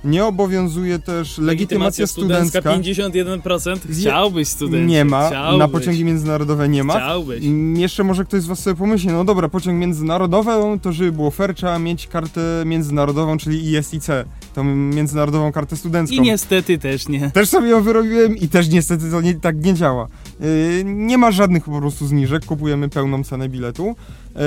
Nie 0.03 0.25
obowiązuje 0.25 0.99
też 0.99 1.37
legitymacja 1.37 2.07
studencka. 2.07 2.61
51%. 2.61 3.77
Chciałbyś 3.91 4.47
studencie. 4.47 4.85
Nie 4.85 5.05
ma. 5.05 5.27
Chciałbyś. 5.27 5.59
Na 5.59 5.67
pociągi 5.67 6.05
międzynarodowe 6.05 6.69
nie 6.69 6.83
ma. 6.83 6.93
Chciałbyś. 6.93 7.43
Jeszcze 7.75 8.03
może 8.03 8.25
ktoś 8.25 8.41
z 8.41 8.45
was 8.45 8.59
sobie 8.59 8.75
pomyśli, 8.75 9.09
no 9.09 9.23
dobra, 9.23 9.49
pociąg 9.49 9.79
międzynarodowy, 9.79 10.51
to 10.81 10.91
żeby 10.91 11.11
było 11.11 11.31
fair, 11.31 11.55
trzeba 11.55 11.79
mieć 11.79 12.07
kartę 12.07 12.41
międzynarodową, 12.65 13.37
czyli 13.37 13.73
ISIC, 13.73 14.07
tą 14.53 14.63
międzynarodową 14.63 15.51
kartę 15.51 15.77
studencką. 15.77 16.15
I 16.15 16.21
niestety 16.21 16.77
też 16.77 17.07
nie. 17.07 17.31
Też 17.31 17.49
sobie 17.49 17.67
ją 17.69 17.81
wyrobiłem 17.81 18.37
i 18.37 18.47
też 18.47 18.69
niestety 18.69 19.11
to 19.11 19.21
nie, 19.21 19.33
tak 19.33 19.65
nie 19.65 19.73
działa. 19.73 20.07
Yy, 20.39 20.47
nie 20.85 21.17
ma 21.17 21.31
żadnych 21.31 21.63
po 21.63 21.79
prostu 21.79 22.07
zniżek, 22.07 22.45
kupujemy 22.45 22.89
pełną 22.89 23.23
cenę 23.23 23.49
biletu. 23.49 23.95
Yy, 24.35 24.41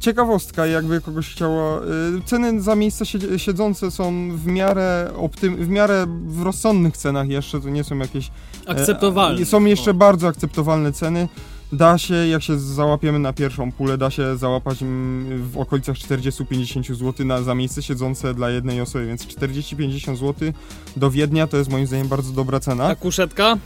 ciekawostka, 0.00 0.66
jakby 0.66 1.00
kogoś 1.00 1.28
chciała. 1.32 1.80
Yy, 2.14 2.22
ceny 2.24 2.60
za 2.60 2.74
miejsca 2.74 3.04
siedzące 3.36 3.90
są 3.90 4.36
w 4.36 4.46
miarę, 4.46 5.10
optym, 5.16 5.56
w 5.56 5.68
miarę 5.68 6.06
w 6.26 6.42
rozsądnych 6.42 6.96
cenach 6.96 7.28
jeszcze, 7.28 7.60
to 7.60 7.68
nie 7.68 7.84
są 7.84 7.98
jakieś 7.98 8.30
Akceptowalne. 8.66 9.42
E, 9.42 9.44
Są 9.44 9.64
jeszcze 9.64 9.90
O. 9.90 9.94
bardzo 9.94 10.28
akceptowalne 10.28 10.92
ceny. 10.92 11.28
Da 11.72 11.98
się, 11.98 12.14
jak 12.14 12.42
się 12.42 12.58
załapiemy 12.58 13.18
na 13.18 13.32
pierwszą 13.32 13.72
pulę, 13.72 13.98
da 13.98 14.10
się 14.10 14.36
załapać 14.36 14.82
mm, 14.82 15.48
w 15.50 15.58
okolicach 15.58 15.96
40-50 15.96 16.94
zł 16.94 17.26
na, 17.26 17.42
za 17.42 17.54
miejsce 17.54 17.82
siedzące 17.82 18.34
dla 18.34 18.50
jednej 18.50 18.80
osoby, 18.80 19.06
więc 19.06 19.26
40-50 19.26 20.16
zł 20.16 20.52
do 20.96 21.10
Wiednia 21.10 21.46
to 21.46 21.56
jest 21.56 21.70
moim 21.70 21.86
zdaniem 21.86 22.08
bardzo 22.08 22.32
dobra 22.32 22.60
cena. 22.60 22.84
A 22.84 22.94
kuszetka? 22.94 23.58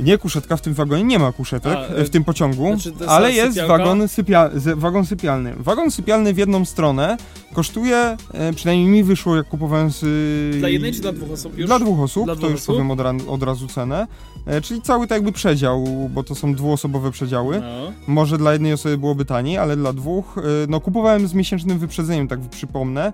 Nie 0.00 0.18
kuszetka, 0.18 0.56
w 0.56 0.60
tym 0.62 0.74
wagonie 0.74 1.04
nie 1.04 1.18
ma 1.18 1.32
kuszetek, 1.32 1.78
A, 2.00 2.04
w 2.04 2.10
tym 2.10 2.24
pociągu, 2.24 2.66
znaczy 2.80 2.92
ale 3.08 3.32
jest 3.32 3.52
sypialka? 3.54 3.78
wagon, 3.78 4.08
sypia, 4.08 4.50
wagon 4.76 5.06
sypialny. 5.06 5.54
Wagon 5.58 5.90
sypialny 5.90 6.34
w 6.34 6.38
jedną 6.38 6.64
stronę 6.64 7.16
kosztuje, 7.54 8.16
e, 8.32 8.52
przynajmniej 8.52 8.88
mi 8.88 9.04
wyszło 9.04 9.36
jak 9.36 9.48
kupowałem 9.48 9.90
z... 9.90 10.00
Dla 10.58 10.68
jednej 10.68 10.92
czy 10.92 11.00
dla 11.00 11.12
dwóch 11.12 11.30
osób 11.30 11.58
już? 11.58 11.66
Dla 11.66 11.78
dwóch 11.78 12.00
osób, 12.00 12.24
Dla 12.24 12.34
to 12.34 12.38
dwóch 12.40 12.50
już 12.50 12.60
osób? 12.60 12.74
powiem 12.74 12.90
od, 12.90 12.98
ran- 13.00 13.28
od 13.28 13.42
razu 13.42 13.68
cenę. 13.68 14.06
E, 14.46 14.60
czyli 14.60 14.82
cały 14.82 15.06
tak 15.06 15.16
jakby 15.16 15.32
przedział, 15.32 15.84
bo 16.10 16.22
to 16.22 16.34
są 16.34 16.54
dwuosobowe 16.54 17.10
przedziały. 17.10 17.60
No. 17.60 17.92
Może 18.06 18.38
dla 18.38 18.52
jednej 18.52 18.72
osoby 18.72 18.98
byłoby 18.98 19.24
taniej, 19.24 19.58
ale 19.58 19.76
dla 19.76 19.92
dwóch, 19.92 20.38
e, 20.38 20.42
no 20.68 20.80
kupowałem 20.80 21.28
z 21.28 21.34
miesięcznym 21.34 21.78
wyprzedzeniem, 21.78 22.28
tak 22.28 22.40
przypomnę. 22.40 23.12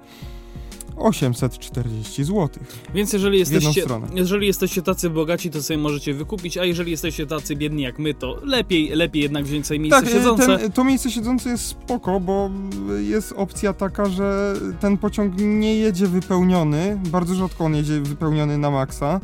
840 0.97 2.25
zł. 2.25 2.49
Więc 2.95 3.13
jeżeli 3.13 3.39
jesteście, 3.39 3.85
jeżeli 4.15 4.47
jesteście 4.47 4.83
tacy 4.83 5.11
bogaci, 5.11 5.51
to 5.51 5.63
sobie 5.63 5.79
możecie 5.79 6.15
wykupić, 6.15 6.59
a 6.59 6.65
jeżeli 6.65 6.91
jesteście 6.91 7.27
tacy 7.27 7.57
biedni 7.57 7.83
jak 7.83 7.99
my, 7.99 8.15
to 8.15 8.41
lepiej, 8.43 8.89
lepiej 8.89 9.23
jednak 9.23 9.45
wziąć 9.45 9.67
sobie 9.67 9.81
miejsce 9.81 10.01
Tak, 10.01 10.11
e, 10.11 10.13
siedzące. 10.13 10.59
ten, 10.59 10.73
to 10.73 10.85
miejsce 10.85 11.11
siedzące 11.11 11.51
jest 11.51 11.67
spoko, 11.67 12.21
bo 12.21 12.51
jest 12.99 13.33
opcja 13.37 13.73
taka, 13.73 14.07
że 14.07 14.55
ten 14.81 14.99
pociąg 14.99 15.35
nie 15.39 15.75
jedzie 15.77 16.07
wypełniony, 16.07 17.01
bardzo 17.11 17.35
rzadko 17.35 17.65
on 17.65 17.75
jedzie 17.75 18.01
wypełniony 18.01 18.59
na 18.59 18.71
maksa. 18.71 19.21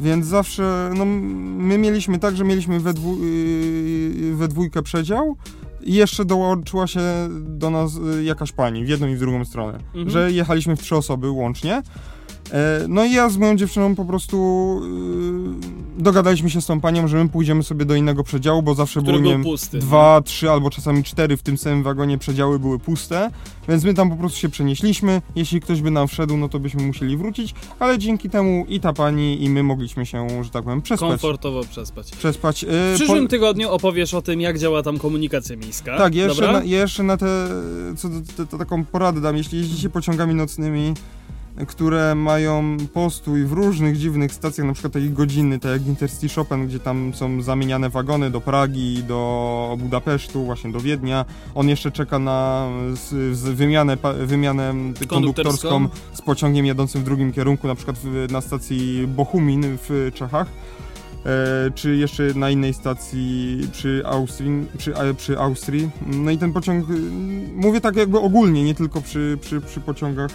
Więc 0.00 0.26
zawsze, 0.26 0.90
no 0.96 1.04
my 1.04 1.78
mieliśmy 1.78 2.18
tak, 2.18 2.36
że 2.36 2.44
mieliśmy 2.44 2.80
we, 2.80 2.94
dwu, 2.94 3.24
yy, 3.24 4.34
we 4.36 4.48
dwójkę 4.48 4.82
przedział 4.82 5.36
i 5.82 5.94
jeszcze 5.94 6.24
dołączyła 6.24 6.86
się 6.86 7.00
do 7.30 7.70
nas 7.70 7.96
y, 7.96 8.24
jakaś 8.24 8.52
pani 8.52 8.84
w 8.84 8.88
jedną 8.88 9.06
i 9.06 9.16
w 9.16 9.18
drugą 9.18 9.44
stronę. 9.44 9.78
Mhm. 9.86 10.10
Że 10.10 10.32
jechaliśmy 10.32 10.76
w 10.76 10.82
trzy 10.82 10.96
osoby 10.96 11.30
łącznie. 11.30 11.82
E, 12.52 12.84
No 12.88 13.04
i 13.04 13.12
ja 13.12 13.28
z 13.28 13.36
moją 13.36 13.56
dziewczyną 13.56 13.94
po 13.94 14.04
prostu 14.04 14.36
yy, 15.96 16.02
dogadaliśmy 16.02 16.50
się 16.50 16.60
z 16.60 16.66
tą 16.66 16.80
panią, 16.80 17.08
że 17.08 17.24
my 17.24 17.28
pójdziemy 17.30 17.62
sobie 17.62 17.84
do 17.84 17.94
innego 17.94 18.24
przedziału, 18.24 18.62
bo 18.62 18.74
zawsze 18.74 19.02
były, 19.02 19.20
nie 19.22 19.38
pusty. 19.38 19.78
dwa, 19.78 20.20
trzy 20.24 20.50
albo 20.50 20.70
czasami 20.70 21.04
cztery 21.04 21.36
w 21.36 21.42
tym 21.42 21.58
samym 21.58 21.82
wagonie 21.82 22.18
przedziały 22.18 22.58
były 22.58 22.78
puste, 22.78 23.30
więc 23.68 23.84
my 23.84 23.94
tam 23.94 24.10
po 24.10 24.16
prostu 24.16 24.38
się 24.38 24.48
przenieśliśmy. 24.48 25.22
Jeśli 25.36 25.60
ktoś 25.60 25.82
by 25.82 25.90
nam 25.90 26.08
wszedł, 26.08 26.36
no 26.36 26.48
to 26.48 26.58
byśmy 26.60 26.82
musieli 26.82 27.16
wrócić, 27.16 27.54
ale 27.78 27.98
dzięki 27.98 28.30
temu 28.30 28.64
i 28.68 28.80
ta 28.80 28.92
pani 28.92 29.44
i 29.44 29.50
my 29.50 29.62
mogliśmy 29.62 30.06
się, 30.06 30.44
że 30.44 30.50
tak 30.50 30.64
powiem, 30.64 30.82
przespać. 30.82 31.10
Komfortowo 31.10 31.64
przespać. 31.64 32.10
Przespać. 32.10 32.64
W 32.64 32.68
Yy, 32.90 32.94
przyszłym 32.94 33.28
tygodniu 33.28 33.70
opowiesz 33.70 34.14
o 34.14 34.22
tym, 34.22 34.40
jak 34.40 34.58
działa 34.58 34.82
tam 34.82 34.98
komunikacja 34.98 35.56
miejska. 35.56 35.98
Tak, 35.98 36.14
jeszcze, 36.14 36.42
Dobra? 36.42 36.52
na, 36.60 36.64
jeszcze 36.64 37.02
na 37.02 37.16
te, 37.16 37.26
co 37.96 38.08
te, 38.36 38.46
to 38.46 38.58
taką 38.58 38.84
poradę 38.84 39.20
dam. 39.20 39.36
Jeśli 39.36 39.58
jeździcie 39.58 39.90
pociągami 39.90 40.34
nocnymi, 40.34 40.94
które 41.66 42.14
mają 42.14 42.76
postój 42.94 43.44
w 43.44 43.52
różnych 43.52 43.98
dziwnych 43.98 44.32
stacjach, 44.32 44.66
na 44.66 44.72
przykład 44.72 44.92
takich 44.92 45.12
godzinny, 45.12 45.58
tak 45.58 45.72
jak 45.72 45.86
Intercity 45.86 46.34
Chopin, 46.34 46.66
gdzie 46.66 46.80
tam 46.80 47.14
są 47.14 47.42
zamieniane 47.42 47.90
wagony 47.90 48.30
do 48.30 48.40
Pragi, 48.40 49.02
do 49.02 49.76
Budapesztu, 49.78 50.44
właśnie 50.44 50.72
do 50.72 50.80
Wiednia. 50.80 51.24
On 51.54 51.68
jeszcze 51.68 51.90
czeka 51.90 52.18
na 52.18 52.68
wymianę, 53.32 53.96
wymianę 54.26 54.74
konduktorską 55.08 55.88
z 56.12 56.22
pociągiem 56.22 56.66
jadącym 56.66 57.00
w 57.00 57.04
drugim 57.04 57.32
kierunku, 57.32 57.66
na 57.66 57.74
przykład 57.74 57.96
na 58.30 58.40
stacji 58.40 59.06
Bochumin 59.06 59.62
w 59.88 60.10
Czechach. 60.14 60.46
E, 61.26 61.70
czy 61.74 61.96
jeszcze 61.96 62.22
na 62.34 62.50
innej 62.50 62.74
stacji 62.74 63.60
przy 63.72 64.02
Austrii, 64.06 64.66
przy, 64.78 64.96
e, 64.96 65.14
przy 65.14 65.38
Austrii. 65.38 65.90
No 66.06 66.30
i 66.30 66.38
ten 66.38 66.52
pociąg, 66.52 66.90
y, 66.90 66.92
mówię 67.54 67.80
tak 67.80 67.96
jakby 67.96 68.18
ogólnie, 68.18 68.64
nie 68.64 68.74
tylko 68.74 69.00
przy, 69.00 69.38
przy, 69.40 69.60
przy 69.60 69.80
pociągach 69.80 70.30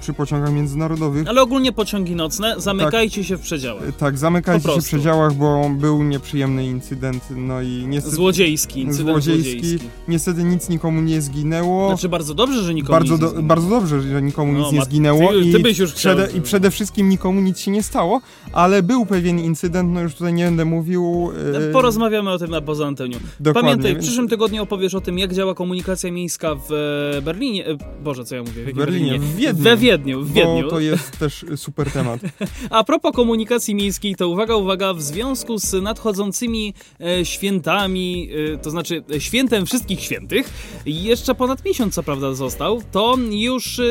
przy 0.00 0.12
pociągach 0.12 0.52
międzynarodowych. 0.52 1.28
Ale 1.28 1.42
ogólnie 1.42 1.72
pociągi 1.72 2.14
nocne, 2.16 2.54
zamykajcie 2.58 3.24
się 3.24 3.36
w 3.36 3.40
przedziałach. 3.40 3.88
E, 3.88 3.92
Tak, 3.92 4.18
zamykajcie 4.18 4.68
się 4.72 4.80
w 4.80 4.84
przedziałach, 4.84 5.34
bo 5.34 5.70
był 5.78 6.02
nieprzyjemny 6.02 6.66
incydent, 6.66 7.24
no 7.36 7.62
i 7.62 7.84
niestety, 7.88 8.16
Złodziejski, 8.16 8.80
incydent 8.80 9.08
Złodziejski. 9.10 9.52
złodziejski. 9.60 9.88
niestety 10.08 10.44
nic 10.44 10.68
nikomu 10.68 11.00
nie 11.00 11.20
zginęło. 11.22 11.88
Znaczy 11.88 12.08
bardzo 12.08 12.34
dobrze, 12.34 12.62
że 12.62 12.74
nikomu 12.74 12.92
bardzo, 12.92 13.12
nic 13.12 13.20
do, 13.20 13.26
nie 13.26 13.30
zginęło. 13.30 13.48
bardzo 13.48 13.68
dobrze, 13.68 14.02
że 14.02 14.22
nikomu 14.22 14.52
No, 14.52 14.58
nic 14.58 14.72
nie 14.72 14.82
zginęło 14.84 15.32
ty- 15.32 15.38
i, 15.40 15.52
ty 15.52 15.58
byś 15.58 15.78
już 15.78 15.92
chciał, 15.92 16.16
przede, 16.16 16.38
i 16.38 16.40
przede 16.40 16.70
wszystkim 16.70 17.08
nikomu 17.08 17.40
nic 17.40 17.58
się 17.58 17.70
nie 17.70 17.82
stało, 17.82 18.20
ale 18.52 18.82
był 18.82 19.06
pewien 19.06 19.38
incydent, 19.38 19.92
no 19.92 20.00
już 20.00 20.14
tutaj 20.14 20.32
nie 20.34 20.44
będę 20.44 20.64
mówił. 20.64 21.30
e, 21.68 21.72
Porozmawiamy 21.72 22.30
o 22.30 22.38
tym 22.38 22.50
na 22.50 22.60
poza 22.60 22.86
antenią. 22.86 23.18
dokładnie, 23.40 23.70
Pamiętaj, 23.70 23.92
w 23.92 23.94
więc- 23.94 24.06
przyszłym 24.06 24.28
tygodniu 24.28 24.62
opowiesz 24.62 24.94
o 24.94 25.00
tym, 25.00 25.18
jak 25.18 25.32
działa 25.34 25.54
komunikacja 25.54 26.12
miejska 26.12 26.54
w 26.54 26.72
e, 27.18 27.22
Berlinie. 27.22 27.66
e, 27.66 27.76
Boże, 28.04 28.24
co 28.24 28.34
ja 28.34 28.42
mówię? 28.42 28.64
W, 28.72 28.76
Berlinie, 28.76 29.18
w 29.18 29.36
Wiedniu. 29.36 29.63
We 29.64 29.76
Wiedniu, 29.76 30.20
w 30.22 30.32
Wiedniu. 30.32 30.62
Bo 30.64 30.70
to 30.70 30.80
jest 30.80 31.18
też 31.18 31.44
super 31.56 31.90
temat. 31.90 32.20
A 32.70 32.84
propos 32.84 33.12
komunikacji 33.14 33.74
miejskiej, 33.74 34.16
to 34.16 34.28
uwaga, 34.28 34.56
uwaga, 34.56 34.94
w 34.94 35.02
związku 35.02 35.58
z 35.58 35.82
nadchodzącymi 35.82 36.74
e, 37.00 37.24
świętami, 37.24 38.28
e, 38.54 38.58
to 38.58 38.70
znaczy 38.70 39.04
e, 39.14 39.20
świętem 39.20 39.66
wszystkich 39.66 40.00
świętych, 40.00 40.50
jeszcze 40.86 41.34
ponad 41.34 41.64
miesiąc 41.64 41.94
co 41.94 42.02
prawda 42.02 42.34
został, 42.34 42.82
to 42.92 43.16
już 43.30 43.78
e, 43.78 43.82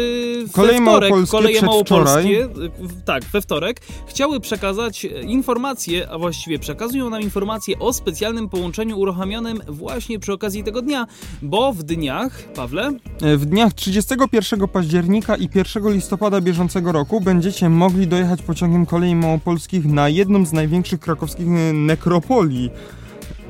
we 0.45 0.49
Koleje 0.53 0.73
wtorek, 0.73 0.86
małopolskie 0.86 1.31
koleje 1.38 1.62
małopolskie, 1.62 2.43
e, 2.43 2.47
w- 2.79 3.03
tak, 3.05 3.23
we 3.23 3.41
wtorek, 3.41 3.81
chciały 4.07 4.39
przekazać 4.39 5.07
informacje, 5.27 6.09
a 6.09 6.17
właściwie 6.17 6.59
przekazują 6.59 7.09
nam 7.09 7.21
informacje 7.21 7.79
o 7.79 7.93
specjalnym 7.93 8.49
połączeniu 8.49 8.99
uruchomionym 8.99 9.62
właśnie 9.67 10.19
przy 10.19 10.33
okazji 10.33 10.63
tego 10.63 10.81
dnia, 10.81 11.07
bo 11.41 11.73
w 11.73 11.83
dniach, 11.83 12.43
Pawle, 12.55 12.91
E, 13.21 13.38
W 13.38 13.45
dniach 13.45 13.73
31 13.73 14.67
października 14.67 15.36
i 15.36 15.49
1 15.55 15.62
listopada 15.86 16.41
bieżącego 16.41 16.91
roku 16.91 17.21
będziecie 17.21 17.69
mogli 17.69 18.08
dojechać 18.08 18.41
pociągiem 18.41 18.86
kolei 18.86 19.15
małopolskich 19.15 19.86
na 19.86 20.10
jedną 20.10 20.45
z 20.45 20.54
największych 20.54 20.99
krakowskich 20.99 21.47
e, 21.47 21.73
nekropolii. 21.73 22.69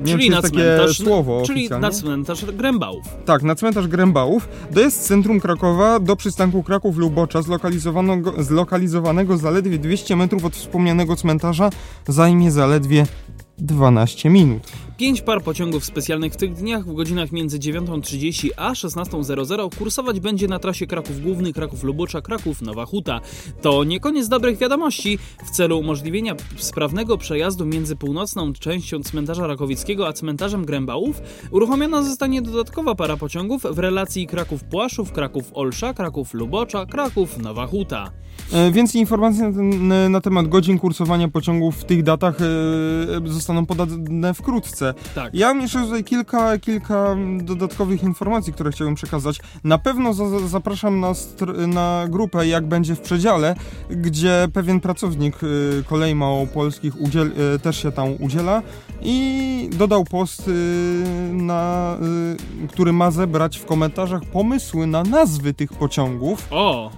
Nie 0.01 0.11
czyli 0.11 0.23
wiem, 0.23 0.33
na 0.33 0.41
cmentarz, 0.41 0.97
słowo 0.97 1.43
czyli 1.45 1.69
na 1.69 1.91
cmentarz 1.91 2.45
Grębałów. 2.45 3.03
Tak, 3.25 3.43
na 3.43 3.55
cmentarz 3.55 3.87
Grębałów. 3.87 4.47
Dojazd 4.71 5.01
z 5.01 5.05
centrum 5.05 5.39
Krakowa 5.39 5.99
do 5.99 6.15
przystanku 6.15 6.63
Kraków-Lubocza 6.63 7.41
zlokalizowanego, 7.41 8.43
zlokalizowanego 8.43 9.37
zaledwie 9.37 9.77
200 9.79 10.15
metrów 10.15 10.45
od 10.45 10.55
wspomnianego 10.55 11.15
cmentarza 11.15 11.69
zajmie 12.07 12.51
zaledwie 12.51 13.05
12 13.57 14.29
minut. 14.29 14.71
Pięć 14.97 15.21
par 15.21 15.41
pociągów 15.41 15.85
specjalnych 15.85 16.33
w 16.33 16.37
tych 16.37 16.53
dniach 16.53 16.85
w 16.85 16.93
godzinach 16.93 17.31
między 17.31 17.59
9.30 17.59 18.49
a 18.57 18.71
16.00 18.73 19.77
kursować 19.77 20.19
będzie 20.19 20.47
na 20.47 20.59
trasie 20.59 20.87
Kraków 20.87 21.21
Główny, 21.21 21.53
Kraków 21.53 21.83
Lubocza, 21.83 22.21
Kraków 22.21 22.61
Nowa 22.61 22.85
Huta. 22.85 23.21
To 23.61 23.83
nie 23.83 23.99
koniec 23.99 24.27
dobrych 24.27 24.57
wiadomości. 24.57 25.19
W 25.45 25.49
celu 25.49 25.79
umożliwienia 25.79 26.35
sprawnego 26.57 27.17
przejazdu 27.17 27.65
między 27.65 27.95
północną 27.95 28.53
częścią 28.53 29.03
cmentarza 29.03 29.47
Rakowickiego 29.47 30.07
a 30.07 30.13
cmentarzem 30.13 30.65
Grębałów 30.65 31.21
uruchomiona 31.51 32.03
zostanie 32.03 32.41
dodatkowa 32.41 32.95
para 32.95 33.17
pociągów 33.17 33.63
w 33.71 33.79
relacji 33.79 34.27
Kraków 34.27 34.63
Płaszów, 34.63 35.11
Kraków 35.11 35.51
Olsza, 35.53 35.93
Kraków 35.93 36.33
Lubocza, 36.33 36.85
Kraków 36.85 37.37
Nowa 37.37 37.67
Huta. 37.67 38.11
E, 38.53 38.71
Więcej 38.71 39.01
informacji 39.01 39.41
na, 39.41 39.51
ten, 39.53 40.11
na 40.11 40.21
temat 40.21 40.47
godzin 40.47 40.79
kursowania 40.79 41.27
pociągów 41.27 41.77
w 41.77 41.85
tych 41.85 42.03
datach 42.03 42.37
e, 42.41 43.27
zostaną 43.27 43.65
podane 43.65 44.33
wkrótce. 44.33 44.82
Tak. 45.15 45.33
Ja 45.33 45.47
mam 45.47 45.61
jeszcze 45.61 45.81
tutaj 45.81 46.03
kilka, 46.03 46.57
kilka 46.59 47.15
dodatkowych 47.41 48.03
informacji, 48.03 48.53
które 48.53 48.71
chciałbym 48.71 48.95
przekazać. 48.95 49.39
Na 49.63 49.77
pewno 49.77 50.13
za, 50.13 50.29
za- 50.29 50.47
zapraszam 50.47 50.99
na, 50.99 51.11
na 51.67 52.05
grupę 52.09 52.47
Jak 52.47 52.65
będzie 52.67 52.95
w 52.95 53.01
przedziale, 53.01 53.55
gdzie 53.89 54.47
pewien 54.53 54.79
pracownik 54.79 55.43
y, 55.43 55.83
kolei 55.89 56.15
małopolskich 56.15 57.01
udziel, 57.01 57.31
y, 57.55 57.59
też 57.59 57.83
się 57.83 57.91
tam 57.91 58.07
udziela 58.19 58.61
i 59.01 59.69
dodał 59.73 60.03
post, 60.03 60.47
y, 60.47 60.51
na, 61.33 61.97
y, 62.63 62.67
który 62.67 62.93
ma 62.93 63.11
zebrać 63.11 63.57
w 63.57 63.65
komentarzach 63.65 64.21
pomysły 64.25 64.87
na 64.87 65.03
nazwy 65.03 65.53
tych 65.53 65.73
pociągów 65.73 66.47
O, 66.51 66.91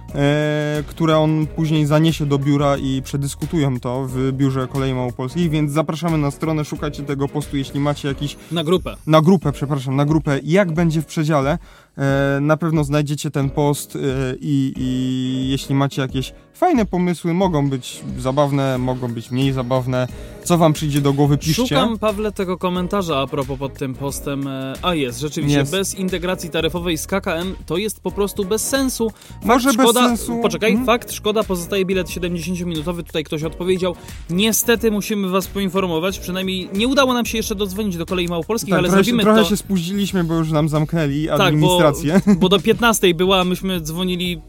które 0.86 1.18
on 1.18 1.46
później 1.46 1.86
zaniesie 1.86 2.26
do 2.26 2.38
biura 2.38 2.76
i 2.76 3.02
przedyskutują 3.02 3.80
to 3.80 4.06
w 4.08 4.32
biurze 4.32 4.68
Kolei 4.68 4.94
Małopolskich, 4.94 5.50
więc 5.50 5.72
zapraszamy 5.72 6.18
na 6.18 6.30
stronę, 6.30 6.64
szukajcie 6.64 7.02
tego 7.02 7.28
postu, 7.28 7.56
jeśli 7.56 7.80
macie 7.80 8.08
jakiś... 8.08 8.36
Na 8.52 8.64
grupę. 8.64 8.96
Na 9.06 9.20
grupę, 9.22 9.52
przepraszam, 9.52 9.96
na 9.96 10.04
grupę, 10.04 10.40
jak 10.42 10.72
będzie 10.72 11.02
w 11.02 11.06
przedziale. 11.06 11.58
E, 11.98 12.38
na 12.40 12.56
pewno 12.56 12.84
znajdziecie 12.84 13.30
ten 13.30 13.50
post 13.50 13.96
e, 13.96 13.98
i, 14.40 14.72
i 14.76 15.48
jeśli 15.50 15.74
macie 15.74 16.02
jakieś 16.02 16.32
fajne 16.54 16.86
pomysły, 16.86 17.34
mogą 17.34 17.70
być 17.70 18.00
zabawne, 18.18 18.78
mogą 18.78 19.08
być 19.14 19.30
mniej 19.30 19.52
zabawne. 19.52 20.08
Co 20.44 20.58
wam 20.58 20.72
przyjdzie 20.72 21.00
do 21.00 21.12
głowy, 21.12 21.38
piszcie. 21.38 21.66
Szukam, 21.66 21.98
Pawle, 21.98 22.32
tego 22.32 22.58
komentarza 22.58 23.18
a 23.18 23.26
propos 23.26 23.58
pod 23.58 23.74
tym 23.78 23.94
postem. 23.94 24.48
E, 24.48 24.72
a 24.82 24.94
jest, 24.94 25.20
rzeczywiście, 25.20 25.58
Jest. 25.58 25.72
bez 25.72 25.94
integracji 25.94 26.50
taryfowej 26.50 26.98
z 26.98 27.06
KKM 27.06 27.54
to 27.66 27.76
jest 27.76 28.00
po 28.00 28.10
prostu 28.10 28.44
bez 28.44 28.68
sensu. 28.68 29.10
Fakt, 29.10 29.44
Może 29.44 29.72
bez 29.72 29.74
szkoda, 29.86 30.06
sensu. 30.08 30.38
Poczekaj, 30.42 30.70
Mhm. 30.70 30.86
fakt, 30.86 31.12
szkoda, 31.12 31.42
pozostaje 31.44 31.84
bilet 31.84 32.08
70-minutowy. 32.08 33.02
Tutaj 33.02 33.24
ktoś 33.24 33.42
odpowiedział. 33.42 33.94
Niestety 34.30 34.90
musimy 34.90 35.28
was 35.28 35.46
poinformować, 35.46 36.18
przynajmniej 36.18 36.68
nie 36.74 36.88
udało 36.88 37.14
nam 37.14 37.26
się 37.26 37.36
jeszcze 37.38 37.54
dodzwonić 37.54 37.96
do 37.96 38.06
kolei 38.06 38.28
małopolskich, 38.28 38.70
Tak, 38.70 38.78
ale 38.78 38.88
trochę, 38.88 39.04
zrobimy 39.04 39.22
trochę 39.22 39.42
to. 39.42 39.48
się 39.48 39.56
spóźniliśmy, 39.56 40.24
bo 40.24 40.34
już 40.34 40.50
nam 40.50 40.68
zamknęli 40.68 41.26
Tak, 41.38 41.60
bo, 41.60 41.85
administrację. 41.88 42.34
bo 42.40 42.48
do 42.48 42.60
15 42.60 43.14
była, 43.14 43.44
myśmy 43.44 43.80
dzwonili 43.80 44.42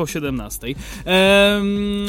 po 0.00 0.06
17. 0.06 0.66
Ehm, 0.66 0.76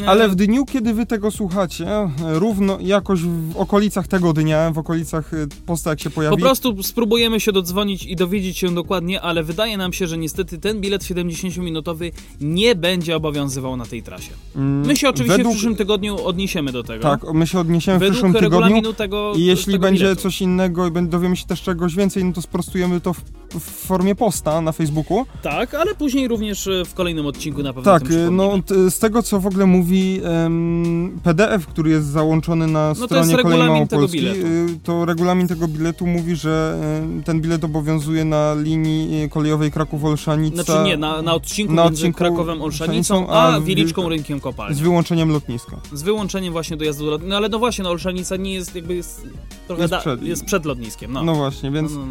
Ale 0.06 0.28
w 0.28 0.34
dniu, 0.34 0.64
kiedy 0.64 0.94
wy 0.94 1.06
tego 1.06 1.30
słuchacie, 1.30 1.86
równo 2.20 2.78
jakoś 2.80 3.20
w 3.22 3.56
okolicach 3.56 4.08
tego 4.08 4.32
dnia, 4.32 4.70
w 4.70 4.78
okolicach 4.78 5.34
e, 5.34 5.46
posta 5.66 5.90
jak 5.90 6.00
się 6.00 6.10
pojawi, 6.10 6.36
Po 6.36 6.42
prostu 6.42 6.82
spróbujemy 6.82 7.40
się 7.40 7.52
dodzwonić 7.52 8.06
i 8.06 8.16
dowiedzieć 8.16 8.58
się 8.58 8.74
dokładnie, 8.74 9.20
ale 9.20 9.42
wydaje 9.42 9.76
nam 9.76 9.92
się, 9.92 10.06
że 10.06 10.18
niestety 10.18 10.58
ten 10.58 10.80
bilet 10.80 11.02
70-minutowy 11.02 12.12
nie 12.40 12.74
będzie 12.74 13.16
obowiązywał 13.16 13.76
na 13.76 13.84
tej 13.84 14.02
trasie. 14.02 14.32
mm, 14.56 14.86
My 14.86 14.96
się 14.96 15.08
oczywiście 15.08 15.36
według, 15.36 15.54
w 15.54 15.56
przyszłym 15.56 15.76
tygodniu 15.76 16.26
odniesiemy 16.26 16.72
do 16.72 16.82
tego. 16.82 17.02
Tak, 17.02 17.34
my 17.34 17.46
się 17.46 17.58
odniesiemy 17.60 17.98
w 17.98 18.00
Według 18.00 18.14
przyszłym 18.14 18.34
tygodniu. 18.34 18.92
tego 18.92 19.32
I 19.36 19.44
jeśli 19.44 19.72
tego 19.72 19.82
będzie 19.82 20.04
biletu. 20.04 20.22
coś 20.22 20.42
innego 20.42 20.86
i 20.86 20.92
dowiemy 21.08 21.36
się 21.36 21.46
też 21.46 21.62
czegoś 21.62 21.94
więcej, 21.94 22.24
no 22.24 22.32
to 22.32 22.42
sprostujemy 22.42 23.00
to 23.00 23.12
w, 23.12 23.20
w 23.50 23.86
formie 23.86 24.14
posta 24.14 24.60
na 24.60 24.72
Facebooku. 24.72 25.26
Tak, 25.42 25.74
ale 25.74 25.94
później 25.94 26.28
również 26.28 26.66
e, 26.66 26.84
w 26.84 26.94
kolejnym 26.94 27.26
odcinku 27.26 27.62
na 27.62 27.72
pewno 27.72 27.81
Tak, 27.84 28.10
y, 28.10 28.30
no 28.30 28.52
z 28.90 28.98
tego 28.98 29.22
co 29.22 29.40
w 29.40 29.46
ogóle 29.46 29.66
mówi 29.66 30.20
PDF, 31.22 31.66
który 31.66 31.90
jest 31.90 32.06
załączony 32.06 32.66
na 32.66 32.88
No 32.88 32.94
stronie 32.94 33.36
Kolei 33.36 33.86
biletu. 34.08 34.46
y, 34.46 34.78
to 34.82 35.04
regulamin 35.04 35.48
tego 35.48 35.68
biletu 35.68 36.06
mówi, 36.06 36.36
że 36.36 36.80
y, 37.20 37.22
ten 37.22 37.40
bilet 37.40 37.64
obowiązuje 37.64 38.24
na 38.24 38.54
linii 38.54 39.30
kolejowej 39.30 39.70
Kraków-Olszanica 39.70 40.62
Znaczy 40.62 40.84
nie, 40.84 40.96
na, 40.96 41.22
na 41.22 41.34
odcinku 41.34 41.72
na 41.72 41.84
między 41.84 41.94
odcinku 41.98 42.18
Krakowem 42.18 42.62
Olszanicą, 42.62 43.14
Olszanicą, 43.14 43.32
a 43.32 43.54
a 43.54 43.60
Wieliczką 43.60 44.08
Rynkiem 44.08 44.40
Kopalni. 44.40 44.76
z 44.76 44.80
wyłączeniem 44.80 45.30
lotniska. 45.30 45.76
Z 45.92 46.02
wyłączeniem 46.02 46.52
właśnie 46.52 46.76
dojazdu 46.76 47.04
do 47.04 47.10
lot... 47.10 47.22
No 47.26 47.36
ale 47.36 47.48
no 47.48 47.58
właśnie, 47.58 47.84
no 47.84 47.90
Olszanica 47.90 48.36
nie 48.36 48.54
jest 48.54 48.74
jakby 48.74 48.94
jest 48.94 49.26
trochę 49.66 49.82
Jest 49.82 49.90
da... 49.90 50.00
przed- 50.00 50.22
jest 50.22 50.44
przed 50.44 50.64
lotniskiem, 50.64 51.12
no. 51.12 51.24
No, 51.24 51.34
właśnie, 51.34 51.70
no, 51.70 51.76
więc 51.76 51.92
no, 51.92 51.98
no, 51.98 52.06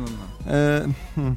no. 0.45 0.51
E, 0.51 0.87
hmm. 1.15 1.35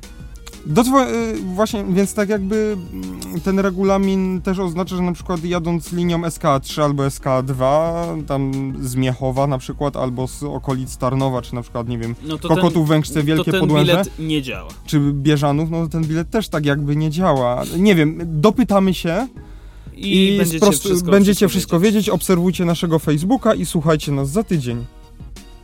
Dodzwo- 0.67 1.07
e, 1.07 1.35
właśnie, 1.55 1.85
więc 1.91 2.15
tak 2.15 2.29
jakby 2.29 2.77
mm, 2.93 3.41
ten 3.41 3.59
regulamin 3.59 4.41
też 4.43 4.59
oznacza, 4.59 4.97
że 4.97 5.03
na 5.03 5.13
przykład 5.13 5.45
jadąc 5.45 5.93
linią 5.93 6.21
SK3 6.23 6.83
albo 6.83 7.03
SK2, 7.03 7.65
tam 8.25 8.73
z 8.83 8.97
Miechowa 8.97 9.47
na 9.47 9.59
przykład, 9.59 9.97
albo 9.97 10.29
z 10.29 10.43
okolic 10.43 10.97
Tarnowa, 10.97 11.43
czy 11.43 11.55
na 11.55 11.63
przykład, 11.63 11.89
nie 11.89 11.99
wiem, 11.99 12.15
no 12.27 12.39
Kokotów, 12.39 12.89
Węgrzce, 12.89 13.23
Wielkie 13.23 13.45
to 13.45 13.51
ten 13.51 13.61
Podłęże, 13.61 13.93
bilet 13.93 14.11
nie 14.19 14.43
działa. 14.43 14.69
czy 14.87 15.01
Bieżanów, 15.01 15.71
no 15.71 15.83
to 15.83 15.89
ten 15.89 16.05
bilet 16.05 16.31
też 16.31 16.49
tak 16.49 16.67
jakby 16.67 16.97
nie 16.97 17.11
działa. 17.11 17.63
Nie 17.79 17.95
wiem, 17.95 18.19
dopytamy 18.25 18.95
się 18.95 19.29
I, 19.97 20.35
i, 20.35 20.39
będziecie, 20.39 20.67
sprost- 20.67 20.81
wszystko, 20.85 21.11
będziecie 21.11 21.49
wszystko 21.49 21.81
wiedzieć, 21.81 22.09
obserwujcie 22.09 22.65
naszego 22.65 22.99
Facebooka 22.99 23.55
i 23.55 23.67
słuchajcie 23.67 24.13
nas 24.13 24.31
za 24.31 24.43
tydzień. 24.43 24.85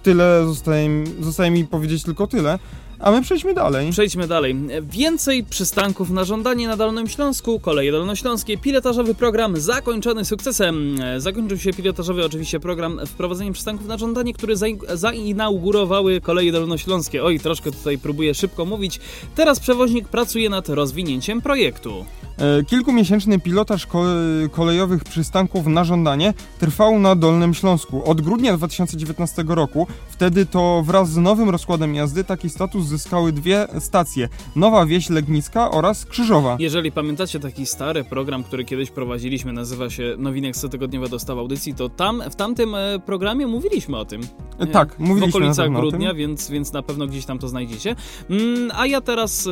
Tyle 0.02 0.42
zostaje, 0.46 0.88
mi- 0.88 1.06
zostaje 1.20 1.50
mi 1.50 1.64
powiedzieć 1.64 2.02
tylko 2.02 2.26
tyle, 2.26 2.58
a 3.00 3.10
my 3.10 3.22
przejdźmy 3.22 3.54
dalej. 3.54 3.90
Przejdźmy 3.90 4.26
dalej. 4.26 4.56
Więcej 4.82 5.44
przystanków 5.44 6.10
na 6.10 6.24
żądanie 6.24 6.68
na 6.68 6.76
Dolnym 6.76 7.08
Śląsku. 7.08 7.60
Koleje 7.60 7.92
Dolnośląskie. 7.92 8.58
Pilotażowy 8.58 9.14
program 9.14 9.60
zakończony 9.60 10.24
sukcesem. 10.24 10.96
Zakończył 11.16 11.58
się 11.58 11.72
pilotażowy 11.72 12.24
oczywiście 12.24 12.60
program 12.60 13.00
wprowadzeniem 13.06 13.52
przystanków 13.52 13.86
na 13.86 13.98
żądanie, 13.98 14.34
który 14.34 14.54
zain- 14.56 14.96
zainaugurowały 14.96 16.20
Koleje 16.20 16.52
Dolnośląskie. 16.52 17.24
Oj, 17.24 17.40
troszkę 17.40 17.70
tutaj 17.70 17.98
próbuję 17.98 18.34
szybko 18.34 18.64
mówić. 18.64 19.00
Teraz 19.34 19.60
przewoźnik 19.60 20.08
pracuje 20.08 20.50
nad 20.50 20.68
rozwinięciem 20.68 21.42
projektu. 21.42 22.04
E, 22.40 22.64
Kilkumiesięczny 22.64 23.38
pilotaż 23.38 23.86
ko- 23.86 24.04
kolejowych 24.50 25.04
przystanków 25.04 25.66
na 25.66 25.84
żądanie 25.84 26.34
trwał 26.58 26.98
na 26.98 27.14
Dolnym 27.16 27.54
Śląsku 27.54 28.04
od 28.04 28.20
grudnia 28.20 28.56
2019 28.56 29.44
roku. 29.48 29.86
Wtedy 30.08 30.46
to 30.46 30.82
wraz 30.86 31.10
z 31.10 31.16
nowym 31.16 31.50
rozkładem 31.50 31.94
jazdy 31.94 32.24
taki 32.24 32.50
status 32.50 32.86
zyskały 32.86 33.32
dwie 33.32 33.66
stacje: 33.78 34.28
Nowa 34.56 34.86
Wieś 34.86 35.10
Legnicka 35.10 35.70
oraz 35.70 36.06
Krzyżowa. 36.06 36.56
Jeżeli 36.60 36.92
pamiętacie 36.92 37.40
taki 37.40 37.66
stary 37.66 38.04
program, 38.04 38.44
który 38.44 38.64
kiedyś 38.64 38.90
prowadziliśmy, 38.90 39.52
nazywa 39.52 39.90
się 39.90 40.14
Nowinek 40.18 40.56
cotygodniowa 40.56 41.08
dostaw 41.08 41.38
audycji, 41.38 41.74
to 41.74 41.88
tam 41.88 42.22
w 42.30 42.36
tamtym 42.36 42.74
e, 42.74 42.98
programie 43.06 43.46
mówiliśmy 43.46 43.96
o 43.98 44.04
tym. 44.04 44.20
E, 44.58 44.66
Tak, 44.66 44.98
mówiliśmy 44.98 45.32
W 45.32 45.34
okolicach 45.36 45.70
grudnia, 45.72 46.14
więc, 46.14 46.50
więc 46.50 46.72
na 46.72 46.82
pewno 46.82 47.06
gdzieś 47.06 47.24
tam 47.24 47.38
to 47.38 47.48
znajdziecie. 47.48 47.96
Mm, 48.30 48.70
a 48.74 48.86
ja 48.86 49.00
teraz 49.00 49.48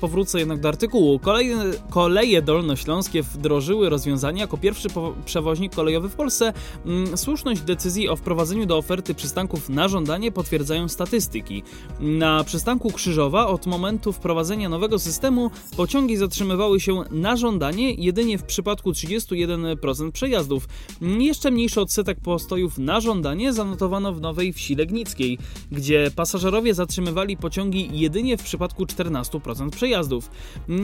powrócę 0.00 0.38
jednak 0.38 0.60
do 0.60 0.68
artykułu. 0.68 1.18
Kolejne, 1.18 1.64
koleje 2.30 2.42
dolnośląskie 2.42 3.22
wdrożyły 3.22 3.88
rozwiązania 3.88 4.40
jako 4.40 4.56
pierwszy 4.56 4.88
przewoźnik 5.24 5.74
kolejowy 5.74 6.08
w 6.08 6.14
Polsce. 6.14 6.52
Mm, 6.86 7.16
słuszność 7.16 7.60
decyzji 7.60 8.08
o 8.08 8.16
wprowadzeniu 8.16 8.66
do 8.66 8.78
oferty 8.78 9.14
przystanków 9.14 9.68
na 9.68 9.88
żądanie 9.88 10.32
potwierdzają 10.32 10.88
statystyki. 10.88 11.62
Na 12.00 12.44
przystanku 12.44 12.92
Krzyżowa 12.92 13.46
od 13.46 13.66
momentu 13.66 14.12
wprowadzenia 14.12 14.68
nowego 14.68 14.98
systemu 14.98 15.50
pociągi 15.76 16.16
zatrzymywały 16.16 16.80
się 16.80 17.02
na 17.10 17.36
żądanie 17.36 17.94
jedynie 17.94 18.38
w 18.38 18.42
przypadku 18.42 18.90
31% 18.90 20.12
przejazdów. 20.12 20.68
Jeszcze 21.00 21.50
mniejszy 21.50 21.80
odsetek 21.80 22.20
postojów 22.20 22.78
na 22.78 23.00
żądanie 23.00 23.52
zanotowano 23.52 24.12
w 24.12 24.20
Nowej 24.20 24.52
Wsi 24.52 24.74
Legnickiej, 24.74 25.38
gdzie 25.72 26.10
pasażerowie 26.16 26.74
zatrzymywali 26.74 27.36
pociągi 27.36 27.88
jedynie 27.92 28.36
w 28.36 28.42
przypadku 28.42 28.84
14% 28.84 29.70
przejazdów. 29.70 30.30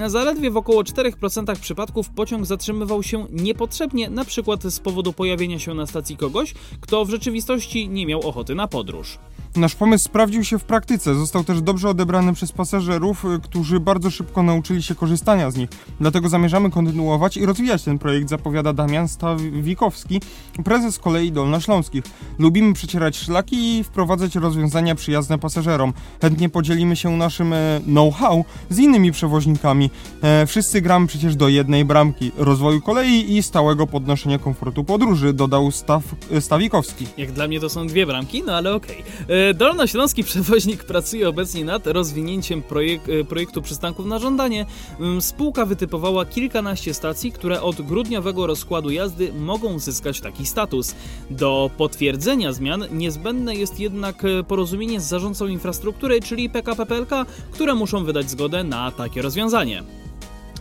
Zaledwie 0.07 0.51
w 0.51 0.57
około 0.57 0.83
4% 0.83 1.36
przypadków 1.61 2.11
pociąg 2.11 2.47
zatrzymywał 2.47 3.03
się 3.03 3.27
niepotrzebnie, 3.31 4.11
na 4.11 4.25
przykład 4.25 4.63
z 4.63 4.81
powodu 4.81 5.13
pojawienia 5.13 5.59
się 5.59 5.75
na 5.75 5.87
stacji 5.87 6.17
kogoś, 6.17 6.55
kto 6.81 7.05
w 7.05 7.11
rzeczywistości 7.11 7.89
nie 7.89 8.07
miał 8.07 8.29
ochoty 8.29 8.55
na 8.55 8.69
podróż. 8.69 9.19
Nasz 9.57 9.75
pomysł 9.75 10.05
sprawdził 10.05 10.45
się 10.45 10.59
w 10.59 10.65
praktyce. 10.65 11.15
Został 11.15 11.45
też 11.45 11.63
dobrze 11.63 11.89
odebrany 11.89 12.33
przez 12.33 12.53
pasażerów, 12.53 13.25
y, 13.25 13.41
którzy 13.41 13.81
bardzo 13.81 14.11
szybko 14.11 14.43
nauczyli 14.43 14.83
się 14.83 14.95
korzystania 14.95 15.51
z 15.51 15.57
nich. 15.57 15.71
Dlatego 16.01 16.29
zamierzamy 16.29 16.71
kontynuować 16.71 17.37
i 17.37 17.47
rozwijać 17.47 17.83
ten 17.83 17.99
projekt, 17.99 18.29
zapowiada 18.29 18.73
Damian 18.73 19.09
Stawikowski, 19.09 20.21
prezes 20.65 20.99
kolei 20.99 21.33
dolnośląskich. 21.33 22.05
Lubimy 22.39 22.75
przecierać 22.75 23.17
szlaki 23.17 23.79
i 23.79 23.85
wprowadzać 23.85 24.35
rozwiązania 24.35 24.95
przyjazne 24.95 25.39
pasażerom. 25.39 25.93
Chętnie 26.21 26.49
podzielimy 26.49 26.97
się 26.97 27.17
naszym 27.17 27.53
e, 27.53 27.81
know-how 27.85 28.45
z 28.71 28.79
innymi 28.79 29.13
przewoźnikami. 29.13 29.91
E, 30.23 30.47
wszyscy 30.47 30.81
gramy 30.81 31.07
przecież 31.07 31.37
do 31.37 31.49
jednej 31.49 31.85
bramki 31.85 32.33
rozwoju 32.37 32.81
kolei 32.81 33.37
i 33.37 33.43
stałego 33.43 33.87
podnoszenia 33.87 34.39
komfortu 34.39 34.85
podróży, 34.85 35.33
dodał 35.33 35.71
Staw, 35.71 36.03
e, 36.33 36.41
Stawikowski. 36.41 37.07
Jak 37.19 37.33
dla 37.33 37.49
mnie 37.49 37.61
to 37.61 37.69
są 37.69 37.87
dwie 37.87 38.07
bramki, 38.07 38.43
no 38.47 38.57
ale 38.57 38.75
okej. 38.75 39.05
E, 39.29 39.46
Dolnośląski 39.55 40.25
przewoźnik 40.25 40.85
pracuje 40.85 41.29
obecnie 41.29 41.65
nad 41.65 41.87
rozwinięciem 41.87 42.63
projek 42.63 43.01
e, 43.09 43.25
projektu 43.25 43.63
przystanków 43.63 44.07
na 44.07 44.19
żądanie. 44.19 44.67
Ym, 45.01 45.23
Spółka 45.23 45.67
wytypowała 45.67 46.27
kilkanaście 46.27 46.95
stacji, 46.95 47.33
które 47.33 47.63
od 47.63 47.83
grudniowego 47.83 48.47
rozkładu 48.47 48.91
jazdy 48.91 49.33
mogą 49.33 49.75
uzyskać 49.75 50.21
taki 50.21 50.47
status. 50.47 50.95
Do 51.31 51.71
potwierdzenia 51.77 52.53
zmian 52.53 52.85
niezbędne 52.93 53.55
jest 53.55 53.81
jednak 53.81 54.25
e, 54.25 54.45
porozumienie 54.45 55.01
z 55.01 55.05
zarządcą 55.05 55.47
infrastruktury, 55.47 56.21
czyli 56.21 56.51
PKP 56.51 56.87
PLK, 56.87 57.11
które 57.51 57.75
muszą 57.75 58.05
wydać 58.05 58.31
zgodę 58.31 58.65
na 58.65 58.91
takie 58.91 59.23
rozwiązanie. 59.23 59.83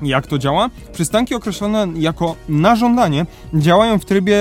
Jak 0.02 0.28
to 0.28 0.38
działa? 0.38 0.70
Przystanki 0.94 1.36
określone 1.36 1.88
jako 1.96 2.36
na 2.50 2.76
żądanie 2.76 3.26
działają 3.54 4.00
w 4.00 4.06
trybie, 4.06 4.38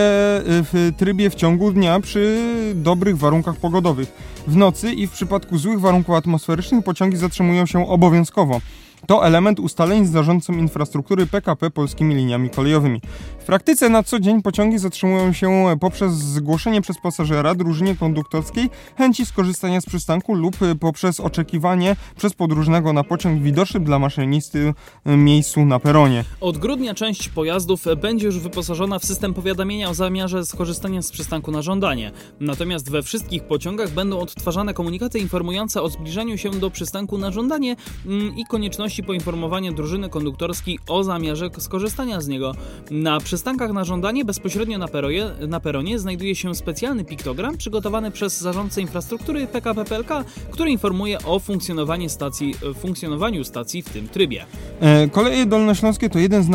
w 0.47 0.93
trybie 0.97 1.31
w 1.31 1.35
ciągu 1.35 1.73
dnia 1.73 2.01
przy 2.01 2.43
dobrych 2.75 3.19
warunkach 3.19 3.57
pogodowych. 3.57 4.34
W 4.47 4.57
nocy 4.57 4.93
i 4.93 5.07
w 5.07 5.11
przypadku 5.11 5.59
złych 5.59 5.81
warunków 5.81 6.15
atmosferycznych 6.15 6.85
pociągi 6.85 7.17
zatrzymują 7.17 7.67
się 7.67 7.89
obowiązkowo. 7.89 8.61
To 9.07 9.27
element 9.27 9.61
ustaleń 9.61 10.07
z 10.07 10.11
zarządcą 10.11 10.53
infrastruktury 10.53 11.27
PKP 11.27 11.71
polskimi 11.71 12.15
liniami 12.15 12.51
kolejowymi. 12.51 13.01
W 13.39 13.45
praktyce 13.45 13.89
na 13.89 14.03
co 14.03 14.21
dzień 14.21 14.43
pociągi 14.43 14.79
zatrzymują 14.79 15.33
się 15.33 15.77
poprzez 15.81 16.13
zgłoszenie 16.13 16.81
przez 16.81 16.99
pasażera 16.99 17.55
drużynie 17.55 17.97
konduktorskiej 17.97 18.71
chęci 18.99 19.27
skorzystania 19.27 19.81
z 19.81 19.87
przystanku 19.87 20.35
lub 20.35 20.57
poprzez 20.81 21.21
oczekiwanie 21.21 21.97
przez 22.17 22.35
podróżnego 22.35 22.93
na 22.93 23.05
pociąg 23.05 23.43
widoczny 23.43 23.81
dla 23.81 23.99
maszynisty 23.99 24.75
miejscu 25.07 25.65
na 25.65 25.79
peronie. 25.79 26.25
Od 26.41 26.59
grudnia 26.59 26.95
część 26.95 27.29
pojazdów 27.29 27.85
będzie 28.03 28.27
już 28.27 28.39
wyposażona 28.39 28.99
w 28.99 29.05
system 29.05 29.35
powiadamiania 29.35 29.91
o 29.91 29.95
zamiarze 29.95 30.47
skorzystania 30.47 31.03
z 31.03 31.11
przystanku 31.13 31.51
na 31.51 31.63
żądanie. 31.63 32.13
Natomiast 32.41 32.91
we 32.91 33.03
wszystkich 33.03 33.45
pociągach 33.45 33.91
będą 33.91 34.19
odtwarzane 34.19 34.75
komunikaty 34.75 35.19
informujące 35.19 35.83
o 35.83 35.89
zbliżaniu 35.89 36.39
się 36.39 36.51
do 36.51 36.71
przystanku 36.71 37.19
na 37.19 37.31
żądanie 37.31 37.77
mm, 38.07 38.37
i 38.37 38.45
konieczności 38.45 38.94
poinformowania 39.03 39.73
drużyny 39.73 40.09
konduktorskiej 40.09 40.79
o 40.89 41.05
zamiarze 41.05 41.51
skorzystania 41.59 42.21
z 42.21 42.29
niego. 42.29 42.53
Na 42.91 43.21
przystankach 43.21 43.73
na 43.73 43.85
żądanie 43.85 44.25
bezpośrednio 44.25 44.79
na, 44.79 44.89
peroje, 44.89 45.31
na 45.49 45.61
peronie 45.61 45.99
znajduje 45.99 46.35
się 46.35 46.55
specjalny 46.55 47.05
piktogram 47.05 47.57
przygotowany 47.57 48.11
przez 48.11 48.41
zarządcę 48.41 48.81
infrastruktury 48.81 49.47
PKP 49.47 49.85
PLK, 49.85 50.09
który 50.51 50.71
informuje 50.71 51.19
o 51.23 51.39
funkcjonowaniu 51.39 52.09
stacji, 52.09 52.55
funkcjonowaniu 52.81 53.45
stacji 53.45 53.83
w 53.83 53.89
tym 53.89 54.09
trybie. 54.09 54.47
E, 54.81 55.09
koleje 55.09 55.47
dolnośląskie 55.47 56.11
to 56.11 56.19
jeden 56.19 56.43
z 56.43 56.49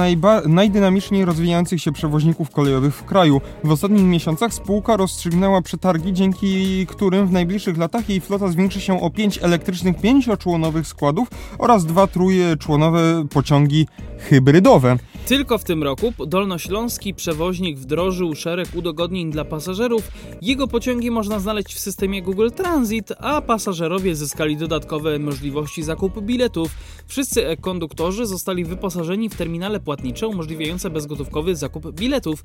najdynamiczniej 0.48 1.26
rozwijających 1.26 1.82
się 1.82 1.92
przewoźników 1.92 2.50
kolejowych 2.50 2.96
w 2.96 3.04
kraju. 3.04 3.42
W 3.64 3.72
ostatnich 3.72 4.04
miesiącach 4.04 4.54
spółka 4.54 4.98
rozstrzygnęła 4.98 5.62
przetargi, 5.62 6.14
dzięki 6.14 6.86
którym 6.88 7.28
w 7.28 7.32
najbliższych 7.32 7.78
latach 7.78 8.10
jej 8.10 8.22
flota 8.22 8.48
zwiększy 8.48 8.82
się 8.82 9.02
o 9.02 9.10
5 9.10 9.40
elektrycznych 9.42 10.02
pięcioczłonowych 10.02 10.88
składów 10.88 11.28
oraz 11.58 11.86
dwa 11.86 12.08
trójczłonowe 12.20 13.26
pociągi 13.30 13.88
hybrydowe. 14.20 14.98
Tylko 15.26 15.58
w 15.58 15.64
tym 15.64 15.84
roku 15.84 16.14
dolnośląski 16.28 17.14
przewoźnik 17.14 17.80
wdrożył 17.80 18.36
szereg 18.36 18.68
udogodnień 18.76 19.32
dla 19.32 19.46
pasażerów. 19.46 20.12
Jego 20.42 20.68
pociągi 20.68 21.12
można 21.12 21.40
znaleźć 21.40 21.74
w 21.74 21.80
systemie 21.80 22.22
Google 22.22 22.50
Transit, 22.50 23.14
a 23.20 23.42
pasażerowie 23.42 24.16
zyskali 24.16 24.58
dodatkowe 24.58 25.20
możliwości 25.20 25.84
zakupu 25.84 26.22
biletów. 26.22 26.72
Wszyscy 27.08 27.58
konduktorzy 27.62 28.26
zostali 28.26 28.66
wyposażeni 28.66 29.30
w 29.30 29.36
terminale 29.36 29.80
płatnicze 29.80 30.28
umożliwiające 30.28 30.90
bezgotówkowy 30.90 31.56
zakup 31.56 31.92
biletów. 31.92 32.44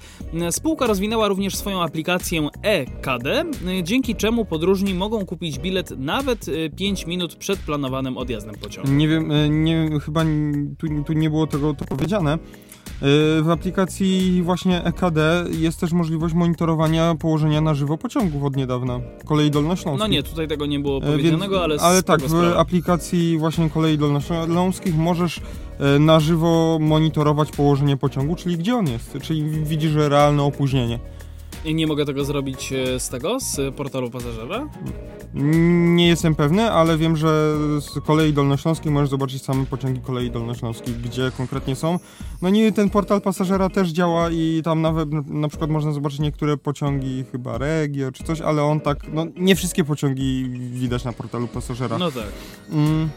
Spółka 0.51 0.87
rozwinęła 0.87 1.29
również 1.29 1.57
swoją 1.57 1.83
aplikację 1.83 2.49
e-KD, 2.63 3.45
dzięki 3.83 4.15
czemu 4.15 4.45
podróżni 4.45 4.95
mogą 4.95 5.27
kupić 5.27 5.59
bilet 5.59 5.91
nawet 5.99 6.47
5 6.77 7.03
e, 7.03 7.07
minut 7.07 7.37
przed 7.37 7.59
planowanym 7.59 8.17
odjazdem 8.17 8.55
pociągu. 8.55 8.93
Nie 8.93 9.09
wiem, 9.09 9.33
e, 9.33 9.49
nie, 9.49 10.01
chyba 10.01 10.25
tu, 10.79 10.87
tu 11.07 11.13
nie 11.13 11.31
było 11.31 11.47
tego 11.47 11.64
to 11.73 11.85
powiedziane. 11.85 12.39
Y, 13.03 13.43
w 13.43 13.51
aplikacji 13.51 14.43
właśnie 14.43 14.85
EKD 14.85 15.45
jest 15.51 15.81
też 15.81 15.93
możliwość 15.93 16.35
monitorowania 16.35 17.15
położenia 17.15 17.61
na 17.61 17.75
żywo 17.75 17.99
pociągów 17.99 18.45
od 18.45 18.57
niedawna, 18.57 19.01
kolei 19.27 19.51
dolnośląskich. 19.51 19.99
No 19.99 20.07
nie, 20.07 20.23
tutaj 20.23 20.49
tego 20.49 20.67
nie 20.67 20.81
było 20.81 20.99
y, 20.99 21.01
powiedzianego, 21.01 21.63
ale 21.63 21.77
Ale 21.81 22.03
tak, 22.03 22.21
w 22.21 22.29
sprawy. 22.29 22.59
aplikacji 22.59 23.39
właśnie 23.39 23.71
kolei 23.71 23.99
dolnośląskich 23.99 24.97
możesz 24.97 25.39
y, 25.39 25.99
na 25.99 26.21
żywo 26.21 26.79
monitorować 26.81 27.51
położenie 27.51 27.97
pociągu, 27.97 28.37
czyli 28.37 28.57
gdzie 28.59 28.77
on 28.77 28.87
jest, 28.87 29.19
czyli 29.23 29.45
widzisz 29.51 29.95
realne 29.95 30.43
opóźnienie. 30.43 30.99
I 31.65 31.75
nie 31.75 31.87
mogę 31.87 32.05
tego 32.05 32.25
zrobić 32.25 32.73
e, 32.73 33.01
z 33.01 33.09
tego, 33.09 33.41
z 33.41 33.75
portalu 33.75 34.11
pasażera? 34.11 34.69
Nie 35.35 36.09
jestem 36.09 36.35
pewny, 36.35 36.71
ale 36.71 36.99
wiem, 36.99 37.17
że 37.17 37.57
z 37.81 38.01
kolei 38.07 38.33
dolnośląskiej 38.33 38.93
możesz 38.93 39.11
zobaczyć 39.11 39.43
same 39.43 39.67
pociągi 39.67 40.01
kolei 40.01 40.31
dolnośląskiej, 40.31 40.95
gdzie 40.95 41.31
konkretnie 41.37 41.77
są. 41.77 41.99
No 42.43 42.51
nie, 42.51 42.73
ten 42.73 42.91
portal 42.91 43.21
pasażera 43.21 43.69
też 43.69 43.89
działa 43.89 44.31
i 44.31 44.61
tam 44.65 44.83
nawet 44.83 45.09
na 45.29 45.49
przykład 45.49 45.71
można 45.71 45.93
zobaczyć 45.93 46.19
niektóre 46.19 46.57
pociągi, 46.57 47.25
chyba 47.33 47.59
Regio 47.59 48.13
czy 48.13 48.25
coś, 48.25 48.41
ale 48.41 48.63
on 48.63 48.81
tak, 48.81 48.99
no 49.13 49.27
nie 49.37 49.57
wszystkie 49.57 49.85
pociągi 49.85 50.49
widać 50.73 51.05
na 51.05 51.13
portalu 51.13 51.49
pasażera. 51.49 51.99
No 51.99 52.11
tak. 52.11 52.27
Mm. 52.73 53.09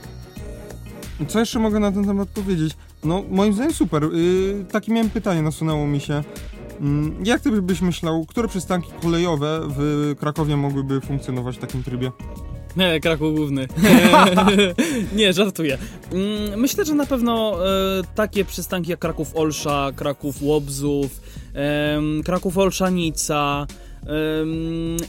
Co 1.27 1.39
jeszcze 1.39 1.59
mogę 1.59 1.79
na 1.79 1.91
ten 1.91 2.05
temat 2.05 2.29
powiedzieć? 2.29 2.73
No, 3.03 3.23
moim 3.29 3.53
zdaniem 3.53 3.73
super. 3.73 4.03
Yy, 4.03 4.65
takie 4.71 4.91
miałem 4.93 5.09
pytanie, 5.09 5.41
nasunęło 5.41 5.87
mi 5.87 5.99
się. 5.99 6.23
Mm, 6.82 7.25
jak 7.25 7.41
ty 7.41 7.61
byś 7.61 7.82
myślał, 7.82 8.25
które 8.25 8.47
przystanki 8.47 8.91
kolejowe 9.01 9.61
w 9.78 10.13
Krakowie 10.19 10.57
mogłyby 10.57 11.01
funkcjonować 11.01 11.57
w 11.57 11.59
takim 11.59 11.84
trybie? 11.84 12.11
Nie, 12.78 12.99
Kraków 12.99 13.36
główny. 13.36 13.67
nie, 15.15 15.34
żartuję. 15.34 15.78
Mm, 16.11 16.59
myślę, 16.59 16.86
że 16.86 16.95
na 16.95 17.05
pewno 17.05 17.65
e, 17.67 18.03
takie 18.15 18.45
przystanki 18.45 18.91
jak 18.91 18.99
Kraków 18.99 19.36
Olsza, 19.36 19.91
Kraków 19.95 20.41
Łobzów, 20.41 21.21
Kraków 22.25 22.57
Olszanica, 22.57 23.67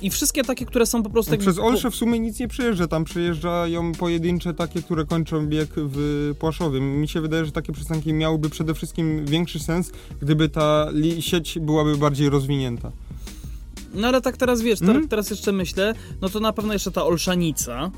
i 0.03 0.11
wszystkie 0.11 0.45
takie, 0.45 0.67
które 0.67 0.87
są 0.87 1.03
po 1.03 1.11
prostu... 1.11 1.33
No, 1.33 1.39
przez 1.39 1.59
Olsze 1.59 1.91
w 1.91 1.95
sumie 1.95 2.21
nic 2.21 2.41
nie 2.41 2.49
przejeżdża, 2.49 2.87
tam 2.87 3.05
przejeżdżają 3.05 3.93
pojedyncze 3.93 4.55
takie, 4.55 4.83
które 4.83 5.05
kończą 5.05 5.47
bieg 5.47 5.69
w 5.77 6.35
Płaszowie. 6.39 6.81
Mi 6.81 7.09
się 7.09 7.21
wydaje, 7.21 7.45
że 7.45 7.53
takie 7.53 7.73
przystanki 7.73 8.13
miałyby 8.13 8.51
przede 8.51 8.75
wszystkim 8.75 9.27
większy 9.27 9.59
sens, 9.59 9.93
gdyby 10.23 10.49
ta 10.49 10.89
sieć 11.21 11.59
byłaby 11.59 11.97
bardziej 11.97 12.31
rozwinięta. 12.31 12.93
No 13.95 14.09
ale 14.09 14.21
tak 14.21 14.37
teraz 14.37 14.63
wiesz, 14.63 14.81
hmm? 14.81 15.09
teraz 15.09 15.31
jeszcze 15.31 15.53
myślę, 15.53 15.95
no 16.21 16.29
to 16.29 16.41
na 16.41 16.53
pewno 16.53 16.73
jeszcze 16.73 16.91
ta 16.91 17.05
Olszanica, 17.05 17.91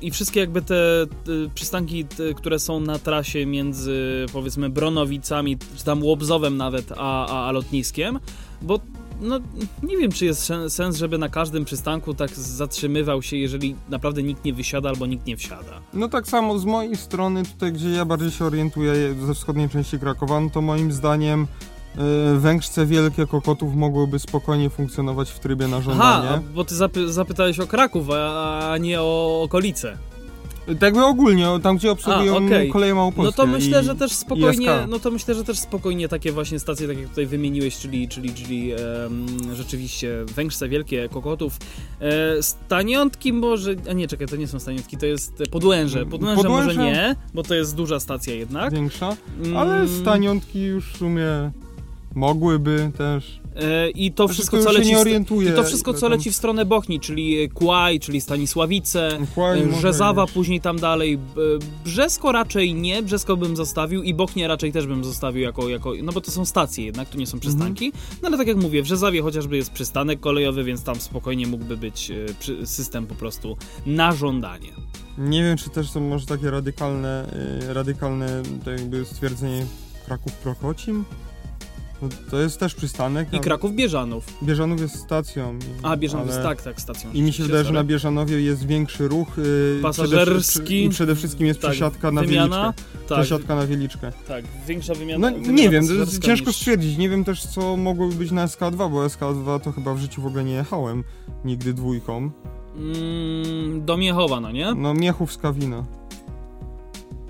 i 0.00 0.10
wszystkie 0.10 0.40
jakby 0.40 0.62
te, 0.62 1.06
przystanki, 1.54 2.04
te, 2.04 2.34
które 2.34 2.58
są 2.58 2.80
na 2.80 2.98
trasie 2.98 3.46
między 3.46 4.26
powiedzmy 4.32 4.70
Bronowicami, 4.70 5.58
czy 5.76 5.84
tam 5.84 6.02
Łobzowem 6.02 6.56
nawet, 6.56 6.92
a, 6.96 7.26
a, 7.26 7.48
a 7.48 7.52
lotniskiem, 7.52 8.18
bo 8.62 8.80
no 9.22 9.40
nie 9.82 9.96
wiem, 9.96 10.12
czy 10.12 10.24
jest 10.24 10.52
sens, 10.68 10.96
żeby 10.96 11.18
na 11.18 11.28
każdym 11.28 11.64
przystanku 11.64 12.14
tak 12.14 12.30
zatrzymywał 12.30 13.22
się, 13.22 13.36
jeżeli 13.36 13.76
naprawdę 13.88 14.22
nikt 14.22 14.44
nie 14.44 14.52
wysiada 14.52 14.88
albo 14.88 15.06
nikt 15.06 15.26
nie 15.26 15.36
wsiada. 15.36 15.80
No 15.94 16.08
tak 16.08 16.28
samo 16.28 16.58
z 16.58 16.64
mojej 16.64 16.96
strony, 16.96 17.42
tutaj 17.44 17.72
gdzie 17.72 17.90
ja 17.90 18.04
bardziej 18.04 18.30
się 18.30 18.44
orientuję 18.44 19.14
ze 19.26 19.34
wschodniej 19.34 19.68
części 19.68 19.98
Krakowa, 19.98 20.40
no 20.40 20.50
to 20.50 20.60
moim 20.60 20.92
zdaniem 20.92 21.46
yy, 21.96 22.38
węgrzce 22.38 22.86
wielkie 22.86 23.26
kokotów 23.26 23.74
mogłyby 23.74 24.18
spokojnie 24.18 24.70
funkcjonować 24.70 25.30
w 25.30 25.38
trybie 25.38 25.68
na 25.68 25.80
żądanie. 25.80 26.28
Aha, 26.28 26.40
bo 26.54 26.64
ty 26.64 26.74
zapy 26.74 27.12
zapytałeś 27.12 27.60
o 27.60 27.66
Kraków, 27.66 28.10
a, 28.10 28.72
a 28.72 28.78
nie 28.78 29.00
o 29.00 29.42
okolice. 29.42 29.98
Tak 30.80 30.94
by 30.94 31.04
ogólnie, 31.04 31.46
tam 31.62 31.76
gdzie 31.76 31.90
obsługują 31.90 32.34
A, 32.34 32.36
okay. 32.36 32.68
koleje 32.68 32.94
małopolskie 32.94 33.42
No 33.42 33.46
to 33.46 33.52
myślę, 33.52 33.82
że 33.82 33.94
też 33.94 34.12
spokojnie, 34.12 34.70
no 34.88 34.98
to 34.98 35.10
myślę, 35.10 35.34
że 35.34 35.44
też 35.44 35.58
spokojnie 35.58 36.08
takie 36.08 36.32
właśnie 36.32 36.58
stacje, 36.60 36.88
tak 36.88 36.98
jak 36.98 37.08
tutaj 37.08 37.26
wymieniłeś, 37.26 37.78
czyli, 37.78 38.08
czyli, 38.08 38.34
czyli 38.34 38.72
um, 38.72 39.26
rzeczywiście 39.54 40.24
Węgrzce 40.34 40.68
Wielkie, 40.68 41.08
Kokotów, 41.08 41.58
e, 42.00 42.42
Staniątki 42.42 43.32
może, 43.32 43.74
a 43.90 43.92
nie, 43.92 44.08
czekaj, 44.08 44.28
to 44.28 44.36
nie 44.36 44.48
są 44.48 44.60
Staniątki, 44.60 44.96
to 44.96 45.06
jest 45.06 45.42
Podłęże. 45.50 46.06
Podłęże, 46.06 46.42
Podłęże 46.42 46.66
może 46.66 46.84
nie, 46.84 47.16
bo 47.34 47.42
to 47.42 47.54
jest 47.54 47.76
duża 47.76 48.00
stacja 48.00 48.34
jednak. 48.34 48.72
Większa, 48.72 49.16
ale 49.56 49.74
mm. 49.74 49.88
Staniątki 49.88 50.62
już 50.62 50.92
w 50.92 50.96
sumie 50.96 51.50
mogłyby 52.14 52.90
też. 52.98 53.41
E, 53.56 53.90
I 53.90 54.12
to 54.12 54.28
wszystko, 54.28 54.62
co 54.62 54.72
leci, 54.72 54.92
I 55.48 55.52
to 55.56 55.64
wszystko, 55.64 55.94
co 55.94 56.08
leci 56.08 56.30
w 56.30 56.36
stronę 56.36 56.64
Bochni, 56.64 57.00
czyli 57.00 57.50
Kłaj, 57.50 58.00
czyli 58.00 58.20
Stanisławice, 58.20 59.18
Kłaj, 59.34 59.62
e, 59.62 59.80
Rzezawa 59.80 60.26
później 60.26 60.60
tam 60.60 60.78
dalej. 60.78 61.18
Brzesko 61.84 62.32
raczej 62.32 62.74
nie, 62.74 63.02
Brzesko 63.02 63.36
bym 63.36 63.56
zostawił 63.56 64.02
i 64.02 64.14
Bochnie 64.14 64.48
raczej 64.48 64.72
też 64.72 64.86
bym 64.86 65.04
zostawił 65.04 65.42
jako, 65.42 65.68
jako 65.68 65.92
no 66.02 66.12
bo 66.12 66.20
to 66.20 66.30
są 66.30 66.44
stacje 66.44 66.84
jednak, 66.84 67.08
to 67.08 67.18
nie 67.18 67.26
są 67.26 67.40
przystanki. 67.40 67.86
Mhm. 67.86 68.04
No 68.22 68.28
ale 68.28 68.38
tak 68.38 68.46
jak 68.46 68.56
mówię, 68.56 68.82
w 68.82 68.86
Rzezawie 68.86 69.22
chociażby 69.22 69.56
jest 69.56 69.72
przystanek 69.72 70.20
kolejowy, 70.20 70.64
więc 70.64 70.82
tam 70.82 70.96
spokojnie 70.96 71.46
mógłby 71.46 71.76
być 71.76 72.10
e, 72.10 72.66
system 72.66 73.06
po 73.06 73.14
prostu 73.14 73.56
na 73.86 74.12
żądanie. 74.12 74.68
Nie 75.18 75.42
wiem, 75.42 75.56
czy 75.56 75.70
też 75.70 75.90
są 75.90 76.00
może 76.00 76.26
takie 76.26 76.50
radykalne, 76.50 77.26
radykalne 77.68 78.42
to 78.64 78.70
jakby 78.70 79.04
stwierdzenie 79.04 79.66
Kraków-Prokocim? 80.06 81.04
No, 82.02 82.08
to 82.30 82.40
jest 82.40 82.60
też 82.60 82.74
przystanek. 82.74 83.32
I 83.32 83.40
Kraków 83.40 83.74
Bieżanów. 83.74 84.24
Bieżanów 84.42 84.80
jest 84.80 84.96
stacją. 84.96 85.58
A, 85.82 85.96
Bieżanów 85.96 86.26
jest 86.26 86.42
tak, 86.42 86.62
tak, 86.62 86.80
stacją. 86.80 87.10
I 87.12 87.22
mi 87.22 87.32
się 87.32 87.42
wydaje, 87.42 87.64
że 87.64 87.72
na 87.72 87.84
Bieżanowie 87.84 88.40
jest 88.40 88.66
większy 88.66 89.08
ruch. 89.08 89.28
Yy, 89.38 89.78
Pasażerski. 89.82 90.62
Przede, 90.62 90.80
I 90.80 90.88
przede 90.88 91.14
wszystkim 91.14 91.46
jest 91.46 91.60
tak, 91.60 91.70
przesiadka 91.70 92.10
na 92.10 92.20
wymiana, 92.20 92.62
wieliczkę. 92.62 93.06
Tak. 93.08 93.18
Przesiadka 93.18 93.56
na 93.56 93.66
wieliczkę. 93.66 94.12
Tak, 94.28 94.44
większa 94.66 94.94
wymiana. 94.94 95.30
No 95.30 95.36
wymiana 95.36 95.52
nie 95.52 95.70
wiem, 95.70 95.84
ciężko 96.22 96.46
niż... 96.46 96.56
stwierdzić. 96.56 96.98
Nie 96.98 97.08
wiem 97.08 97.24
też, 97.24 97.46
co 97.46 97.76
mogłoby 97.76 98.14
być 98.14 98.30
na 98.30 98.46
SK2, 98.46 98.90
bo 98.90 99.06
SK2 99.06 99.60
to 99.60 99.72
chyba 99.72 99.94
w 99.94 99.98
życiu 99.98 100.22
w 100.22 100.26
ogóle 100.26 100.44
nie 100.44 100.54
jechałem 100.54 101.04
nigdy 101.44 101.74
dwójką. 101.74 102.30
Mm, 102.76 103.84
do 103.84 103.96
Miechowa, 103.96 104.40
no 104.40 104.50
nie? 104.50 104.74
No, 104.74 104.94
Miechów 104.94 105.32
z 105.32 105.36
Kawina. 105.38 105.84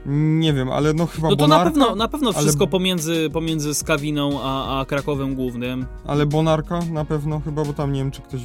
Nie 0.07 0.53
wiem, 0.53 0.71
ale 0.71 0.93
no 0.95 1.07
chyba 1.07 1.29
No 1.29 1.37
to 1.37 1.45
Bonarka, 1.45 1.65
na 1.65 1.71
pewno, 1.71 1.95
na 1.97 2.09
pewno 2.09 2.33
wszystko 2.33 2.65
ale... 2.65 2.71
pomiędzy, 2.71 3.31
pomiędzy 3.33 3.75
Skawiną 3.75 4.41
a, 4.43 4.81
a 4.81 4.85
Krakowem 4.85 5.35
Głównym. 5.35 5.87
Ale 6.07 6.27
Bonarka 6.27 6.81
na 6.91 7.05
pewno 7.05 7.41
chyba, 7.41 7.65
bo 7.65 7.73
tam 7.73 7.93
nie 7.93 8.01
wiem, 8.01 8.11
czy 8.11 8.23
ktoś... 8.23 8.41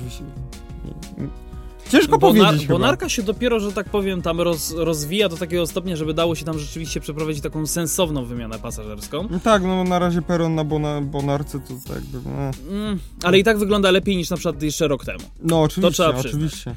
Ciężko 1.90 2.18
bo 2.18 2.28
powiedzieć 2.28 2.68
Bo 2.68 2.76
chyba. 2.76 2.88
narka 2.88 3.10
się 3.10 3.24
dopiero, 3.24 3.60
że 3.60 3.72
tak 3.72 3.90
powiem, 3.90 4.22
tam 4.22 4.42
roz, 4.42 4.74
rozwija 4.78 5.30
do 5.30 5.38
takiego 5.38 5.68
stopnia, 5.68 5.96
żeby 5.96 6.14
dało 6.14 6.36
się 6.36 6.46
tam 6.46 6.60
rzeczywiście 6.60 7.00
przeprowadzić 7.00 7.44
taką 7.44 7.68
sensowną 7.68 8.26
wymianę 8.26 8.60
pasażerską. 8.60 9.28
No 9.32 9.40
Tak, 9.40 9.64
no 9.64 9.84
na 9.84 10.00
razie 10.00 10.22
peron 10.22 10.56
na 10.56 10.64
bona, 10.64 11.02
Bonarce 11.02 11.60
to 11.60 11.74
tak 11.88 11.96
jakby... 11.96 12.30
No, 12.30 12.52
Mm, 12.78 13.00
ale 13.24 13.40
i 13.40 13.44
tak 13.44 13.58
wygląda 13.58 13.92
lepiej 13.92 14.18
niż 14.18 14.30
na 14.30 14.38
przykład 14.38 14.64
jeszcze 14.64 14.88
rok 14.88 15.06
temu. 15.06 15.20
no 15.44 15.62
oczywiście, 15.62 15.94
trzeba 15.94 16.14
przyznać. 16.14 16.34
oczywiście. 16.36 16.70
Ym, 16.70 16.76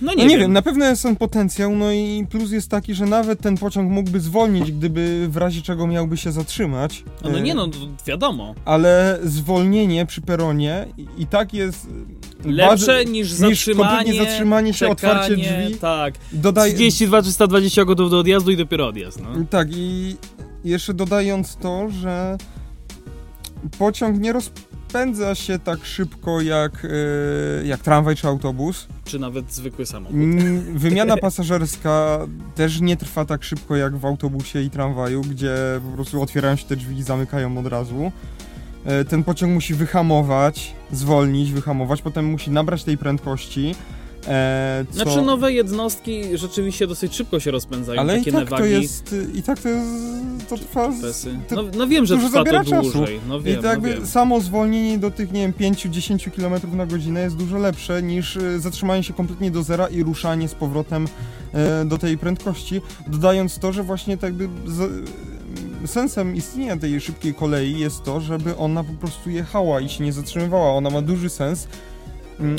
no 0.00 0.10
nie, 0.14 0.16
No 0.16 0.22
nie 0.22 0.28
wiem. 0.28 0.40
wiem, 0.40 0.52
na 0.52 0.62
pewno 0.62 0.84
jest 0.84 1.02
ten 1.02 1.16
potencjał, 1.16 1.76
no 1.76 1.92
i 1.92 2.26
plus 2.30 2.50
jest 2.50 2.70
taki, 2.70 2.94
że 2.94 3.06
nawet 3.06 3.40
ten 3.40 3.56
pociąg 3.56 3.90
mógłby 3.90 4.20
zwolnić, 4.20 4.72
gdyby 4.72 5.26
w 5.30 5.36
razie 5.36 5.62
czego 5.62 5.86
miałby 5.86 6.16
się 6.16 6.32
zatrzymać. 6.32 7.04
No, 7.24 7.30
no 7.30 7.38
E, 7.38 7.40
nie 7.42 7.54
no, 7.54 7.68
to 7.68 7.78
wiadomo. 8.06 8.54
Ale 8.64 9.18
zwolnienie 9.24 10.06
przy 10.06 10.20
peronie 10.20 10.86
i, 11.18 11.26
tak 11.26 11.54
jest... 11.54 11.86
e, 12.44 12.48
Lepsze 12.52 12.86
bardzo- 12.86 13.10
niż 13.10 13.14
niż 13.30 13.30
zatrzymanie, 13.32 13.88
kompletnie 13.96 14.24
zatrzymanie 14.24 14.72
się, 14.74 14.88
otwarcie 14.88 15.36
czekanie, 15.36 15.62
drzwi. 15.66 15.78
Tak. 15.78 16.14
Dodaj, 16.32 16.74
32, 16.74 17.22
320 17.22 17.84
gotów 17.84 18.10
do 18.10 18.18
odjazdu 18.18 18.50
i 18.50 18.56
dopiero 18.56 18.86
odjazd. 18.88 19.20
No. 19.22 19.28
Tak, 19.50 19.68
i 19.72 20.16
jeszcze 20.64 20.94
dodając 20.94 21.56
to, 21.56 21.90
że 21.90 22.36
pociąg 23.78 24.20
nie 24.20 24.32
rozpędza 24.94 25.34
się 25.34 25.58
tak 25.58 25.84
szybko 25.84 26.40
jak, 26.40 26.84
e, 26.84 27.66
jak 27.66 27.80
tramwaj 27.80 28.16
czy 28.16 28.26
autobus. 28.28 28.86
Czy 29.04 29.18
nawet 29.18 29.52
zwykły 29.52 29.86
samochód. 29.86 30.16
Mm, 30.16 30.62
Wymiana 30.78 31.16
pasażerska 31.16 32.18
też 32.54 32.80
nie 32.80 32.96
trwa 32.96 33.24
tak 33.24 33.44
szybko 33.44 33.76
jak 33.76 33.96
w 33.96 34.04
autobusie 34.04 34.62
i 34.62 34.70
tramwaju, 34.70 35.20
gdzie 35.20 35.54
po 35.90 35.94
prostu 35.94 36.22
otwierają 36.22 36.56
się 36.56 36.66
te 36.66 36.76
drzwi 36.76 36.98
i 36.98 37.02
zamykają 37.02 37.58
od 37.58 37.66
razu. 37.66 38.12
E, 38.84 39.04
Ten 39.04 39.24
pociąg 39.24 39.52
musi 39.52 39.74
wyhamować, 39.74 40.74
zwolnić, 40.92 41.52
wyhamować, 41.52 42.02
potem 42.02 42.24
musi 42.24 42.50
nabrać 42.50 42.84
tej 42.84 42.98
prędkości. 42.98 43.74
E, 44.28 44.84
Co... 44.90 44.94
Znaczy 44.96 45.22
nowe 45.22 45.52
jednostki 45.52 46.22
rzeczywiście 46.38 46.86
dosyć 46.86 47.14
szybko 47.14 47.40
się 47.40 47.50
rozpędzają, 47.50 48.00
Ale 48.00 48.14
i 48.14 48.18
takie 48.18 48.32
tak 48.32 48.44
nawagi. 48.50 48.62
to 48.62 48.66
jest, 48.80 49.14
i 49.34 49.42
tak 49.42 49.60
to 49.60 49.68
jest, 49.68 49.90
to 50.48 50.56
trwa... 50.58 50.92
z- 50.92 51.28
to- 51.48 51.56
No, 51.56 51.62
no 51.76 51.86
wiem, 51.86 52.06
że 52.06 52.16
trwa 52.18 52.44
to 52.44 52.64
czasu. 52.64 52.92
dłużej. 52.92 53.20
No 53.28 53.40
wiem, 53.40 53.60
I 53.60 53.64
jakby 53.64 53.88
no 53.90 53.94
wiem. 53.96 54.06
samo 54.06 54.40
zwolnienie 54.40 54.98
do 54.98 55.10
tych, 55.10 55.32
nie 55.32 55.40
wiem, 55.40 55.52
5-10 55.74 56.30
km 56.30 56.76
na 56.76 56.86
godzinę 56.86 57.20
jest 57.20 57.36
dużo 57.36 57.58
lepsze 57.58 58.02
niż 58.02 58.36
e, 58.36 58.58
zatrzymanie 58.60 59.02
się 59.02 59.12
kompletnie 59.12 59.50
do 59.50 59.62
zera 59.62 59.86
i 59.86 60.02
ruszanie 60.02 60.48
z 60.48 60.54
powrotem 60.54 61.08
e, 61.52 61.84
do 61.84 61.98
tej 61.98 62.18
prędkości. 62.18 62.80
Dodając 63.06 63.58
to, 63.58 63.72
że 63.72 63.82
właśnie 63.82 64.16
tak 64.16 64.38
jakby 64.40 64.70
z, 64.72 64.80
e, 64.80 64.88
sensem 65.88 66.36
istnienia 66.36 66.76
tej 66.76 67.00
szybkiej 67.00 67.34
kolei 67.34 67.78
jest 67.78 68.04
to, 68.04 68.20
żeby 68.20 68.56
ona 68.56 68.84
po 68.84 68.92
prostu 68.92 69.30
jechała 69.30 69.80
i 69.80 69.88
się 69.88 70.04
nie 70.04 70.12
zatrzymywała. 70.12 70.72
Ona 70.72 70.90
ma 70.90 71.02
duży 71.02 71.28
sens. 71.30 71.68
Mm, 72.44 72.58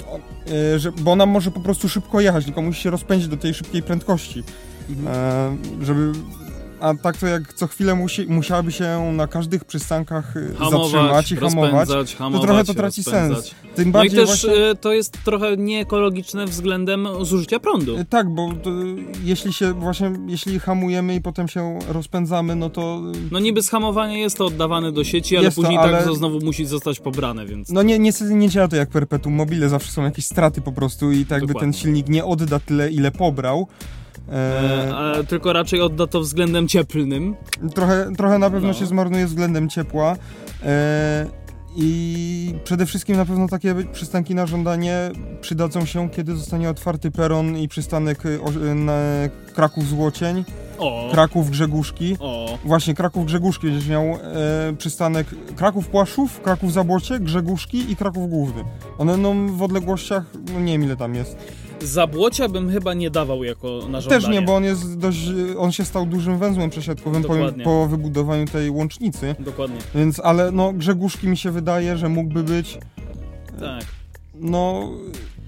e, 0.76 0.80
Że, 0.80 0.92
bo 0.92 1.12
ona 1.12 1.26
może 1.26 1.52
po 1.52 1.60
prostu 1.60 1.90
szybko 1.90 2.22
jechać, 2.22 2.46
tylko 2.46 2.62
musi 2.62 2.82
się 2.82 2.90
rozpędzić 2.90 3.28
do 3.28 3.38
tej 3.38 3.54
szybkiej 3.54 3.84
prędkości. 3.84 4.44
Mhm. 4.90 5.08
E, 5.82 5.86
żeby. 5.86 6.12
A 6.86 6.94
tak 6.94 7.18
to 7.18 7.28
jak 7.28 7.54
co 7.54 7.68
chwilę 7.68 7.96
musi, 7.96 8.26
musiałaby 8.28 8.72
się 8.72 9.12
na 9.14 9.28
każdych 9.28 9.66
przystankach 9.66 10.38
e, 10.38 10.56
Hamować, 10.56 10.92
zatrzymać 10.92 11.32
i 11.32 11.36
hamować, 11.36 11.72
rozpędzać, 11.72 12.12
to 12.12 12.18
hamować, 12.18 12.48
trochę 12.48 12.64
to 12.64 12.74
traci 12.74 13.04
sens. 13.04 13.52
Tym 13.76 13.84
No 13.86 13.90
i 13.90 13.92
bardziej 13.92 14.20
też 14.20 14.26
właśnie. 14.28 14.54
e, 14.70 14.76
to 14.76 14.94
jest 14.94 15.18
trochę 15.24 15.58
nieekologiczne 15.58 16.46
względem 16.46 17.08
zużycia 17.22 17.60
prądu. 17.60 17.98
e, 17.98 18.06
Tak, 18.06 18.30
bo 18.30 18.54
to, 18.64 18.72
jeśli 19.24 19.54
się 19.54 19.74
właśnie, 19.74 20.12
jeśli 20.28 20.60
hamujemy 20.60 21.16
i 21.16 21.22
potem 21.22 21.48
się 21.48 21.80
rozpędzamy, 21.90 22.56
no 22.56 22.70
to. 22.70 23.02
No 23.32 23.40
niby 23.40 23.64
schamowanie 23.64 24.20
jest 24.20 24.38
to 24.38 24.46
oddawane 24.46 24.92
do 24.92 25.04
sieci, 25.04 25.38
ale 25.38 25.46
Jest 25.46 25.56
to, 25.56 25.62
później 25.62 25.78
ale- 25.80 25.92
tak 25.98 26.06
to 26.06 26.16
znowu 26.16 26.40
musi 26.40 26.66
zostać 26.66 27.00
pobrane, 27.00 27.46
więc... 27.46 27.70
No 27.70 27.84
nie, 27.84 28.00
niestety 28.00 28.34
nie 28.36 28.50
działa 28.50 28.68
to 28.68 28.76
jak 28.76 28.90
perpetuum 28.90 29.36
mobile, 29.36 29.70
zawsze 29.70 29.92
są 29.92 30.04
jakieś 30.04 30.26
straty 30.26 30.62
po 30.62 30.72
prostu 30.72 31.12
i 31.12 31.26
tak 31.26 31.42
Dokładnie. 31.42 31.60
ten 31.62 31.74
silnik 31.74 32.10
nie 32.10 32.26
odda 32.26 32.60
tyle, 32.60 32.92
ile 32.92 33.12
pobrał. 33.12 33.68
E, 34.32 35.16
E, 35.20 35.24
tylko 35.24 35.54
raczej 35.54 35.82
odda 35.82 36.08
to 36.08 36.20
względem 36.22 36.68
cieplnym. 36.68 37.36
Trochę, 37.76 38.12
trochę 38.18 38.40
na 38.40 38.50
pewno 38.50 38.68
No. 38.68 38.74
się 38.74 38.86
zmarnuje 38.86 39.26
względem 39.28 39.70
ciepła. 39.70 40.16
E, 40.64 41.26
I 41.78 42.54
przede 42.64 42.86
wszystkim 42.86 43.18
na 43.18 43.26
pewno 43.26 43.48
takie 43.48 43.76
przystanki 43.94 44.36
na 44.36 44.46
żądanie 44.46 45.12
przydadzą 45.42 45.86
się, 45.86 46.10
kiedy 46.10 46.36
zostanie 46.36 46.70
otwarty 46.70 47.12
peron 47.12 47.58
i 47.58 47.68
przystanek 47.68 48.26
y, 48.26 48.40
o- 48.42 48.50
y, 48.72 48.76
na 48.76 48.98
Kraków 49.56 49.88
Złocień, 49.88 50.46
O, 50.78 51.10
Kraków 51.12 51.50
Grzegórzki. 51.50 52.18
o, 52.20 52.58
Właśnie 52.66 52.94
Kraków 52.94 53.26
Grzegórzki 53.26 53.68
będziesz 53.68 53.88
miał 53.90 54.04
e, 54.04 54.18
przystanek 54.78 55.28
Kraków 55.56 55.88
Płaszów, 55.88 56.42
Kraków 56.42 56.74
Zabłocie, 56.74 57.20
Grzegórzki 57.20 57.92
i 57.92 57.96
Kraków 57.96 58.30
Główny. 58.30 58.64
One 58.98 59.18
no 59.18 59.34
w 59.54 59.64
odległościach, 59.64 60.24
no 60.54 60.60
nie 60.60 60.72
wiem 60.74 60.84
ile 60.84 60.98
tam 60.98 61.16
jest. 61.16 61.38
Zabłocia 61.82 62.50
bym 62.50 62.72
chyba 62.72 62.94
nie 62.94 63.10
dawał 63.10 63.44
jako 63.44 63.68
na 63.68 64.02
żądanie. 64.02 64.22
Też 64.22 64.30
nie, 64.30 64.42
bo 64.42 64.56
on 64.56 64.64
jest 64.64 64.98
dość, 65.00 65.20
on 65.58 65.72
się 65.72 65.86
stał 65.86 66.06
dużym 66.06 66.38
węzłem 66.40 66.70
przesiadkowym 66.70 67.24
po, 67.24 67.36
po 67.64 67.88
wybudowaniu 67.88 68.46
tej 68.46 68.70
łącznicy. 68.70 69.36
Dokładnie, 69.40 69.78
Więc, 69.96 70.20
ale 70.20 70.52
no 70.52 70.74
Grzegórzki 70.74 71.28
mi 71.28 71.38
się 71.38 71.52
wydaje, 71.52 71.98
że 71.98 72.10
mógłby 72.10 72.44
być, 72.44 72.78
tak. 73.60 73.84
no 74.36 74.90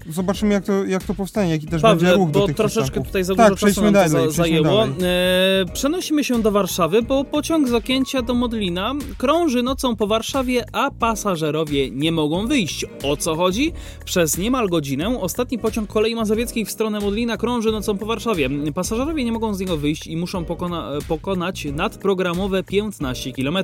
zobaczymy 0.08 0.54
jak 0.54 0.64
to, 0.64 0.84
jak 0.84 1.02
to 1.04 1.14
powstanie, 1.14 1.50
jaki 1.50 1.66
też 1.66 1.82
Pawle, 1.82 1.96
będzie 1.96 2.16
ruch 2.16 2.30
do 2.30 2.40
bo 2.40 2.46
tych 2.46 2.56
troszeczkę 2.56 2.82
przystanków. 2.82 3.06
tutaj 3.06 3.24
za 3.24 3.34
Tak, 3.34 3.48
dużo 3.48 3.56
czasu 3.56 3.66
przejdźmy 3.66 3.82
nam 3.84 4.10
dalej, 4.10 4.10
za, 4.30 4.30
zajęło. 4.30 4.64
dalej. 4.64 4.94
E, 5.02 5.72
przenosimy 5.72 6.24
się 6.24 6.42
do 6.42 6.50
Warszawy, 6.50 7.02
bo 7.02 7.24
pociąg 7.24 7.68
z 7.68 7.72
Okęcia 7.74 8.22
do 8.22 8.34
Modlina 8.34 8.94
krąży 9.18 9.62
nocą 9.62 9.96
po 9.96 10.06
Warszawie, 10.06 10.64
a 10.72 10.90
pasażerowie 10.90 11.90
nie 11.90 12.12
mogą 12.12 12.46
wyjść. 12.46 12.84
O 13.02 13.16
co 13.16 13.36
chodzi? 13.36 13.72
Przez 14.04 14.38
niemal 14.38 14.68
godzinę 14.68 15.20
ostatni 15.20 15.58
pociąg 15.58 15.88
kolei 15.92 16.14
mazowieckiej 16.14 16.64
w 16.64 16.70
stronę 16.70 17.00
Modlina 17.00 17.36
krąży 17.36 17.72
nocą 17.72 17.98
po 17.98 18.06
Warszawie. 18.06 18.48
Pasażerowie 18.74 19.24
nie 19.24 19.32
mogą 19.32 19.54
z 19.54 19.60
niego 19.60 19.76
wyjść 19.76 20.06
i 20.06 20.16
muszą 20.16 20.44
pokona 20.44 20.90
pokonać 21.08 21.64
nadprogramowe 21.72 22.62
15 22.62 23.32
km. 23.32 23.58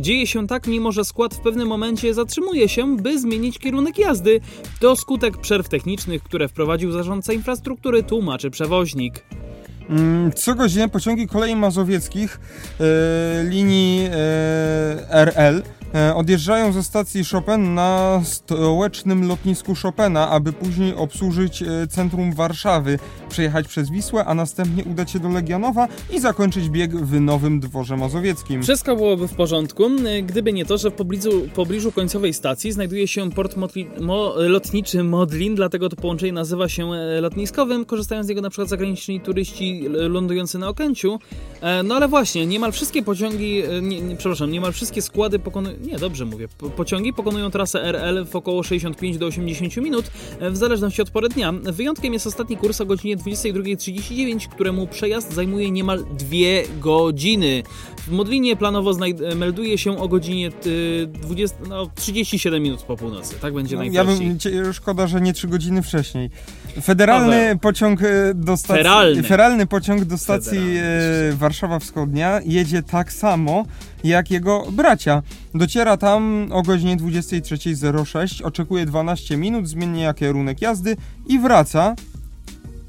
Dzieje 0.00 0.26
się 0.26 0.46
tak, 0.46 0.66
mimo 0.66 0.92
że 0.92 1.04
skład 1.04 1.34
w 1.34 1.40
pewnym 1.40 1.68
momencie 1.68 2.14
zatrzymuje 2.14 2.68
się, 2.68 2.96
by 2.96 3.18
zmienić 3.20 3.58
kierunek 3.58 3.98
jazdy. 3.98 4.40
To 4.80 4.96
skutek 4.96 5.36
przerw 5.62 5.68
technicznych, 5.68 6.22
które 6.22 6.48
wprowadził 6.48 6.92
zarządca 6.92 7.32
infrastruktury, 7.32 8.02
tłumaczy 8.02 8.50
przewoźnik. 8.50 9.24
Mm, 9.88 10.32
Co 10.32 10.54
godzinę 10.54 10.88
pociągi 10.88 11.26
kolei 11.28 11.56
mazowieckich 11.56 12.40
e, 12.80 13.44
linii 13.44 14.08
e, 14.10 15.10
RL 15.10 15.62
odjeżdżają 16.14 16.72
ze 16.72 16.82
stacji 16.82 17.24
Chopin 17.24 17.74
na 17.74 18.20
stołecznym 18.24 19.28
lotnisku 19.28 19.74
Chopina, 19.82 20.30
aby 20.30 20.52
później 20.52 20.94
obsłużyć 20.94 21.62
e, 21.62 21.86
centrum 21.86 22.32
Warszawy, 22.32 22.98
przejechać 23.28 23.68
przez 23.68 23.90
Wisłę, 23.90 24.24
a 24.24 24.34
następnie 24.34 24.84
udać 24.84 25.10
się 25.10 25.18
do 25.18 25.28
Legionowa 25.28 25.88
i 26.10 26.20
zakończyć 26.20 26.68
bieg 26.68 26.96
w 26.96 27.20
Nowym 27.20 27.60
Dworze 27.60 27.96
Mazowieckim. 27.96 28.62
Wszystko 28.62 28.96
byłoby 28.96 29.28
w 29.28 29.34
porządku, 29.34 29.84
gdyby 30.22 30.52
nie 30.52 30.64
to, 30.64 30.78
że 30.78 30.90
w 30.90 30.94
pobliżu, 30.94 31.30
pobliżu 31.54 31.92
końcowej 31.92 32.34
stacji 32.34 32.72
znajduje 32.72 33.08
się 33.08 33.30
port 33.30 33.56
motli, 33.56 33.86
mo, 34.00 34.34
lotniczy 34.36 35.04
Modlin, 35.04 35.54
dlatego 35.54 35.88
to 35.88 35.96
połączenie 35.96 36.32
nazywa 36.32 36.68
się 36.68 36.92
e, 36.92 37.20
lotniskowym. 37.20 37.84
Korzystają 37.84 38.24
z 38.24 38.28
niego 38.28 38.40
na 38.40 38.50
przykład 38.50 38.68
zagraniczni 38.68 39.20
turyści 39.20 39.86
e, 39.86 39.88
lądujący 40.08 40.58
na 40.58 40.68
Okęciu. 40.68 41.18
E, 41.60 41.82
No 41.82 41.94
ale 41.94 42.08
właśnie, 42.08 42.46
niemal 42.46 42.72
wszystkie 42.72 43.02
pociągi, 43.02 43.62
e, 43.62 43.82
nie, 43.82 44.00
nie, 44.00 44.16
przepraszam, 44.16 44.50
niemal 44.50 44.72
wszystkie 44.72 45.02
składy 45.02 45.38
pokonują, 45.38 45.76
nie, 45.82 45.98
dobrze 45.98 46.24
mówię, 46.24 46.48
po, 46.58 46.70
pociągi 46.70 47.12
pokonują 47.12 47.50
trasę 47.50 47.82
RL 47.84 48.26
w 48.26 48.36
około 48.36 48.62
65 48.62 49.18
do 49.18 49.26
80 49.26 49.76
minut, 49.76 50.10
e, 50.40 50.50
w 50.50 50.56
zależności 50.56 51.02
od 51.02 51.10
pory 51.10 51.28
dnia. 51.28 51.52
Wyjątkiem 51.52 52.12
jest 52.12 52.26
ostatni 52.26 52.56
kurs 52.56 52.80
o 52.80 52.86
godzinie 52.86 53.16
22.39, 53.16 54.48
któremu 54.48 54.86
przejazd 54.86 55.32
zajmuje 55.34 55.70
niemal 55.70 56.04
dwie 56.18 56.64
godziny. 56.80 57.62
W 58.06 58.10
Modlinie 58.10 58.56
planowo 58.56 58.90
znajd- 58.92 59.36
melduje 59.36 59.78
się 59.78 59.98
o 59.98 60.08
godzinie 60.08 60.50
y, 60.66 61.06
20, 61.22 61.58
no, 61.68 61.90
37 61.94 62.62
minut 62.62 62.82
po 62.82 62.96
północy. 62.96 63.34
Tak 63.40 63.54
będzie 63.54 63.76
No, 63.76 63.82
ja 63.84 64.04
bym, 64.04 64.18
szkoda, 64.72 65.06
że 65.06 65.20
nie 65.20 65.32
trzy 65.32 65.48
godziny 65.48 65.82
wcześniej. 65.82 66.30
Federalny 66.80 67.58
pociąg 67.60 68.02
e, 68.02 68.34
do 68.34 68.56
stacji. 68.56 68.82
Feralny. 68.82 69.22
Feralny 69.22 69.66
pociąg 69.66 70.04
do 70.04 70.18
stacji 70.18 70.58
Federalny. 70.58 71.32
e, 71.32 71.32
Warszawa 71.32 71.78
Wschodnia 71.78 72.40
jedzie 72.44 72.82
tak 72.82 73.12
samo 73.12 73.64
jak 74.04 74.30
jego 74.30 74.66
bracia. 74.72 75.22
Dociera 75.54 75.96
tam 75.96 76.48
o 76.52 76.62
godzinie 76.62 76.96
23.06, 76.96 78.44
oczekuje 78.44 78.86
12 78.86 79.36
minut, 79.36 79.68
zmienia 79.68 80.14
kierunek 80.14 80.62
jazdy 80.62 80.96
i 81.26 81.38
wraca 81.38 81.94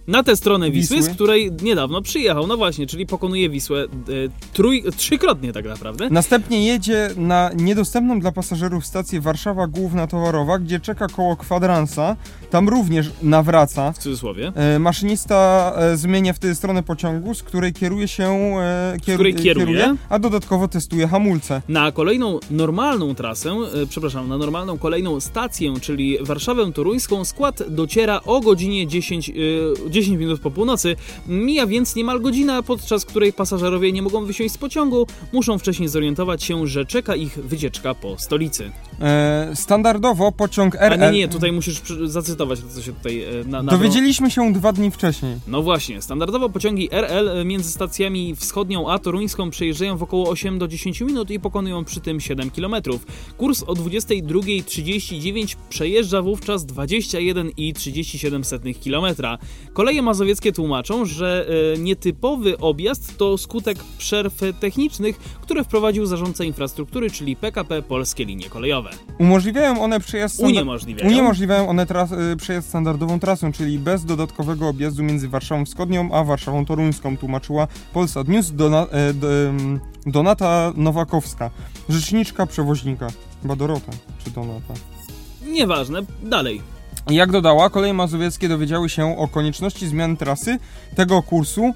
Na 0.08 0.24
tę 0.24 0.36
stronę 0.36 0.72
Wisły, 0.72 0.97
Wisły. 0.97 1.12
z 1.12 1.16
której 1.16 1.51
niedawno 1.62 2.01
przyjechał. 2.01 2.47
No 2.47 2.58
właśnie, 2.58 2.88
czyli 2.88 3.06
pokonuje 3.06 3.49
Wisłę 3.49 3.84
e, 3.84 3.88
trój, 4.54 4.84
trzykrotnie 4.97 5.54
tak 5.54 5.66
naprawdę. 5.66 6.10
Następnie 6.10 6.66
jedzie 6.68 7.10
na 7.18 7.49
niedostępną 7.56 8.20
dla 8.20 8.32
pasażerów 8.32 8.86
stację 8.86 9.22
Warszawa 9.22 9.68
Główna 9.68 10.08
Towarowa, 10.08 10.60
gdzie 10.60 10.80
czeka 10.80 11.08
koło 11.08 11.36
kwadransa. 11.36 12.16
Tam 12.49 12.70
również 12.70 13.10
nawraca. 13.22 13.91
W 13.91 13.97
cudzysłowie. 13.97 14.51
E, 14.56 14.80
Maszynista 14.80 15.72
e, 15.78 15.97
zmienia 15.97 16.34
wtedy 16.34 16.56
stronę 16.56 16.84
pociągu, 16.84 17.34
z 17.34 17.43
której 17.43 17.74
kieruje 17.74 18.08
się 18.08 18.24
e, 18.24 18.93
kieru- 18.97 19.14
której 19.14 19.36
kieruje. 19.36 19.95
a 20.10 20.20
dodatkowo 20.20 20.68
testuje 20.68 21.08
hamulce. 21.08 21.62
Na 21.70 21.91
kolejną 21.91 22.39
normalną 22.51 23.16
trasę, 23.16 23.49
e, 23.84 23.86
przepraszam, 23.88 24.30
na 24.30 24.38
normalną 24.38 24.78
kolejną 24.78 25.20
stację, 25.20 25.74
czyli 25.82 26.18
Warszawę 26.22 26.72
Toruńską, 26.72 27.26
skład 27.26 27.64
dociera 27.70 28.22
o 28.26 28.39
godzinie 28.41 28.88
10, 28.88 29.30
e, 29.30 29.34
10 29.94 30.20
minut 30.20 30.41
po 30.41 30.52
północy. 30.52 30.96
Mija 31.28 31.68
więc 31.68 31.96
niemal 31.96 32.22
godzina, 32.22 32.64
podczas 32.64 33.06
której 33.06 33.34
pasażerowie 33.34 33.91
nie 33.91 34.02
mogą 34.02 34.26
wysiąść 34.26 34.54
z 34.54 34.58
pociągu, 34.58 35.08
muszą 35.34 35.58
wcześniej 35.58 35.89
zorientować 35.89 36.44
się, 36.44 36.68
że 36.68 36.86
czeka 36.86 37.16
ich 37.16 37.34
wycieczka 37.34 37.96
po 37.96 38.18
stolicy. 38.18 38.72
E, 39.02 39.52
standardowo 39.56 40.32
pociąg 40.32 40.76
A 40.76 40.80
RL... 40.80 41.00
nie, 41.00 41.12
nie, 41.20 41.28
tutaj 41.28 41.52
musisz 41.52 41.82
zacytować 42.06 42.60
to, 42.60 42.68
co 42.68 42.82
się 42.82 42.94
tutaj 42.94 43.22
e, 43.22 43.26
na, 43.46 43.64
na 43.64 43.72
Dowiedzieliśmy 43.72 44.32
się 44.32 44.54
dwa 44.54 44.74
dni 44.74 44.91
wcześniej. 44.91 45.36
No 45.48 45.62
właśnie, 45.62 46.02
standardowo 46.02 46.50
pociągi 46.50 46.89
RL 46.91 47.46
między 47.46 47.72
stacjami 47.72 48.36
wschodnią 48.36 48.89
a 48.89 49.00
toruńską 49.00 49.50
przejeżdżają 49.50 49.98
w 49.98 50.04
około 50.04 50.30
8 50.30 50.60
do 50.60 50.68
10 50.68 51.02
minut 51.02 51.32
i 51.32 51.39
pokonują 51.39 51.86
przy 51.86 52.02
tym 52.02 52.20
7 52.20 52.52
km. 52.52 52.76
Kurs 53.38 53.64
o 53.64 53.74
22.39 53.74 55.56
przejeżdża 55.70 56.22
wówczas 56.22 56.66
21,37 56.66 58.74
km. 58.84 59.06
Koleje 59.84 60.02
mazowieckie 60.02 60.52
tłumaczą, 60.52 61.06
że 61.06 61.48
e, 61.76 61.78
nietypowy 61.78 62.58
objazd 62.58 63.18
to 63.18 63.38
skutek 63.38 63.78
przerw 63.98 64.34
technicznych, 64.60 65.18
które 65.18 65.64
wprowadził 65.64 66.06
zarządca 66.06 66.44
infrastruktury, 66.44 67.10
czyli 67.10 67.36
PKP 67.36 67.82
Polskie 67.82 68.26
Linie 68.26 68.50
Kolejowe. 68.50 68.90
Umożliwiają 69.20 69.82
one 69.84 70.00
przejazd... 70.00 70.36
standa- 70.40 70.46
Uniemożliwiają. 70.46 71.10
Uniemożliwiają 71.12 71.70
one 71.70 71.86
tras, 71.86 72.12
y, 72.12 72.36
przejazd 72.38 72.70
standardową 72.70 73.20
trasą, 73.20 73.52
czyli 73.52 73.80
bez 73.80 74.06
dodatkowego 74.06 74.68
objazdu 74.68 75.04
między 75.04 75.30
Warszawą 75.30 75.66
Wschodnią 75.66 76.10
a 76.14 76.24
Warszawą 76.24 76.66
Toruńską, 76.66 77.18
tłumaczyła 77.18 77.68
Polsat 77.94 78.28
News 78.28 78.52
Dona, 78.52 78.82
e, 78.82 79.14
Donata 80.06 80.74
Nowakowska, 80.76 81.50
rzeczniczka 81.90 82.46
przewoźnika. 82.46 83.08
Chyba 83.42 83.56
Dorota, 83.56 83.92
czy 84.24 84.32
Donata. 84.32 84.74
Nieważne, 85.48 86.00
dalej. 86.24 86.73
Jak 87.10 87.32
dodała, 87.32 87.70
koleje 87.70 87.93
mazowieckie 87.93 88.49
dowiedziały 88.49 88.89
się 88.89 89.18
o 89.18 89.28
konieczności 89.28 89.88
zmiany 89.88 90.18
trasy 90.18 90.58
tego 90.95 91.24
kursu 91.24 91.74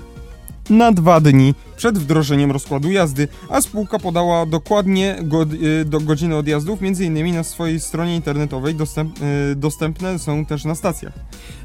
na 0.69 0.91
dwa 0.91 1.19
dni 1.19 1.55
przed 1.77 1.97
wdrożeniem 1.97 2.51
rozkładu 2.51 2.91
jazdy, 2.91 3.27
a 3.49 3.61
spółka 3.61 3.99
podała 3.99 4.45
dokładnie 4.45 5.15
go, 5.21 5.43
y, 5.81 5.85
do 5.85 5.99
godziny 5.99 6.35
odjazdów, 6.35 6.79
m.in. 6.81 7.35
na 7.35 7.43
swojej 7.43 7.79
stronie 7.79 8.15
internetowej, 8.15 8.75
dostęp, 8.75 9.21
y, 9.51 9.55
dostępne 9.55 10.19
są 10.19 10.45
też 10.45 10.65
na 10.65 10.75
stacjach. 10.75 11.13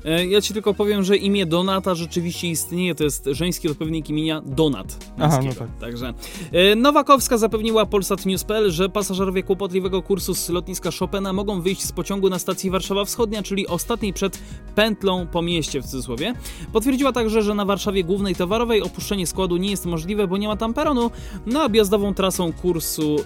E, 0.04 0.26
Ja 0.26 0.40
ci 0.40 0.52
tylko 0.54 0.74
powiem, 0.74 1.02
że 1.02 1.16
imię 1.16 1.46
Donata 1.46 1.94
rzeczywiście 1.94 2.48
istnieje, 2.48 2.94
to 2.94 3.04
jest 3.04 3.28
żeński 3.32 3.68
odpowiednik 3.68 4.10
imienia 4.10 4.42
Donat. 4.46 5.12
Aha, 5.18 5.40
no 5.44 5.52
tak. 5.52 5.68
Także 5.80 6.14
e, 6.52 6.76
Nowakowska 6.76 7.38
zapewniła 7.38 7.86
Polsat 7.86 8.26
News.pl, 8.26 8.70
że 8.70 8.88
pasażerowie 8.88 9.42
kłopotliwego 9.42 10.02
kursu 10.02 10.34
z 10.34 10.48
lotniska 10.48 10.90
Chopina 10.98 11.32
mogą 11.32 11.60
wyjść 11.60 11.82
z 11.82 11.92
pociągu 11.92 12.30
na 12.30 12.38
stacji 12.38 12.70
Warszawa 12.70 13.04
Wschodnia, 13.04 13.42
czyli 13.42 13.66
ostatniej 13.66 14.12
przed 14.12 14.38
pętlą 14.74 15.26
po 15.26 15.42
mieście 15.42 15.80
w 15.82 15.84
cudzysłowie. 15.84 16.34
Potwierdziła 16.72 17.12
także, 17.12 17.42
że 17.42 17.54
na 17.54 17.64
Warszawie 17.64 18.04
Głównej 18.04 18.34
Towarowej 18.34 18.82
opuszczenie 18.82 19.26
składu 19.26 19.56
nie 19.56 19.70
jest 19.70 19.86
możliwe, 19.86 20.01
bo 20.28 20.36
nie 20.36 20.48
ma 20.48 20.56
tam 20.56 20.74
peronu. 20.74 21.10
Na 21.46 21.64
objazdową 21.64 22.14
trasą 22.14 22.52
kursu, 22.52 23.16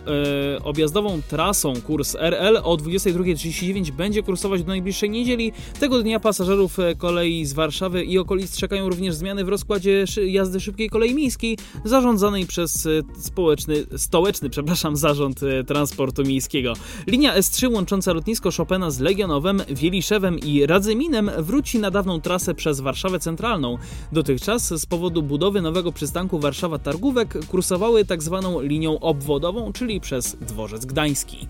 e, 0.57 0.65
objazdową 0.65 1.23
trasą 1.29 1.75
kurs 1.87 2.17
RL 2.21 2.57
o 2.57 2.77
22.39 2.77 3.91
będzie 3.91 4.23
kursować 4.23 4.63
do 4.63 4.69
najbliższej 4.69 5.11
niedzieli. 5.11 5.53
Tego 5.81 6.03
dnia 6.03 6.21
pasażerów 6.21 6.79
e, 6.79 6.95
kolei 6.95 7.45
z 7.45 7.53
Warszawy 7.53 8.05
i 8.05 8.19
okolic 8.19 8.57
czekają 8.57 8.89
również 8.89 9.15
zmiany 9.15 9.45
w 9.45 9.49
rozkładzie 9.49 10.05
jazdy 10.27 10.61
szybkiej 10.61 10.91
kolei 10.91 11.15
miejskiej 11.15 11.59
zarządzanej 11.85 12.47
przez 12.47 12.87
e, 12.87 12.91
społeczny, 13.21 13.75
stołeczny 13.97 14.51
przepraszam, 14.51 14.97
zarząd 14.97 15.43
e, 15.43 15.65
transportu 15.65 16.23
miejskiego. 16.23 16.73
Linia 17.07 17.39
S3 17.39 17.73
łącząca 17.73 18.13
lotnisko 18.13 18.51
Chopina 18.57 18.91
z 18.91 19.01
Legionowem, 19.01 19.63
Wieliszewem 19.69 20.39
i 20.39 20.67
Radzyminem 20.67 21.31
wróci 21.39 21.79
na 21.79 21.91
dawną 21.91 22.21
trasę 22.21 22.55
przez 22.55 22.81
Warszawę 22.81 23.19
Centralną. 23.19 23.79
Dotychczas 24.13 24.81
z 24.81 24.87
powodu 24.87 25.23
budowy 25.23 25.63
nowego 25.63 25.93
przystanku 25.93 26.39
Warszawa 26.69 26.85
Targówek 26.85 27.47
kursowały 27.47 28.05
tak 28.05 28.23
zwaną 28.23 28.61
linią 28.61 28.99
obwodową, 29.01 29.73
czyli 29.73 30.01
przez 30.01 30.37
Dworzec 30.41 30.85
Gdański. 30.85 31.49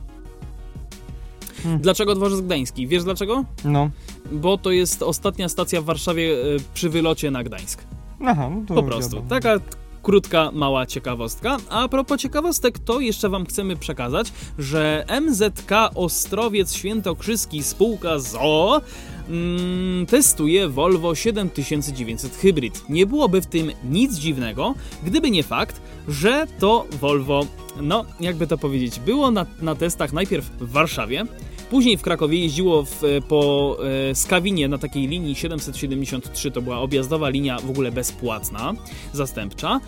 Hmm. 1.62 1.80
Dlaczego 1.80 2.14
Dworzec 2.14 2.40
Gdański? 2.40 2.86
Wiesz 2.86 3.04
dlaczego? 3.04 3.44
No. 3.64 3.90
Bo 4.32 4.58
to 4.58 4.70
jest 4.70 5.02
ostatnia 5.02 5.48
stacja 5.48 5.80
w 5.80 5.84
Warszawie 5.84 6.32
e, 6.32 6.44
przy 6.74 6.88
wylocie 6.90 7.30
na 7.30 7.44
Gdańsk. 7.44 7.84
Aha, 8.26 8.50
no 8.50 8.62
to 8.66 8.74
Po 8.74 8.82
prostu. 8.82 9.16
wiadomo. 9.16 9.30
Taka 9.30 9.60
krótka, 10.02 10.50
mała 10.52 10.86
ciekawostka. 10.86 11.56
A 11.68 11.88
propos 11.88 12.20
ciekawostek, 12.20 12.78
to 12.78 13.00
jeszcze 13.00 13.28
Wam 13.28 13.46
chcemy 13.46 13.76
przekazać, 13.76 14.32
że 14.58 15.04
MZK 15.20 15.70
Ostrowiec 15.94 16.74
Świętokrzyski 16.74 17.62
spółka 17.62 18.18
ZOO 18.18 18.80
mm, 19.28 20.06
testuje 20.06 20.68
Volvo 20.68 21.14
7900 21.14 22.36
Hybrid. 22.36 22.88
Nie 22.88 23.06
byłoby 23.06 23.40
w 23.40 23.46
tym 23.46 23.72
nic 23.84 24.14
dziwnego, 24.14 24.74
gdyby 25.02 25.30
nie 25.30 25.42
fakt, 25.42 25.80
że 26.08 26.46
to 26.58 26.86
Volvo, 27.00 27.46
no 27.80 28.04
jakby 28.20 28.46
to 28.46 28.58
powiedzieć, 28.58 29.00
było 29.00 29.30
na, 29.30 29.46
na 29.62 29.74
testach 29.74 30.12
najpierw 30.12 30.50
w 30.60 30.70
Warszawie, 30.70 31.26
Później 31.70 31.96
w 31.96 32.02
Krakowie 32.02 32.38
jeździło 32.38 32.84
w, 32.84 33.02
po 33.28 33.76
e, 34.10 34.14
Skawinie 34.14 34.68
na 34.68 34.78
takiej 34.78 35.08
linii 35.08 35.34
773, 35.34 36.50
to 36.50 36.62
była 36.62 36.78
objazdowa 36.78 37.28
linia 37.28 37.58
w 37.58 37.70
ogóle 37.70 37.92
bezpłatna, 37.92 38.74
zastępcza. 39.12 39.80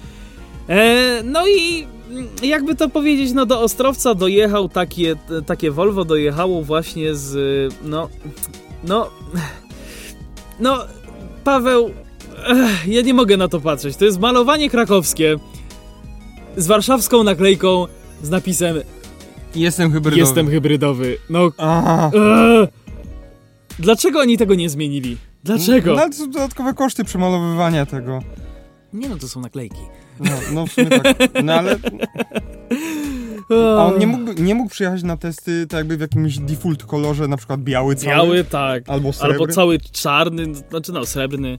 E, 0.68 1.22
no 1.24 1.48
i 1.48 1.86
mm, 2.10 2.28
jakby 2.42 2.74
to 2.74 2.88
powiedzieć, 2.88 3.32
no 3.32 3.46
do 3.46 3.60
Ostrowca 3.60 4.14
dojechał 4.14 4.68
takie, 4.68 5.16
takie 5.46 5.70
Volvo 5.70 6.04
dojechało 6.04 6.62
właśnie 6.62 7.14
z, 7.14 7.74
no, 7.84 8.08
no, 8.84 9.10
no, 10.60 10.78
Paweł, 11.44 11.90
ech, 12.46 12.86
ja 12.86 13.02
nie 13.02 13.14
mogę 13.14 13.36
na 13.36 13.48
to 13.48 13.60
patrzeć, 13.60 13.96
to 13.96 14.04
jest 14.04 14.20
malowanie 14.20 14.70
krakowskie 14.70 15.36
z 16.56 16.66
warszawską 16.66 17.24
naklejką 17.24 17.86
z 18.22 18.30
napisem 18.30 18.76
Jestem 19.54 19.92
hybrydowy. 19.92 20.20
Jestem 20.20 20.50
hybrydowy. 20.50 21.18
No. 21.30 21.50
Eee. 21.58 22.68
Dlaczego 23.78 24.20
oni 24.20 24.38
tego 24.38 24.54
nie 24.54 24.70
zmienili? 24.70 25.16
Dlaczego? 25.44 25.94
No 25.94 26.00
ale 26.00 26.10
to 26.10 26.16
są 26.16 26.30
dodatkowe 26.30 26.74
koszty 26.74 27.04
przemalowywania 27.04 27.86
tego. 27.86 28.22
Nie 28.92 29.08
no, 29.08 29.16
to 29.16 29.28
są 29.28 29.40
naklejki. 29.40 29.80
No, 30.20 30.30
no 30.52 30.66
w 30.66 30.72
sumie 30.72 30.88
tak. 30.88 31.16
No 31.44 31.54
ale 31.54 31.76
a 33.50 33.86
on 33.86 33.98
nie 33.98 34.06
mógł, 34.06 34.42
nie 34.42 34.54
mógł 34.54 34.70
przyjechać 34.70 35.02
na 35.02 35.16
testy 35.16 35.66
tak 35.66 35.78
jakby 35.78 35.96
w 35.96 36.00
jakimś 36.00 36.38
default 36.38 36.84
kolorze, 36.84 37.28
na 37.28 37.36
przykład 37.36 37.60
biały 37.60 37.94
cały. 37.96 38.14
Biały, 38.14 38.44
tak. 38.44 38.88
Albo 38.88 39.12
srebrny. 39.12 39.40
Albo 39.40 39.52
cały 39.52 39.78
czarny, 39.92 40.54
znaczy 40.70 40.92
no, 40.92 41.06
srebrny. 41.06 41.58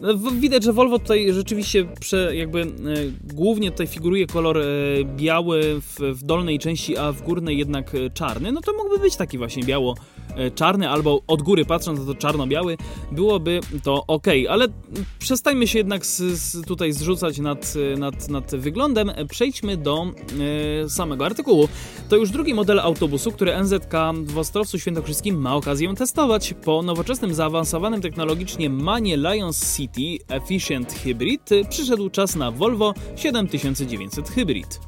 No, 0.00 0.14
Widać, 0.30 0.64
że 0.64 0.72
Volvo 0.72 0.98
tutaj 0.98 1.32
rzeczywiście 1.32 1.84
prze, 2.00 2.36
jakby 2.36 2.62
e, 2.62 2.66
głównie 3.34 3.70
tutaj 3.70 3.86
figuruje 3.86 4.26
kolor 4.26 4.58
e, 4.58 4.64
biały 5.16 5.80
w, 5.80 6.00
w 6.00 6.22
dolnej 6.22 6.58
części, 6.58 6.96
a 6.96 7.12
w 7.12 7.22
górnej 7.22 7.58
jednak 7.58 7.94
e, 7.94 8.10
czarny. 8.10 8.52
No 8.52 8.60
to 8.60 8.72
mógłby 8.72 8.98
być 8.98 9.16
taki 9.16 9.38
właśnie 9.38 9.64
biało 9.64 9.94
czarny, 10.54 10.88
albo 10.88 11.20
od 11.26 11.42
góry 11.42 11.64
patrząc 11.64 12.00
na 12.00 12.06
to 12.06 12.14
czarno-biały, 12.14 12.76
byłoby 13.12 13.60
to 13.82 14.04
ok. 14.06 14.26
Ale 14.48 14.66
przestańmy 15.18 15.66
się 15.66 15.78
jednak 15.78 16.06
z, 16.06 16.18
z 16.18 16.66
tutaj 16.66 16.92
zrzucać 16.92 17.38
nad, 17.38 17.74
e, 17.94 17.98
nad, 17.98 18.28
nad 18.28 18.56
wyglądem. 18.56 19.10
Przejdźmy 19.28 19.76
do 19.76 20.06
e, 20.84 20.88
samego 20.88 21.26
artykułu. 21.26 21.68
To 22.08 22.16
już 22.16 22.30
drugi 22.30 22.54
model 22.54 22.80
autobusu, 22.80 23.32
który 23.32 23.62
NZK 23.62 23.94
w 24.24 24.38
Ostrowcu 24.38 24.78
Świętokrzyskim 24.78 25.40
ma 25.40 25.56
okazję 25.56 25.94
testować. 25.94 26.54
Po 26.64 26.82
nowoczesnym, 26.82 27.34
zaawansowanym 27.34 28.00
technologicznie 28.00 28.70
Manie 28.70 29.16
Lions 29.16 29.76
City 29.76 30.24
Efficient 30.28 30.92
Hybrid 30.92 31.50
przyszedł 31.70 32.10
czas 32.10 32.36
na 32.36 32.50
Volvo 32.50 32.94
7900 33.16 34.28
Hybrid. 34.28 34.80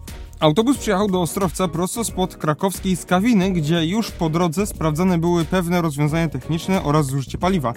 Autobus 0.42 0.78
przyjechał 0.78 1.08
do 1.08 1.20
Ostrowca 1.20 1.68
prosto 1.68 2.04
spod 2.04 2.36
krakowskiej 2.36 2.96
Skawiny, 2.96 3.50
gdzie 3.50 3.86
już 3.86 4.10
po 4.10 4.30
drodze 4.30 4.66
sprawdzane 4.66 5.18
były 5.18 5.44
pewne 5.44 5.82
rozwiązania 5.82 6.28
techniczne 6.28 6.82
oraz 6.82 7.06
zużycie 7.06 7.38
paliwa. 7.38 7.74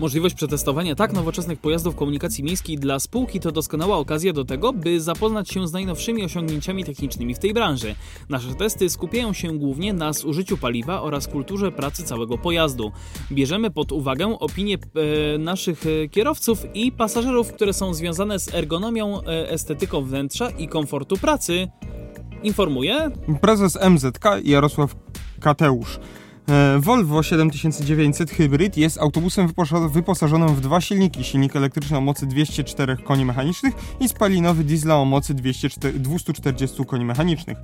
Możliwość 0.00 0.34
przetestowania 0.34 0.94
tak 0.94 1.12
nowoczesnych 1.12 1.58
pojazdów 1.58 1.96
komunikacji 1.96 2.44
miejskiej 2.44 2.78
dla 2.78 3.00
spółki 3.00 3.40
to 3.40 3.52
doskonała 3.52 3.96
okazja 3.96 4.32
do 4.32 4.44
tego, 4.44 4.72
by 4.72 5.00
zapoznać 5.00 5.48
się 5.50 5.68
z 5.68 5.72
najnowszymi 5.72 6.24
osiągnięciami 6.24 6.84
technicznymi 6.84 7.34
w 7.34 7.38
tej 7.38 7.54
branży. 7.54 7.94
Nasze 8.28 8.54
testy 8.54 8.90
skupiają 8.90 9.32
się 9.32 9.58
głównie 9.58 9.92
na 9.92 10.12
zużyciu 10.12 10.56
paliwa 10.56 11.02
oraz 11.02 11.26
kulturze 11.26 11.72
pracy 11.72 12.02
całego 12.02 12.38
pojazdu. 12.38 12.92
Bierzemy 13.32 13.70
pod 13.70 13.92
uwagę 13.92 14.38
opinie 14.38 14.74
e, 15.34 15.38
naszych 15.38 15.84
e, 15.86 16.08
kierowców 16.08 16.66
i 16.74 16.92
pasażerów, 16.92 17.52
które 17.52 17.72
są 17.72 17.94
związane 17.94 18.38
z 18.38 18.54
ergonomią, 18.54 19.20
e, 19.22 19.50
estetyką 19.50 20.02
wnętrza 20.02 20.50
i 20.50 20.68
komfortu 20.68 21.16
pracy. 21.16 21.68
Informuje 22.46 23.10
Prezes 23.40 23.78
MZK 23.90 24.24
Jarosław 24.44 24.94
Kateusz. 25.40 25.98
E, 26.48 26.78
Volvo 26.78 27.22
7900 27.22 28.30
Hybrid 28.30 28.76
jest 28.76 28.98
autobusem 28.98 29.48
wyposa- 29.48 29.90
wyposażonym 29.90 30.48
w 30.48 30.60
dwa 30.60 30.80
silniki. 30.80 31.24
Silnik 31.24 31.56
elektryczny 31.56 31.96
o 31.96 32.00
mocy 32.00 32.26
204 32.26 32.96
koni 32.96 33.24
mechanicznych 33.24 33.74
i 34.00 34.08
spalinowy 34.08 34.64
diesla 34.64 34.96
o 34.96 35.04
mocy 35.04 35.34
204 35.34 35.98
240 35.98 36.84
koni 36.84 37.04
mechanicznych. 37.04 37.58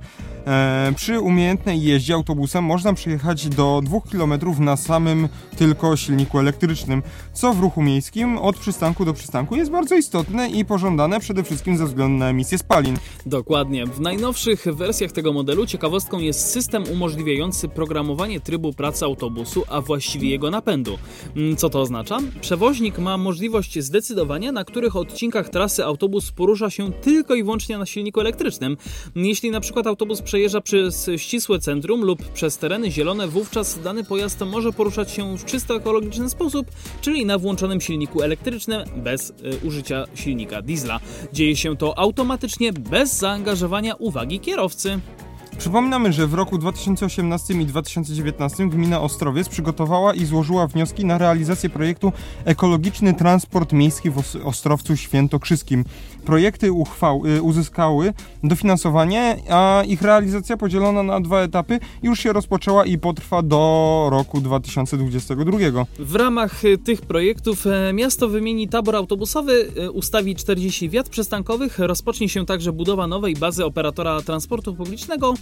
E, 0.47 0.91
przy 0.95 1.19
umiejętnej 1.19 1.81
jeździe 1.81 2.13
autobusem 2.13 2.63
można 2.63 2.93
przejechać 2.93 3.49
do 3.49 3.81
2 3.83 3.99
km 4.11 4.33
na 4.59 4.77
samym 4.77 5.29
tylko 5.57 5.97
silniku 5.97 6.39
elektrycznym, 6.39 7.03
co 7.33 7.53
w 7.53 7.59
ruchu 7.59 7.81
miejskim 7.81 8.37
od 8.37 8.57
przystanku 8.57 9.05
do 9.05 9.13
przystanku 9.13 9.55
jest 9.55 9.71
bardzo 9.71 9.95
istotne 9.95 10.49
i 10.49 10.65
pożądane 10.65 11.19
przede 11.19 11.43
wszystkim 11.43 11.77
ze 11.77 11.85
względu 11.85 12.17
na 12.17 12.29
emisję 12.29 12.57
spalin. 12.57 12.97
Dokładnie. 13.25 13.85
W 13.85 13.99
najnowszych 13.99 14.65
wersjach 14.73 15.11
tego 15.11 15.33
modelu 15.33 15.65
ciekawostką 15.65 16.19
jest 16.19 16.49
system 16.51 16.83
umożliwiający 16.91 17.69
programowanie 17.69 18.39
trybu 18.39 18.72
pracy 18.73 19.05
autobusu, 19.05 19.63
a 19.69 19.81
właściwie 19.81 20.29
jego 20.29 20.51
napędu. 20.51 20.97
Mm, 21.35 21.55
Co 21.55 21.69
to 21.69 21.81
oznacza? 21.81 22.17
Przewoźnik 22.41 22.97
ma 22.97 23.17
możliwość 23.17 23.79
zdecydowania, 23.79 24.51
na 24.51 24.65
których 24.65 24.95
odcinkach 24.95 25.49
trasy 25.49 25.85
autobus 25.85 26.31
porusza 26.31 26.69
się 26.69 26.91
tylko 26.91 27.35
i 27.35 27.43
wyłącznie 27.43 27.77
na 27.77 27.85
silniku 27.85 28.21
elektrycznym. 28.21 28.77
Jeśli 29.15 29.51
na 29.51 29.59
przykład 29.59 29.87
autobus 29.87 30.21
przejeżdża 30.21 30.61
przez 30.61 31.09
ścisłe 31.17 31.59
centrum 31.59 32.01
lub 32.05 32.31
przez 32.31 32.57
tereny 32.57 32.91
zielone, 32.91 33.27
wówczas 33.27 33.79
dany 33.83 34.03
pojazd 34.03 34.41
może 34.45 34.71
poruszać 34.71 35.11
się 35.11 35.37
w 35.37 35.45
czysto 35.45 35.75
ekologiczny 35.75 36.29
sposób, 36.29 36.67
czyli 37.01 37.25
na 37.25 37.37
włączonym 37.37 37.81
silniku 37.81 38.21
elektrycznym 38.21 38.83
bez 38.95 39.29
y, 39.29 39.33
użycia 39.67 40.05
silnika 40.15 40.61
diesla. 40.61 40.99
Dzieje 41.33 41.55
się 41.55 41.77
to 41.77 41.99
automatycznie 41.99 42.73
bez 42.73 43.17
zaangażowania 43.17 43.95
uwagi 43.95 44.39
kierowcy. 44.39 44.99
Przypominamy, 45.57 46.13
że 46.13 46.27
w 46.27 46.33
roku 46.33 46.57
2018 46.57 47.53
i 47.53 47.65
2019 47.65 48.69
gmina 48.69 49.01
Ostrowiec 49.01 49.49
przygotowała 49.49 50.13
i 50.13 50.25
złożyła 50.25 50.67
wnioski 50.67 51.05
na 51.05 51.17
realizację 51.17 51.69
projektu 51.69 52.11
Ekologiczny 52.45 53.13
Transport 53.13 53.73
Miejski 53.73 54.09
w 54.09 54.17
Os- 54.17 54.35
Ostrowcu 54.43 54.97
Świętokrzyskim. 54.97 55.85
Projekty 56.25 56.71
uchwał, 56.71 57.25
y, 57.25 57.41
uzyskały 57.41 58.13
dofinansowanie, 58.43 59.37
a 59.49 59.83
ich 59.87 60.01
realizacja 60.01 60.57
podzielona 60.57 61.03
na 61.03 61.21
dwa 61.21 61.41
etapy 61.41 61.79
już 62.03 62.19
się 62.19 62.33
rozpoczęła 62.33 62.85
i 62.85 62.97
potrwa 62.97 63.41
do 63.41 64.07
roku 64.11 64.41
2022. 64.41 65.85
W 65.99 66.15
ramach 66.15 66.65
y, 66.65 66.77
tych 66.77 67.01
projektów 67.01 67.67
e, 67.67 67.93
miasto 67.93 68.27
wymieni 68.29 68.67
tabor 68.67 68.95
autobusowy, 68.95 69.71
e, 69.77 69.91
ustawi 69.91 70.35
40 70.35 70.89
wiat 70.89 71.09
przystankowych, 71.09 71.79
rozpocznie 71.79 72.29
się 72.29 72.45
także 72.45 72.71
budowa 72.73 73.07
nowej 73.07 73.35
bazy 73.35 73.65
operatora 73.65 74.21
transportu 74.21 74.75
publicznego 74.75 75.33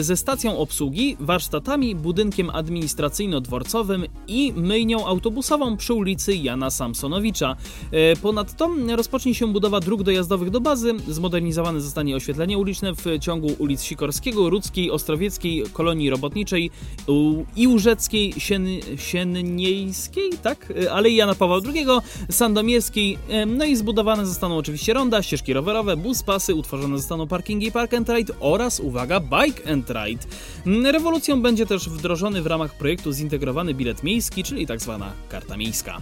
ze 0.00 0.16
stacją 0.16 0.58
obsługi, 0.58 1.16
warsztatami, 1.20 1.94
budynkiem 1.94 2.50
administracyjno-dworcowym 2.50 4.06
i 4.28 4.52
myjnią 4.56 5.06
autobusową 5.06 5.76
przy 5.76 5.94
ulicy 5.94 6.36
Jana 6.36 6.70
Samsonowicza. 6.70 7.56
E, 7.92 8.16
Ponadto 8.16 8.70
rozpocznie 8.96 9.34
się 9.34 9.52
budowa 9.52 9.80
dróg 9.80 10.02
dojazdowych 10.02 10.50
do 10.50 10.60
bazy, 10.60 10.94
zmodernizowane 11.08 11.80
zostanie 11.80 12.16
oświetlenie 12.16 12.58
uliczne 12.58 12.92
w 12.94 13.04
ciągu 13.20 13.50
ulic 13.58 13.82
Sikorskiego, 13.82 14.50
Rudzkiej, 14.50 14.90
Ostrowieckiej, 14.90 15.64
Kolonii 15.72 16.10
Robotniczej 16.10 16.70
i 17.56 17.68
Łużeckiej, 17.68 18.32
Sien, 18.38 18.66
Sienniejskiej, 18.96 20.30
tak? 20.42 20.72
E, 20.82 20.92
Alei 20.92 21.16
Jana 21.16 21.34
Pawła 21.34 21.60
II, 21.74 21.86
Sandomierskiej, 22.30 23.18
e, 23.28 23.46
no 23.46 23.64
i 23.64 23.76
zbudowane 23.76 24.26
zostaną 24.26 24.56
oczywiście 24.56 24.92
ronda, 24.92 25.22
ścieżki 25.22 25.52
rowerowe, 25.52 25.96
bus 25.96 26.22
pasy, 26.22 26.54
utworzone 26.54 26.98
zostaną 26.98 27.26
parkingi 27.26 27.72
Park 27.72 27.94
and 27.94 28.08
Ride 28.08 28.34
oraz, 28.40 28.80
uwaga, 28.80 29.20
Bike 29.46 29.72
and 29.72 29.90
Ride. 29.90 30.24
Mm, 30.66 30.86
Rewolucją 30.86 31.42
będzie 31.42 31.66
też 31.66 31.88
wdrożony 31.88 32.42
w 32.42 32.46
ramach 32.46 32.74
projektu 32.74 33.12
zintegrowany 33.12 33.74
bilet 33.74 34.02
miejski, 34.02 34.44
czyli 34.44 34.66
tak 34.66 34.80
zwana 34.80 35.12
karta 35.28 35.56
miejska. 35.56 36.00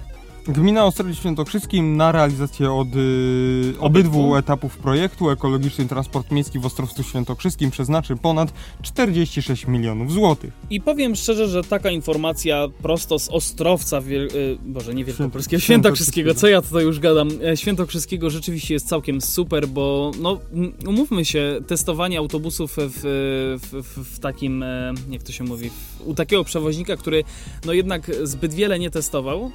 Gmina 0.48 0.84
Ostrowiec 0.84 1.16
Świętokrzyski 1.16 1.82
na 1.82 2.12
realizację 2.12 2.72
od 2.72 2.88
y, 2.96 3.74
obydwu 3.80 4.36
etapów 4.36 4.76
projektu. 4.78 5.30
Ekologiczny 5.30 5.84
Transport 5.88 6.30
Miejski 6.30 6.58
w 6.58 6.66
Ostrowcu 6.66 7.02
Świętokrzyskim 7.02 7.70
przeznaczy 7.70 8.16
ponad 8.16 8.52
46 8.82 9.66
milionów 9.66 10.12
złotych. 10.12 10.52
I 10.70 10.80
powiem 10.80 11.14
szczerze, 11.16 11.48
że 11.48 11.64
taka 11.64 11.90
informacja 11.90 12.68
prosto 12.82 13.18
z 13.18 13.28
Ostrowca, 13.28 14.00
Wiel... 14.00 14.28
y, 14.34 14.58
Boże, 14.64 14.94
nie 14.94 15.04
Wielkopolskiego, 15.04 15.60
Święto- 15.60 15.64
Świętokrzyskiego, 15.64 16.34
co 16.34 16.48
ja 16.48 16.62
tutaj 16.62 16.84
już 16.84 17.00
gadam, 17.00 17.28
E, 17.44 17.56
Świętokrzyskiego 17.56 18.30
rzeczywiście 18.30 18.74
jest 18.74 18.88
całkiem 18.88 19.20
super, 19.20 19.68
bo 19.68 20.10
no, 20.20 20.38
umówmy 20.86 21.24
się, 21.24 21.60
testowanie 21.66 22.18
autobusów 22.18 22.76
w, 22.76 22.90
w, 23.62 23.82
w, 23.82 24.14
w 24.14 24.18
takim, 24.18 24.62
e, 24.62 24.92
jak 25.10 25.22
to 25.22 25.32
się 25.32 25.44
mówi, 25.44 25.70
w, 25.70 26.06
u 26.06 26.14
takiego 26.14 26.44
przewoźnika, 26.44 26.96
który 26.96 27.24
no 27.66 27.72
jednak 27.72 28.10
zbyt 28.22 28.54
wiele 28.54 28.78
nie 28.78 28.90
testował, 28.90 29.50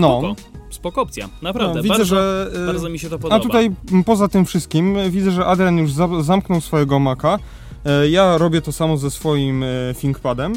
No, 0.00 0.18
spoko, 0.20 0.34
spoko 0.70 1.02
opcja, 1.02 1.28
naprawdę, 1.42 1.76
no 1.76 1.82
widzę, 1.82 1.94
bardzo, 1.94 2.04
że... 2.04 2.50
y, 2.62 2.66
bardzo 2.66 2.88
mi 2.88 2.98
się 2.98 3.10
to 3.10 3.18
podoba. 3.18 3.36
A 3.36 3.40
tutaj 3.40 3.70
poza 4.06 4.28
tym 4.28 4.44
wszystkim 4.44 4.96
y, 4.96 5.10
widzę, 5.10 5.30
że 5.30 5.46
Adrian 5.46 5.78
już 5.78 5.92
za, 5.92 6.08
zamknął 6.22 6.60
swojego 6.60 6.98
Maca. 6.98 7.38
E, 7.84 8.08
Ja 8.08 8.38
robię 8.38 8.62
to 8.62 8.72
samo 8.72 8.96
ze 8.96 9.10
swoim 9.10 9.64
ThinkPadem, 10.00 10.52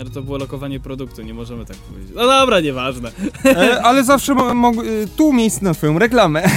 Ale 0.00 0.10
to 0.10 0.22
było 0.22 0.38
lokowanie 0.38 0.80
produktu, 0.80 1.22
nie 1.22 1.34
możemy 1.34 1.64
tak 1.64 1.76
powiedzieć. 1.76 2.12
No 2.16 2.26
dobra, 2.26 2.60
nieważne. 2.60 3.10
e, 3.44 3.82
ale 3.82 4.04
zawsze 4.04 4.34
mo, 4.34 4.54
mo, 4.54 4.70
e, 4.70 4.74
tu 5.16 5.32
miejsce 5.32 5.64
na 5.64 5.74
twoją 5.74 5.98
reklamę. 5.98 6.42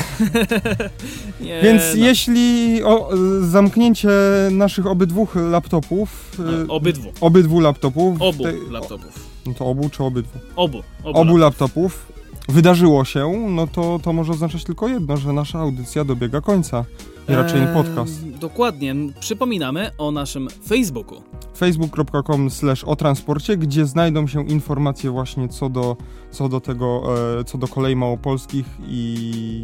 Nie, 1.41 1.61
Więc 1.63 1.81
no. 1.95 2.05
jeśli 2.05 2.83
o, 2.83 3.09
zamknięcie 3.41 4.09
naszych 4.51 4.88
obydwu 4.88 5.27
laptopów, 5.35 6.31
e, 6.39 6.41
No, 6.67 6.73
obydwu. 6.73 7.09
obydwu 7.21 7.59
laptopów, 7.59 8.21
Obu 8.21 8.43
te- 8.43 8.53
laptopów. 8.71 9.26
No 9.48 9.54
to 9.54 9.66
obu 9.66 9.89
czy 9.89 10.04
obydwu? 10.04 10.39
Obu. 10.56 10.84
Obu, 11.04 11.20
Obu 11.20 11.38
laptopów 11.38 12.12
wydarzyło 12.50 13.06
się, 13.06 13.45
no 13.50 13.68
to 13.68 14.00
to 14.04 14.14
może 14.14 14.32
oznaczać 14.32 14.64
tylko 14.64 14.88
jedno, 14.88 15.18
że 15.18 15.34
nasza 15.34 15.60
audycja 15.60 16.06
dobiega 16.06 16.41
końca. 16.41 16.86
I 17.30 17.34
raczej 17.36 17.62
Eee, 17.62 17.74
podcast. 17.74 18.28
Dokładnie. 18.30 18.95
Przypominamy 19.20 19.91
o 19.98 20.12
naszym 20.12 20.48
Facebooku. 20.68 21.22
facebook.com 21.58 22.50
slash 22.50 22.84
o 22.84 22.95
transporcie, 22.95 23.58
gdzie 23.58 23.86
znajdą 23.86 24.28
się 24.28 24.45
informacje 24.48 25.12
właśnie 25.12 25.50
co 25.50 25.70
do, 25.70 25.98
co 26.32 26.50
do 26.50 26.62
tego, 26.62 27.04
e, 27.39 27.43
co 27.43 27.58
do 27.58 27.68
kolei 27.68 27.95
małopolskich 27.95 28.66
i... 28.88 29.64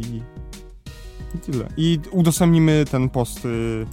i 1.34 1.38
tyle. 1.38 1.68
I 1.76 1.98
udostępnimy 2.10 2.84
ten 2.90 3.08
post 3.08 3.44
y, 3.44 3.86